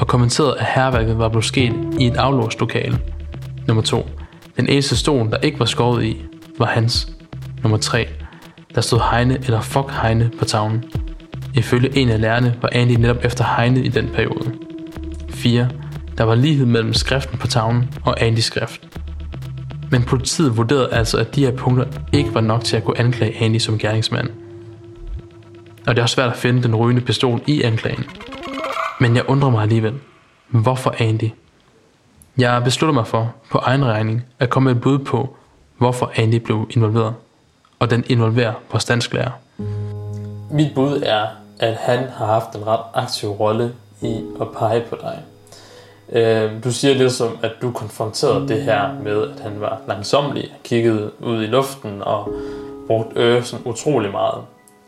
og 0.00 0.06
kommenterede, 0.06 0.58
at 0.58 0.66
herværket 0.74 1.18
var 1.18 1.28
blevet 1.28 1.44
sket 1.44 1.72
i 1.98 2.06
et 2.06 2.16
aflåst 2.16 2.60
lokale. 2.60 2.98
Nummer 3.66 3.82
2. 3.82 4.08
Den 4.56 4.68
eneste 4.68 4.96
stol, 4.96 5.30
der 5.30 5.36
ikke 5.36 5.58
var 5.58 5.64
skåret 5.64 6.04
i, 6.04 6.22
var 6.58 6.66
hans. 6.66 7.08
Nummer 7.62 7.78
3. 7.78 8.08
Der 8.74 8.80
stod 8.80 9.00
Heine 9.10 9.38
eller 9.44 9.60
fuck 9.60 9.90
Heine 10.02 10.30
på 10.38 10.44
tavlen. 10.44 10.84
Ifølge 11.54 11.96
en 11.96 12.08
af 12.08 12.20
lærerne 12.20 12.54
var 12.62 12.68
Andy 12.72 12.92
netop 12.92 13.24
efter 13.24 13.44
Heine 13.56 13.84
i 13.84 13.88
den 13.88 14.08
periode. 14.14 14.52
4. 15.30 15.68
Der 16.18 16.24
var 16.24 16.34
lighed 16.34 16.66
mellem 16.66 16.94
skriften 16.94 17.38
på 17.38 17.46
tavlen 17.46 17.90
og 18.04 18.22
Andys 18.22 18.44
skrift. 18.44 18.88
Men 19.90 20.02
politiet 20.02 20.56
vurderede 20.56 20.92
altså, 20.92 21.18
at 21.18 21.34
de 21.34 21.44
her 21.44 21.56
punkter 21.56 21.86
ikke 22.12 22.34
var 22.34 22.40
nok 22.40 22.64
til 22.64 22.76
at 22.76 22.84
kunne 22.84 22.98
anklage 22.98 23.42
Andy 23.42 23.58
som 23.58 23.78
gerningsmand. 23.78 24.28
Og 25.86 25.94
det 25.94 25.98
er 25.98 26.02
også 26.02 26.14
svært 26.14 26.30
at 26.30 26.36
finde 26.36 26.62
den 26.62 26.74
rygende 26.74 27.02
pistol 27.02 27.40
i 27.46 27.62
anklagen. 27.62 28.04
Men 29.00 29.16
jeg 29.16 29.28
undrer 29.28 29.50
mig 29.50 29.62
alligevel. 29.62 29.94
Hvorfor 30.48 30.94
Andy? 30.98 31.30
Jeg 32.38 32.64
beslutter 32.64 32.94
mig 32.94 33.06
for, 33.06 33.34
på 33.50 33.58
egen 33.58 33.84
regning, 33.84 34.26
at 34.38 34.50
komme 34.50 34.70
med 34.70 34.76
et 34.76 34.82
bud 34.82 34.98
på, 34.98 35.36
hvorfor 35.78 36.12
Andy 36.16 36.34
blev 36.34 36.66
involveret. 36.70 37.14
Og 37.78 37.90
den 37.90 38.04
involverer 38.06 38.52
vores 38.70 38.84
dansklærer. 38.84 39.30
Mit 40.50 40.74
bud 40.74 41.02
er, 41.06 41.26
at 41.60 41.74
han 41.74 41.98
har 41.98 42.26
haft 42.26 42.54
en 42.54 42.66
ret 42.66 42.80
aktiv 42.94 43.28
rolle 43.28 43.72
i 44.02 44.20
at 44.40 44.46
pege 44.58 44.80
på 44.80 44.96
dig. 45.00 45.22
Øh, 46.12 46.64
du 46.64 46.72
siger 46.72 46.94
lidt 46.94 47.12
som, 47.12 47.38
at 47.42 47.52
du 47.62 47.70
konfronterede 47.70 48.48
det 48.48 48.62
her 48.62 48.92
med, 49.04 49.22
at 49.22 49.40
han 49.40 49.60
var 49.60 49.80
langsomlig, 49.88 50.52
kiggede 50.64 51.10
ud 51.20 51.42
i 51.42 51.46
luften 51.46 52.02
og 52.02 52.34
brugte 52.86 53.20
øh 53.20 53.42
sådan 53.42 53.66
utrolig 53.66 54.10
meget. 54.10 54.42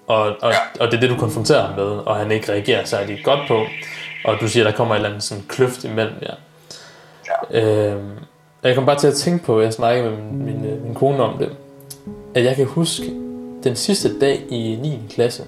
Og, 0.07 0.27
og, 0.43 0.53
og 0.81 0.87
det 0.87 0.95
er 0.95 1.01
det, 1.01 1.11
du 1.11 1.17
konfronterer 1.17 1.67
ham 1.67 1.77
med, 1.77 1.85
og 1.85 2.17
han 2.17 2.31
ikke 2.31 2.53
reagerer 2.53 2.85
særlig 2.85 3.21
godt 3.25 3.41
på. 3.49 3.65
Og 4.25 4.37
du 4.41 4.49
siger, 4.49 4.67
at 4.67 4.71
der 4.73 4.77
kommer 4.77 4.95
en 4.95 4.99
eller 4.99 5.09
anden 5.09 5.21
sådan 5.21 5.45
kløft 5.49 5.85
imellem 5.85 6.17
jer. 6.23 6.27
Ja. 6.29 6.35
Øh, 7.51 7.97
jeg 8.63 8.75
kom 8.75 8.87
bare 8.87 8.99
til 8.99 9.07
at 9.07 9.15
tænke 9.15 9.45
på, 9.45 9.59
at 9.59 9.65
jeg 9.65 9.73
snakkede 9.73 10.11
med 10.11 10.19
min, 10.19 10.45
min, 10.45 10.65
øh, 10.65 10.85
min 10.85 10.95
kone 10.95 11.23
om 11.23 11.39
det, 11.39 11.51
at 12.35 12.45
jeg 12.45 12.57
kan 12.57 12.67
huske 12.67 13.13
den 13.65 13.77
sidste 13.77 14.21
dag 14.21 14.45
i 14.49 14.79
9. 14.83 15.01
klasse, 15.11 15.43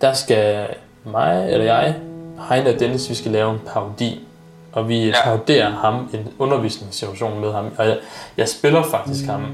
der 0.00 0.12
skal 0.12 0.66
mig 1.04 1.48
eller 1.50 1.64
jeg, 1.64 1.94
Heine 2.48 2.70
og 2.70 2.80
Dennis, 2.80 3.10
vi 3.10 3.14
skal 3.14 3.32
lave 3.32 3.52
en 3.52 3.60
parodi. 3.66 4.20
Og 4.72 4.88
vi 4.88 5.06
ja. 5.06 5.12
paroderer 5.24 5.70
ham 5.70 5.94
en 6.14 6.28
undervisningssituation 6.38 7.40
med 7.40 7.52
ham. 7.52 7.70
Og 7.78 7.86
jeg, 7.86 7.98
jeg 8.36 8.48
spiller 8.48 8.82
faktisk 8.82 9.26
ham. 9.26 9.44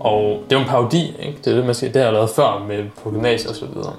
Og 0.00 0.42
det 0.44 0.56
er 0.56 0.60
jo 0.60 0.64
en 0.64 0.68
parodi, 0.68 1.16
ikke? 1.22 1.38
Det 1.44 1.52
er 1.52 1.56
det, 1.56 1.64
man 1.64 1.74
skal, 1.74 1.88
det 1.88 1.96
har 1.96 2.02
jeg 2.02 2.12
lavet 2.12 2.30
før 2.30 2.64
med 2.68 2.84
på 3.02 3.10
gymnasiet 3.10 3.50
og 3.50 3.56
så 3.56 3.66
videre. 3.66 3.92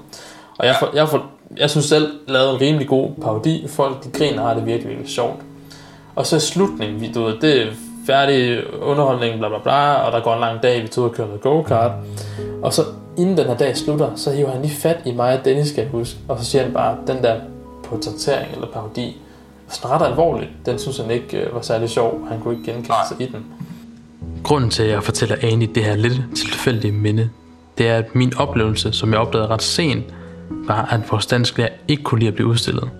Og 0.58 0.66
jeg, 0.66 0.76
får, 0.80 0.90
jeg, 0.94 1.08
får, 1.08 1.24
jeg 1.56 1.70
synes 1.70 1.86
selv, 1.86 2.12
lavet 2.28 2.50
en 2.50 2.60
rimelig 2.60 2.88
god 2.88 3.10
parodi. 3.22 3.68
Folk, 3.68 4.04
de 4.04 4.10
griner 4.10 4.42
har 4.42 4.54
det 4.54 4.66
virkelig, 4.66 4.88
virkelig 4.88 5.10
sjovt. 5.10 5.40
Og 6.16 6.26
så 6.26 6.40
slutningen, 6.40 7.00
vi, 7.00 7.12
du 7.12 7.22
ved, 7.22 7.40
det 7.40 7.62
er 7.62 7.66
færdig 8.06 8.62
underholdning, 8.82 9.38
bla 9.38 9.48
bla 9.48 9.58
bla, 9.62 9.94
og 9.94 10.12
der 10.12 10.20
går 10.20 10.34
en 10.34 10.40
lang 10.40 10.62
dag, 10.62 10.82
vi 10.82 10.88
tog 10.88 11.04
og 11.04 11.12
kørte 11.12 11.28
noget 11.28 11.42
go-kart. 11.42 11.92
Og 12.62 12.72
så 12.72 12.82
inden 13.18 13.36
den 13.36 13.46
her 13.46 13.56
dag 13.56 13.76
slutter, 13.76 14.10
så 14.16 14.32
hiver 14.32 14.50
han 14.50 14.62
lige 14.62 14.74
fat 14.74 15.00
i 15.04 15.12
mig 15.12 15.38
og 15.38 15.44
Dennis, 15.44 15.68
skal 15.68 15.82
jeg 15.82 15.90
huske. 15.90 16.18
Og 16.28 16.38
så 16.38 16.44
siger 16.44 16.62
han 16.62 16.72
bare, 16.72 16.96
den 17.06 17.22
der 17.22 17.40
portrættering 17.84 18.52
eller 18.52 18.66
parodi, 18.66 19.16
sådan 19.68 19.90
ret 19.90 20.06
alvorligt, 20.06 20.50
den 20.66 20.78
synes 20.78 20.98
han 20.98 21.10
ikke 21.10 21.40
øh, 21.40 21.54
var 21.54 21.60
særlig 21.60 21.90
sjov. 21.90 22.26
Han 22.28 22.40
kunne 22.40 22.54
ikke 22.54 22.72
genkende 22.72 22.96
sig 23.08 23.20
i 23.20 23.26
den. 23.26 23.44
Grunden 24.42 24.70
til, 24.70 24.82
at 24.82 24.90
jeg 24.90 25.02
fortæller 25.02 25.36
Annie 25.42 25.68
det 25.74 25.84
her 25.84 25.96
lidt 25.96 26.22
tilfældige 26.36 26.92
minde, 26.92 27.30
det 27.78 27.88
er, 27.88 27.98
at 27.98 28.14
min 28.14 28.36
oplevelse, 28.36 28.92
som 28.92 29.12
jeg 29.12 29.20
opdagede 29.20 29.48
ret 29.48 29.62
sent, 29.62 30.04
var, 30.50 30.88
at 30.90 31.00
vores 31.10 31.26
dansklærer 31.26 31.68
ikke 31.88 32.02
kunne 32.02 32.18
lide 32.18 32.28
at 32.28 32.34
blive 32.34 32.48
udstillet. 32.48 32.90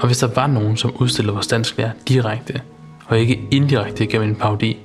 Og 0.00 0.06
hvis 0.06 0.18
der 0.18 0.26
var 0.26 0.46
nogen, 0.46 0.76
som 0.76 0.94
udstillede 0.98 1.34
vores 1.34 1.46
dansklærer 1.46 1.90
direkte, 2.08 2.60
og 3.06 3.18
ikke 3.18 3.40
indirekte 3.50 4.06
gennem 4.06 4.28
en 4.28 4.36
parodi, 4.36 4.76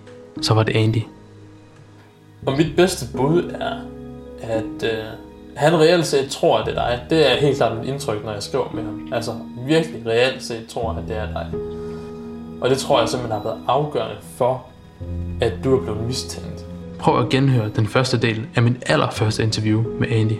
så 0.41 0.53
var 0.53 0.63
det 0.63 0.75
Andy. 0.75 1.01
Og 2.45 2.57
mit 2.57 2.75
bedste 2.75 3.05
bud 3.17 3.43
er, 3.59 3.75
at 4.41 4.83
øh, 4.83 5.03
han 5.55 5.79
reelt 5.79 6.05
set 6.05 6.29
tror, 6.29 6.57
at 6.57 6.65
det 6.65 6.77
er 6.77 6.87
dig. 6.87 7.01
Det 7.09 7.31
er 7.31 7.35
helt 7.35 7.57
klart 7.57 7.77
mit 7.77 7.87
indtryk, 7.87 8.25
når 8.25 8.31
jeg 8.31 8.43
skriver 8.43 8.71
med 8.73 8.83
ham. 8.83 9.09
Altså 9.13 9.31
virkelig 9.67 10.05
reelt 10.05 10.43
set 10.43 10.67
tror, 10.67 10.91
at 10.91 11.03
det 11.07 11.17
er 11.17 11.27
dig. 11.33 11.47
Og 12.61 12.69
det 12.69 12.77
tror 12.77 12.99
jeg 12.99 13.09
simpelthen 13.09 13.41
har 13.41 13.43
været 13.43 13.61
afgørende 13.67 14.15
for, 14.37 14.65
at 15.41 15.53
du 15.63 15.77
er 15.77 15.81
blevet 15.81 16.07
mistænkt. 16.07 16.65
Prøv 16.99 17.19
at 17.19 17.29
genhøre 17.29 17.69
den 17.75 17.87
første 17.87 18.17
del 18.17 18.47
af 18.55 18.63
min 18.63 18.77
allerførste 18.85 19.43
interview 19.43 19.83
med 19.99 20.07
Andy. 20.11 20.35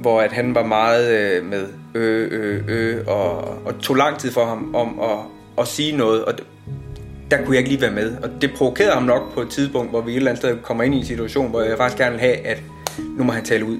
Hvor 0.00 0.20
at 0.20 0.32
han 0.32 0.54
var 0.54 0.64
meget 0.64 1.10
øh, 1.10 1.44
med 1.44 1.66
ø, 1.94 2.28
ø, 2.30 2.62
ø, 2.68 3.02
og, 3.06 3.38
og 3.66 3.78
tog 3.80 3.96
lang 3.96 4.18
tid 4.18 4.32
for 4.32 4.44
ham 4.44 4.74
om 4.74 5.00
at, 5.00 5.18
at 5.58 5.68
sige 5.68 5.96
noget, 5.96 6.24
og 6.24 6.34
der 7.30 7.36
kunne 7.36 7.56
jeg 7.56 7.58
ikke 7.58 7.70
lige 7.70 7.80
være 7.80 7.90
med. 7.90 8.16
Og 8.22 8.30
det 8.40 8.50
provokerede 8.56 8.92
ham 8.92 9.02
nok 9.02 9.34
på 9.34 9.40
et 9.40 9.48
tidspunkt, 9.48 9.90
hvor 9.90 10.00
vi 10.00 10.12
et 10.12 10.16
eller 10.16 10.30
andet 10.30 10.42
sted 10.42 10.56
kommer 10.62 10.84
ind 10.84 10.94
i 10.94 10.98
en 10.98 11.04
situation, 11.04 11.50
hvor 11.50 11.62
jeg 11.62 11.76
faktisk 11.76 11.98
gerne 11.98 12.10
vil 12.10 12.20
have, 12.20 12.36
at 12.36 12.62
nu 13.18 13.24
må 13.24 13.32
han 13.32 13.44
tale 13.44 13.64
ud. 13.64 13.78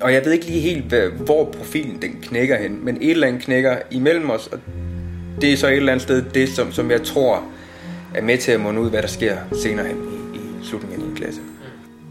Og 0.00 0.12
jeg 0.12 0.24
ved 0.24 0.32
ikke 0.32 0.46
lige 0.46 0.60
helt, 0.60 0.94
hvor 1.24 1.44
profilen 1.44 2.02
den 2.02 2.16
knækker 2.22 2.56
hen, 2.56 2.84
men 2.84 2.96
et 3.00 3.10
eller 3.10 3.26
andet 3.26 3.42
knækker 3.42 3.76
imellem 3.90 4.30
os, 4.30 4.46
og 4.46 4.58
det 5.40 5.52
er 5.52 5.56
så 5.56 5.66
et 5.68 5.76
eller 5.76 5.92
andet 5.92 6.02
sted 6.02 6.22
det, 6.34 6.48
som, 6.48 6.72
som 6.72 6.90
jeg 6.90 7.02
tror 7.02 7.42
er 8.14 8.22
med 8.22 8.38
til 8.38 8.52
at 8.52 8.60
måne 8.60 8.80
ud, 8.80 8.90
hvad 8.90 9.02
der 9.02 9.08
sker 9.08 9.36
senere 9.62 9.86
hen 9.86 9.96
i, 10.34 10.38
i 10.38 10.66
slutningen 10.66 11.00
af 11.00 11.06
din 11.06 11.16
klasse. 11.16 11.40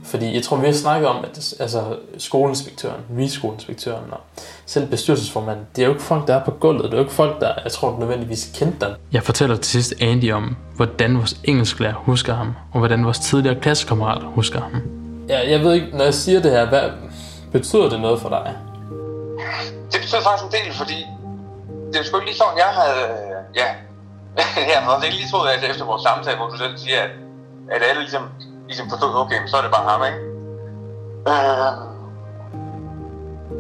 Fordi 0.10 0.36
jeg 0.36 0.44
tror, 0.44 0.58
vi 0.58 0.66
har 0.66 0.74
snakket 0.74 1.10
om, 1.10 1.24
at 1.24 1.54
altså, 1.60 1.96
skoleinspektøren, 2.18 3.02
vi-skoleinspektøren 3.10 4.04
og 4.12 4.20
selv 4.66 4.88
bestyrelsesformanden, 4.88 5.66
det 5.76 5.82
er 5.82 5.86
jo 5.86 5.94
ikke 5.94 6.04
folk, 6.04 6.28
der 6.28 6.36
er 6.36 6.44
på 6.46 6.52
gulvet. 6.52 6.84
Det 6.84 6.94
er 6.94 6.98
jo 6.98 7.04
ikke 7.04 7.14
folk, 7.14 7.42
der, 7.42 7.54
jeg 7.64 7.72
tror, 7.72 8.00
nødvendigvis 8.00 8.52
kendte 8.56 8.86
dem. 8.86 8.96
Jeg 9.12 9.24
fortæller 9.24 9.56
til 9.56 9.72
sidst 9.72 9.94
Andy 10.02 10.34
om, 10.34 10.56
hvordan 10.76 11.18
vores 11.18 11.36
engelsklærer 11.44 11.94
husker 11.94 12.34
ham, 12.34 12.56
og 12.74 12.80
hvordan 12.80 13.06
vores 13.06 13.20
tidligere 13.20 13.60
klassekammerater 13.62 14.28
husker 14.28 14.62
ham. 14.62 14.72
Ja, 15.30 15.52
jeg 15.52 15.60
ved 15.60 15.74
ikke, 15.74 15.88
når 15.94 16.04
jeg 16.04 16.14
siger 16.14 16.42
det 16.42 16.52
her, 16.52 16.66
hvad 16.66 16.90
betyder 17.52 17.90
det 17.90 18.00
noget 18.00 18.22
for 18.22 18.30
dig? 18.30 18.56
Det 19.92 20.00
betyder 20.02 20.22
faktisk 20.22 20.46
en 20.46 20.52
del, 20.52 20.74
fordi 20.74 21.06
det 21.88 21.96
er 21.96 22.00
jo 22.00 22.06
sgu 22.06 22.18
ikke 22.18 22.30
lige 22.30 22.38
sådan, 22.38 22.58
jeg 22.58 22.72
havde, 22.80 23.02
ja, 23.56 23.68
ja, 24.72 24.80
men 24.82 24.90
også 24.90 25.06
ikke 25.06 25.18
lige 25.18 25.30
troet, 25.32 25.50
at 25.50 25.70
efter 25.72 25.86
vores 25.86 26.02
samtale, 26.02 26.38
hvor 26.38 26.48
du 26.48 26.58
selv 26.58 26.78
siger, 26.78 27.02
at, 27.02 27.12
at 27.72 27.82
alle 27.90 28.02
ligesom, 28.02 28.24
ligesom 28.70 28.90
forstod, 28.90 29.12
okay, 29.24 29.40
så 29.48 29.58
er 29.58 29.62
det 29.62 29.72
bare 29.78 29.86
ham, 29.92 30.02
ikke? 30.10 30.20
Øh, 31.34 31.72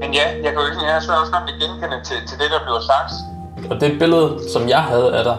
men 0.01 0.09
ja, 0.19 0.25
jeg 0.43 0.49
kan 0.51 0.59
jo 0.61 0.65
ikke, 0.69 0.81
jeg 0.85 0.95
er 0.95 1.21
også 1.21 1.33
godt 1.35 1.49
genkende 1.61 1.97
til, 2.03 2.17
til 2.29 2.35
det, 2.41 2.49
der 2.53 2.59
bliver 2.65 2.81
sagt. 2.93 3.11
Og 3.71 3.75
det 3.81 3.99
billede, 3.99 4.51
som 4.53 4.69
jeg 4.69 4.83
havde 4.91 5.17
af 5.17 5.23
dig, 5.23 5.37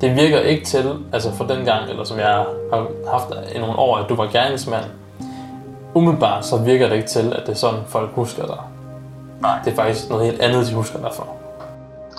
det 0.00 0.16
virker 0.16 0.40
ikke 0.40 0.64
til, 0.64 1.04
altså 1.12 1.32
for 1.32 1.44
den 1.44 1.64
gang, 1.64 1.90
eller 1.90 2.04
som 2.04 2.18
jeg 2.18 2.32
har 2.72 2.86
haft 3.10 3.28
i 3.54 3.58
nogle 3.58 3.78
år, 3.78 3.96
at 3.98 4.08
du 4.08 4.14
var 4.14 4.26
gerningsmand. 4.26 4.84
Umiddelbart 5.94 6.46
så 6.46 6.56
virker 6.56 6.88
det 6.88 6.96
ikke 6.96 7.08
til, 7.08 7.32
at 7.32 7.42
det 7.46 7.52
er 7.52 7.60
sådan, 7.64 7.80
folk 7.88 8.10
husker 8.14 8.46
dig. 8.46 8.60
Nej. 9.40 9.58
Det 9.64 9.70
er 9.72 9.76
faktisk 9.76 10.10
noget 10.10 10.24
helt 10.26 10.40
andet, 10.40 10.66
de 10.66 10.74
husker 10.74 10.98
dig 10.98 11.10
for. 11.14 11.26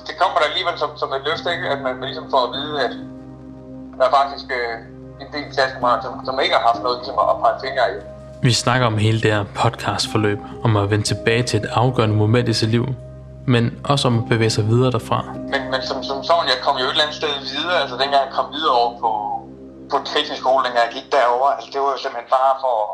Det 0.07 0.15
kommer 0.19 0.37
der 0.39 0.45
alligevel 0.45 0.79
som, 0.79 0.89
som 0.95 1.09
et 1.13 1.21
løft, 1.25 1.45
ikke? 1.53 1.67
At 1.69 1.81
man, 1.81 1.95
man 1.95 2.05
ligesom 2.05 2.29
får 2.31 2.43
at 2.47 2.51
vide, 2.57 2.83
at 2.85 2.91
der 3.97 4.05
er 4.05 4.13
faktisk 4.19 4.45
øh, 4.51 4.96
en 5.21 5.27
del 5.33 5.45
klassekammerater, 5.53 6.03
som, 6.03 6.25
som 6.25 6.39
ikke 6.39 6.55
har 6.55 6.63
haft 6.69 6.81
noget 6.85 6.97
ligesom 6.99 7.19
at 7.19 7.35
pege 7.43 7.57
fingre 7.65 7.85
i. 7.95 7.97
Vi 8.41 8.53
snakker 8.53 8.85
om 8.87 8.97
hele 8.97 9.21
det 9.21 9.31
her 9.35 9.45
podcastforløb, 9.61 10.39
om 10.63 10.77
at 10.77 10.85
vende 10.91 11.05
tilbage 11.13 11.43
til 11.43 11.57
et 11.63 11.69
afgørende 11.83 12.15
moment 12.15 12.49
i 12.49 12.53
sit 12.53 12.69
liv, 12.69 12.85
men 13.53 13.63
også 13.91 14.07
om 14.07 14.15
at 14.21 14.25
bevæge 14.29 14.53
sig 14.57 14.65
videre 14.71 14.91
derfra. 14.91 15.19
Men, 15.53 15.61
men 15.71 15.81
som, 15.89 15.97
som 16.09 16.17
sådan, 16.29 16.47
jeg 16.53 16.59
kom 16.65 16.75
jo 16.81 16.85
et 16.85 16.89
eller 16.89 17.05
andet 17.05 17.17
sted 17.21 17.33
videre, 17.55 17.77
altså 17.83 17.95
dengang 18.01 18.21
jeg 18.27 18.33
kom 18.37 18.47
videre 18.57 18.75
over 18.81 18.91
på, 19.03 19.11
på 19.91 19.97
teknisk 20.13 20.39
skole, 20.43 20.61
dengang 20.65 20.83
jeg 20.87 20.93
gik 20.97 21.07
derover, 21.17 21.47
altså 21.55 21.69
det 21.73 21.79
var 21.83 21.89
jo 21.95 21.99
simpelthen 22.03 22.29
bare 22.37 22.53
for 22.63 22.73
at 22.85 22.91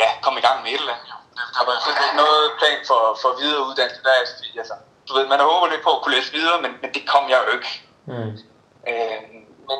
ja, 0.00 0.08
komme 0.24 0.36
i 0.40 0.44
gang 0.46 0.56
med 0.64 0.70
et 0.74 0.82
eller 0.82 0.94
andet. 0.96 1.08
Jo. 1.12 1.18
Der 1.54 1.62
var 1.66 1.74
slet 1.84 1.98
ikke 2.06 2.18
noget 2.24 2.44
plan 2.60 2.80
for, 2.90 3.00
for 3.22 3.30
videre 3.42 3.60
uddannelse 3.68 4.00
der, 4.06 4.14
altså, 4.62 4.74
du 5.06 5.10
ved, 5.16 5.24
man 5.32 5.38
har 5.40 5.46
håbet 5.52 5.68
lidt 5.72 5.84
på 5.86 5.92
at 5.96 6.00
kunne 6.02 6.14
læse 6.18 6.30
videre, 6.38 6.58
men, 6.64 6.72
men 6.82 6.90
det 6.96 7.02
kom 7.12 7.24
jeg 7.32 7.38
jo 7.44 7.50
ikke. 7.56 7.72
Mm. 8.10 8.32
Øh, 8.90 9.18
men 9.68 9.78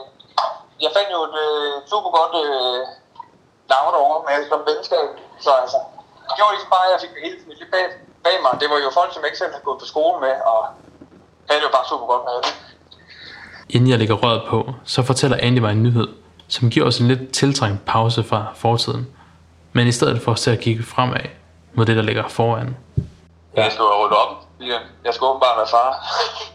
jeg 0.84 0.90
fandt 0.96 1.10
jo 1.16 1.20
et 1.28 1.36
øh, 1.46 1.72
super 1.92 2.10
godt 2.18 2.34
øh, 2.42 2.78
navn 3.72 3.90
derovre 3.94 4.20
med 4.28 4.38
som 4.50 4.60
venskab, 4.70 5.08
så 5.44 5.50
altså, 5.62 5.78
det 6.26 6.34
gjorde 6.38 6.52
ligesom 6.54 6.72
bare, 6.76 6.84
at 6.86 6.92
jeg 6.94 7.00
fik 7.04 7.12
hele 7.26 7.36
tiden 7.40 7.70
bag, 7.74 7.86
bag 8.26 8.36
mig. 8.44 8.52
Det 8.60 8.68
var 8.72 8.78
jo 8.86 8.90
folk, 9.00 9.10
som 9.14 9.22
ikke 9.28 9.38
selv 9.42 9.52
havde 9.54 9.66
gået 9.68 9.80
på 9.82 9.86
skole 9.92 10.16
med, 10.24 10.34
og 10.50 10.58
havde 11.48 11.60
det 11.60 11.66
jo 11.68 11.74
bare 11.78 11.86
super 11.92 12.06
godt 12.12 12.24
med 12.28 12.36
det. 12.44 12.52
Inden 13.74 13.88
jeg 13.92 13.98
lægger 13.98 14.16
røret 14.24 14.42
på, 14.52 14.58
så 14.94 15.00
fortæller 15.10 15.36
Andy 15.46 15.58
mig 15.64 15.72
en 15.72 15.82
nyhed, 15.86 16.08
som 16.54 16.70
giver 16.70 16.86
os 16.90 16.98
en 17.02 17.08
lidt 17.12 17.24
tiltrængt 17.40 17.80
pause 17.92 18.20
fra 18.30 18.40
fortiden. 18.54 19.04
Men 19.72 19.86
i 19.86 19.92
stedet 19.92 20.22
for 20.22 20.32
os 20.32 20.40
til 20.40 20.50
at 20.50 20.60
kigge 20.60 20.82
fremad 20.94 21.26
mod 21.74 21.86
det, 21.86 21.96
der 21.96 22.02
ligger 22.02 22.28
foran. 22.28 22.76
Ja. 23.56 23.62
Jeg 23.62 23.72
skal 23.72 23.82
jo 23.82 24.04
rydde 24.04 24.16
op. 24.16 24.32
Jeg 25.04 25.14
skal 25.14 25.24
åbenbart 25.24 25.56
være 25.56 25.66
far. 25.70 25.90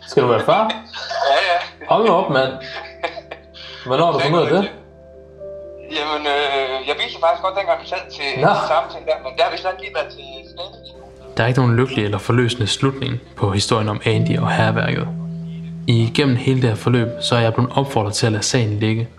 Skal 0.08 0.24
du 0.24 0.28
være 0.28 0.46
far? 0.46 0.64
ja, 1.32 1.40
ja. 1.54 1.86
Hold 1.90 2.06
nu 2.06 2.14
op, 2.14 2.30
mand. 2.30 2.54
Hvornår 3.86 4.06
har 4.06 4.12
du 4.12 4.20
fundet 4.20 4.40
ud 4.40 4.46
af 4.46 4.52
det? 4.52 4.70
Jamen, 5.98 6.22
øh, 6.36 6.88
jeg 6.88 6.96
vidste 7.02 7.20
faktisk 7.24 7.42
godt, 7.46 7.56
dengang 7.60 7.82
vi 7.84 7.88
sad 7.88 8.04
til 8.18 8.30
Nå. 8.42 8.50
samtalen 8.74 9.08
der, 9.10 9.18
men 9.24 9.32
der 9.38 9.44
har 9.44 9.52
vi 9.52 9.58
slet 9.58 9.72
ikke 9.72 9.84
lige 9.84 9.96
været 9.96 10.12
til 10.16 10.24
skade. 10.52 10.72
Der 11.38 11.44
er 11.44 11.48
ikke 11.48 11.60
nogen 11.60 11.76
lykkelig 11.76 12.04
eller 12.06 12.18
forløsende 12.18 12.68
slutning 12.68 13.14
på 13.36 13.52
historien 13.52 13.90
om 13.90 14.02
Andy 14.06 14.38
og 14.38 14.52
herværket. 14.52 15.08
Igennem 15.88 16.36
hele 16.36 16.62
det 16.62 16.70
her 16.70 16.76
forløb, 16.76 17.08
så 17.22 17.36
er 17.36 17.40
jeg 17.40 17.54
blevet 17.54 17.72
opfordret 17.76 18.14
til 18.14 18.26
at 18.26 18.32
lade 18.32 18.44
sagen 18.44 18.80
ligge. 18.80 19.10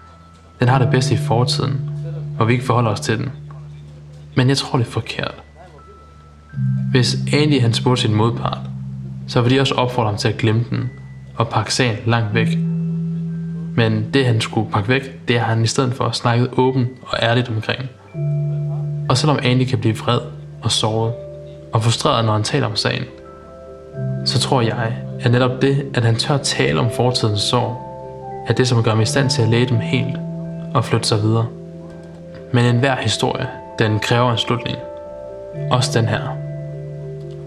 Den 0.61 0.69
har 0.69 0.79
det 0.79 0.91
bedste 0.91 1.15
i 1.15 1.19
fortiden, 1.29 1.91
hvor 2.37 2.45
vi 2.45 2.53
ikke 2.53 2.65
forholder 2.65 2.91
os 2.91 3.01
til 3.01 3.19
den. 3.19 3.33
Men 4.35 4.49
jeg 4.49 4.57
tror, 4.57 4.79
det 4.79 4.87
er 4.87 4.91
forkert. 4.91 5.35
Hvis 6.91 7.17
Andy 7.33 7.61
han 7.61 7.75
spurgte 7.75 8.03
sin 8.03 8.15
modpart, 8.15 8.59
så 9.29 9.41
vil 9.41 9.51
de 9.51 9.61
også 9.61 9.75
opfordre 9.75 10.09
ham 10.09 10.19
til 10.19 10.29
at 10.29 10.37
glemme 10.37 10.65
den 10.71 10.91
og 11.37 11.49
pakke 11.49 11.75
sagen 11.75 11.97
langt 12.07 12.35
væk. 12.35 12.49
Men 13.79 14.11
det 14.15 14.27
han 14.27 14.41
skulle 14.41 14.71
pakke 14.71 14.89
væk, 14.89 15.29
det 15.29 15.41
har 15.41 15.47
han 15.47 15.65
i 15.65 15.67
stedet 15.67 15.95
for 15.95 16.11
snakket 16.11 16.49
åbent 16.53 16.89
og 17.03 17.19
ærligt 17.23 17.49
omkring. 17.49 17.89
Og 19.09 19.19
selvom 19.19 19.39
Andy 19.43 19.65
kan 19.65 19.79
blive 19.79 19.97
vred 19.97 20.19
og 20.63 20.71
såret 20.71 21.13
og 21.73 21.83
frustreret, 21.83 22.25
når 22.25 22.33
han 22.33 22.43
taler 22.43 22.67
om 22.67 22.77
sagen, 22.77 23.05
så 24.25 24.41
tror 24.41 24.61
jeg, 24.61 24.93
at 25.21 25.31
netop 25.31 25.63
det, 25.63 25.87
at 25.95 26.05
han 26.05 26.17
tør 26.17 26.37
tale 26.37 26.81
om 26.81 26.91
fortidens 26.91 27.41
sår, 27.41 27.89
er 28.49 28.53
det, 28.53 28.69
som 28.69 28.83
gør 28.83 28.91
ham 28.91 29.01
i 29.01 29.05
stand 29.05 29.31
til 29.31 29.43
at 29.43 29.49
læge 29.49 29.67
dem 29.67 29.79
helt 29.79 30.17
og 30.75 30.85
flytte 30.85 31.09
sig 31.09 31.23
videre. 31.23 31.47
Men 32.53 32.65
enhver 32.65 32.97
historie, 32.97 33.49
den 33.79 33.99
kræver 33.99 34.33
en 34.33 34.39
slutning. 34.39 34.77
Også 35.71 36.01
den 36.01 36.09
her. 36.09 36.21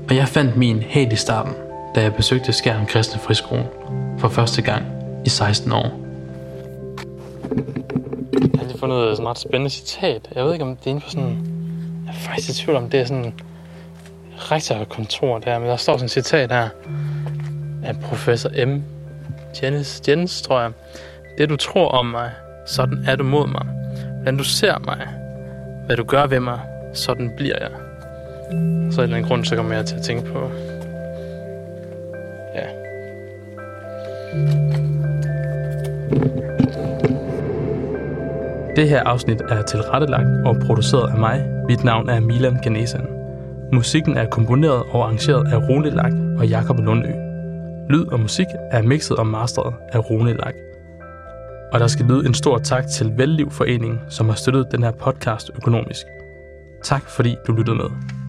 Og 0.10 0.16
jeg 0.16 0.28
fandt 0.28 0.58
min 0.58 0.80
helt 0.80 1.14
i 1.14 1.16
starten, 1.16 1.54
da 1.96 2.02
jeg 2.02 2.16
besøgte 2.16 2.54
Skærm 2.54 2.86
Kristne 2.86 3.20
Friskolen 3.20 3.66
for 4.18 4.28
første 4.28 4.62
gang 4.62 4.86
i 5.26 5.30
16 5.30 5.72
år. 5.72 6.11
Jeg 7.52 8.60
har 8.60 8.66
lige 8.66 8.78
fundet 8.78 9.10
et 9.10 9.18
sådan 9.18 9.30
ret 9.30 9.40
spændende 9.40 9.70
citat. 9.70 10.30
Jeg 10.36 10.46
ved 10.46 10.54
ikke, 10.54 10.66
om 10.66 10.76
det 10.76 10.88
er 10.88 10.90
inde 10.92 11.02
på 11.02 11.10
sådan... 11.10 11.30
Jeg 12.06 12.14
er 12.14 12.18
faktisk 12.18 12.50
i 12.50 12.64
tvivl 12.64 12.78
om, 12.78 12.90
det 12.90 13.00
er 13.00 13.06
sådan 13.06 13.34
rektorkontor 14.38 15.40
der, 15.40 15.60
men 15.60 15.70
der 15.70 15.76
står 15.76 15.94
sådan 15.94 16.06
et 16.06 16.12
citat 16.12 16.52
her 16.52 16.70
af 17.84 18.00
professor 18.00 18.66
M. 18.66 18.84
Jens, 19.64 20.02
Jens, 20.08 20.42
tror 20.42 20.62
jeg. 20.62 20.72
Det 21.38 21.50
du 21.50 21.56
tror 21.56 21.88
om 21.88 22.06
mig, 22.06 22.32
sådan 22.66 23.06
er 23.08 23.16
du 23.16 23.24
mod 23.24 23.48
mig. 23.48 23.66
Hvordan 24.16 24.38
du 24.38 24.44
ser 24.44 24.80
mig, 24.80 25.08
hvad 25.86 25.98
du 25.98 26.04
gør 26.04 26.28
ved 26.28 26.40
mig, 26.40 26.60
sådan 26.94 27.32
bliver 27.38 27.58
jeg. 27.62 27.72
Så 28.92 29.02
af 29.02 29.04
en 29.04 29.04
eller 29.04 29.18
anden 29.18 29.24
grund, 29.24 29.46
så 29.46 29.56
kommer 29.56 29.76
jeg 29.76 29.86
til 29.86 29.96
at 29.96 30.02
tænke 30.02 30.32
på... 30.32 30.52
Ja. 32.56 32.66
Det 38.82 38.90
her 38.90 39.04
afsnit 39.04 39.42
er 39.42 39.62
tilrettelagt 39.62 40.46
og 40.46 40.56
produceret 40.66 41.12
af 41.12 41.18
mig. 41.18 41.46
Mit 41.68 41.84
navn 41.84 42.10
er 42.10 42.20
Milan 42.20 42.58
Ganesan. 42.64 43.08
Musikken 43.74 44.18
er 44.18 44.26
komponeret 44.26 44.84
og 44.92 45.04
arrangeret 45.04 45.54
af 45.54 45.70
Rune 45.70 45.90
Lack 45.90 46.14
og 46.38 46.48
Jakob 46.48 46.80
Lundø. 46.80 47.10
Lyd 47.90 48.06
og 48.06 48.20
musik 48.20 48.46
er 48.72 48.82
mixet 48.82 49.18
og 49.18 49.28
masteret 49.28 49.74
af 49.94 50.10
Rune 50.10 50.34
Lack. 50.34 50.56
Og 51.74 51.80
der 51.80 51.88
skal 51.88 52.06
lyde 52.06 52.26
en 52.26 52.34
stor 52.34 52.58
tak 52.58 52.88
til 52.88 53.18
Velliv 53.18 53.52
Foreningen, 53.52 54.00
som 54.10 54.30
har 54.30 54.36
støttet 54.36 54.72
den 54.72 54.84
her 54.84 54.92
podcast 54.92 55.52
økonomisk. 55.56 56.06
Tak 56.84 57.10
fordi 57.10 57.36
du 57.48 57.52
lyttede 57.52 57.78
med. 57.78 58.21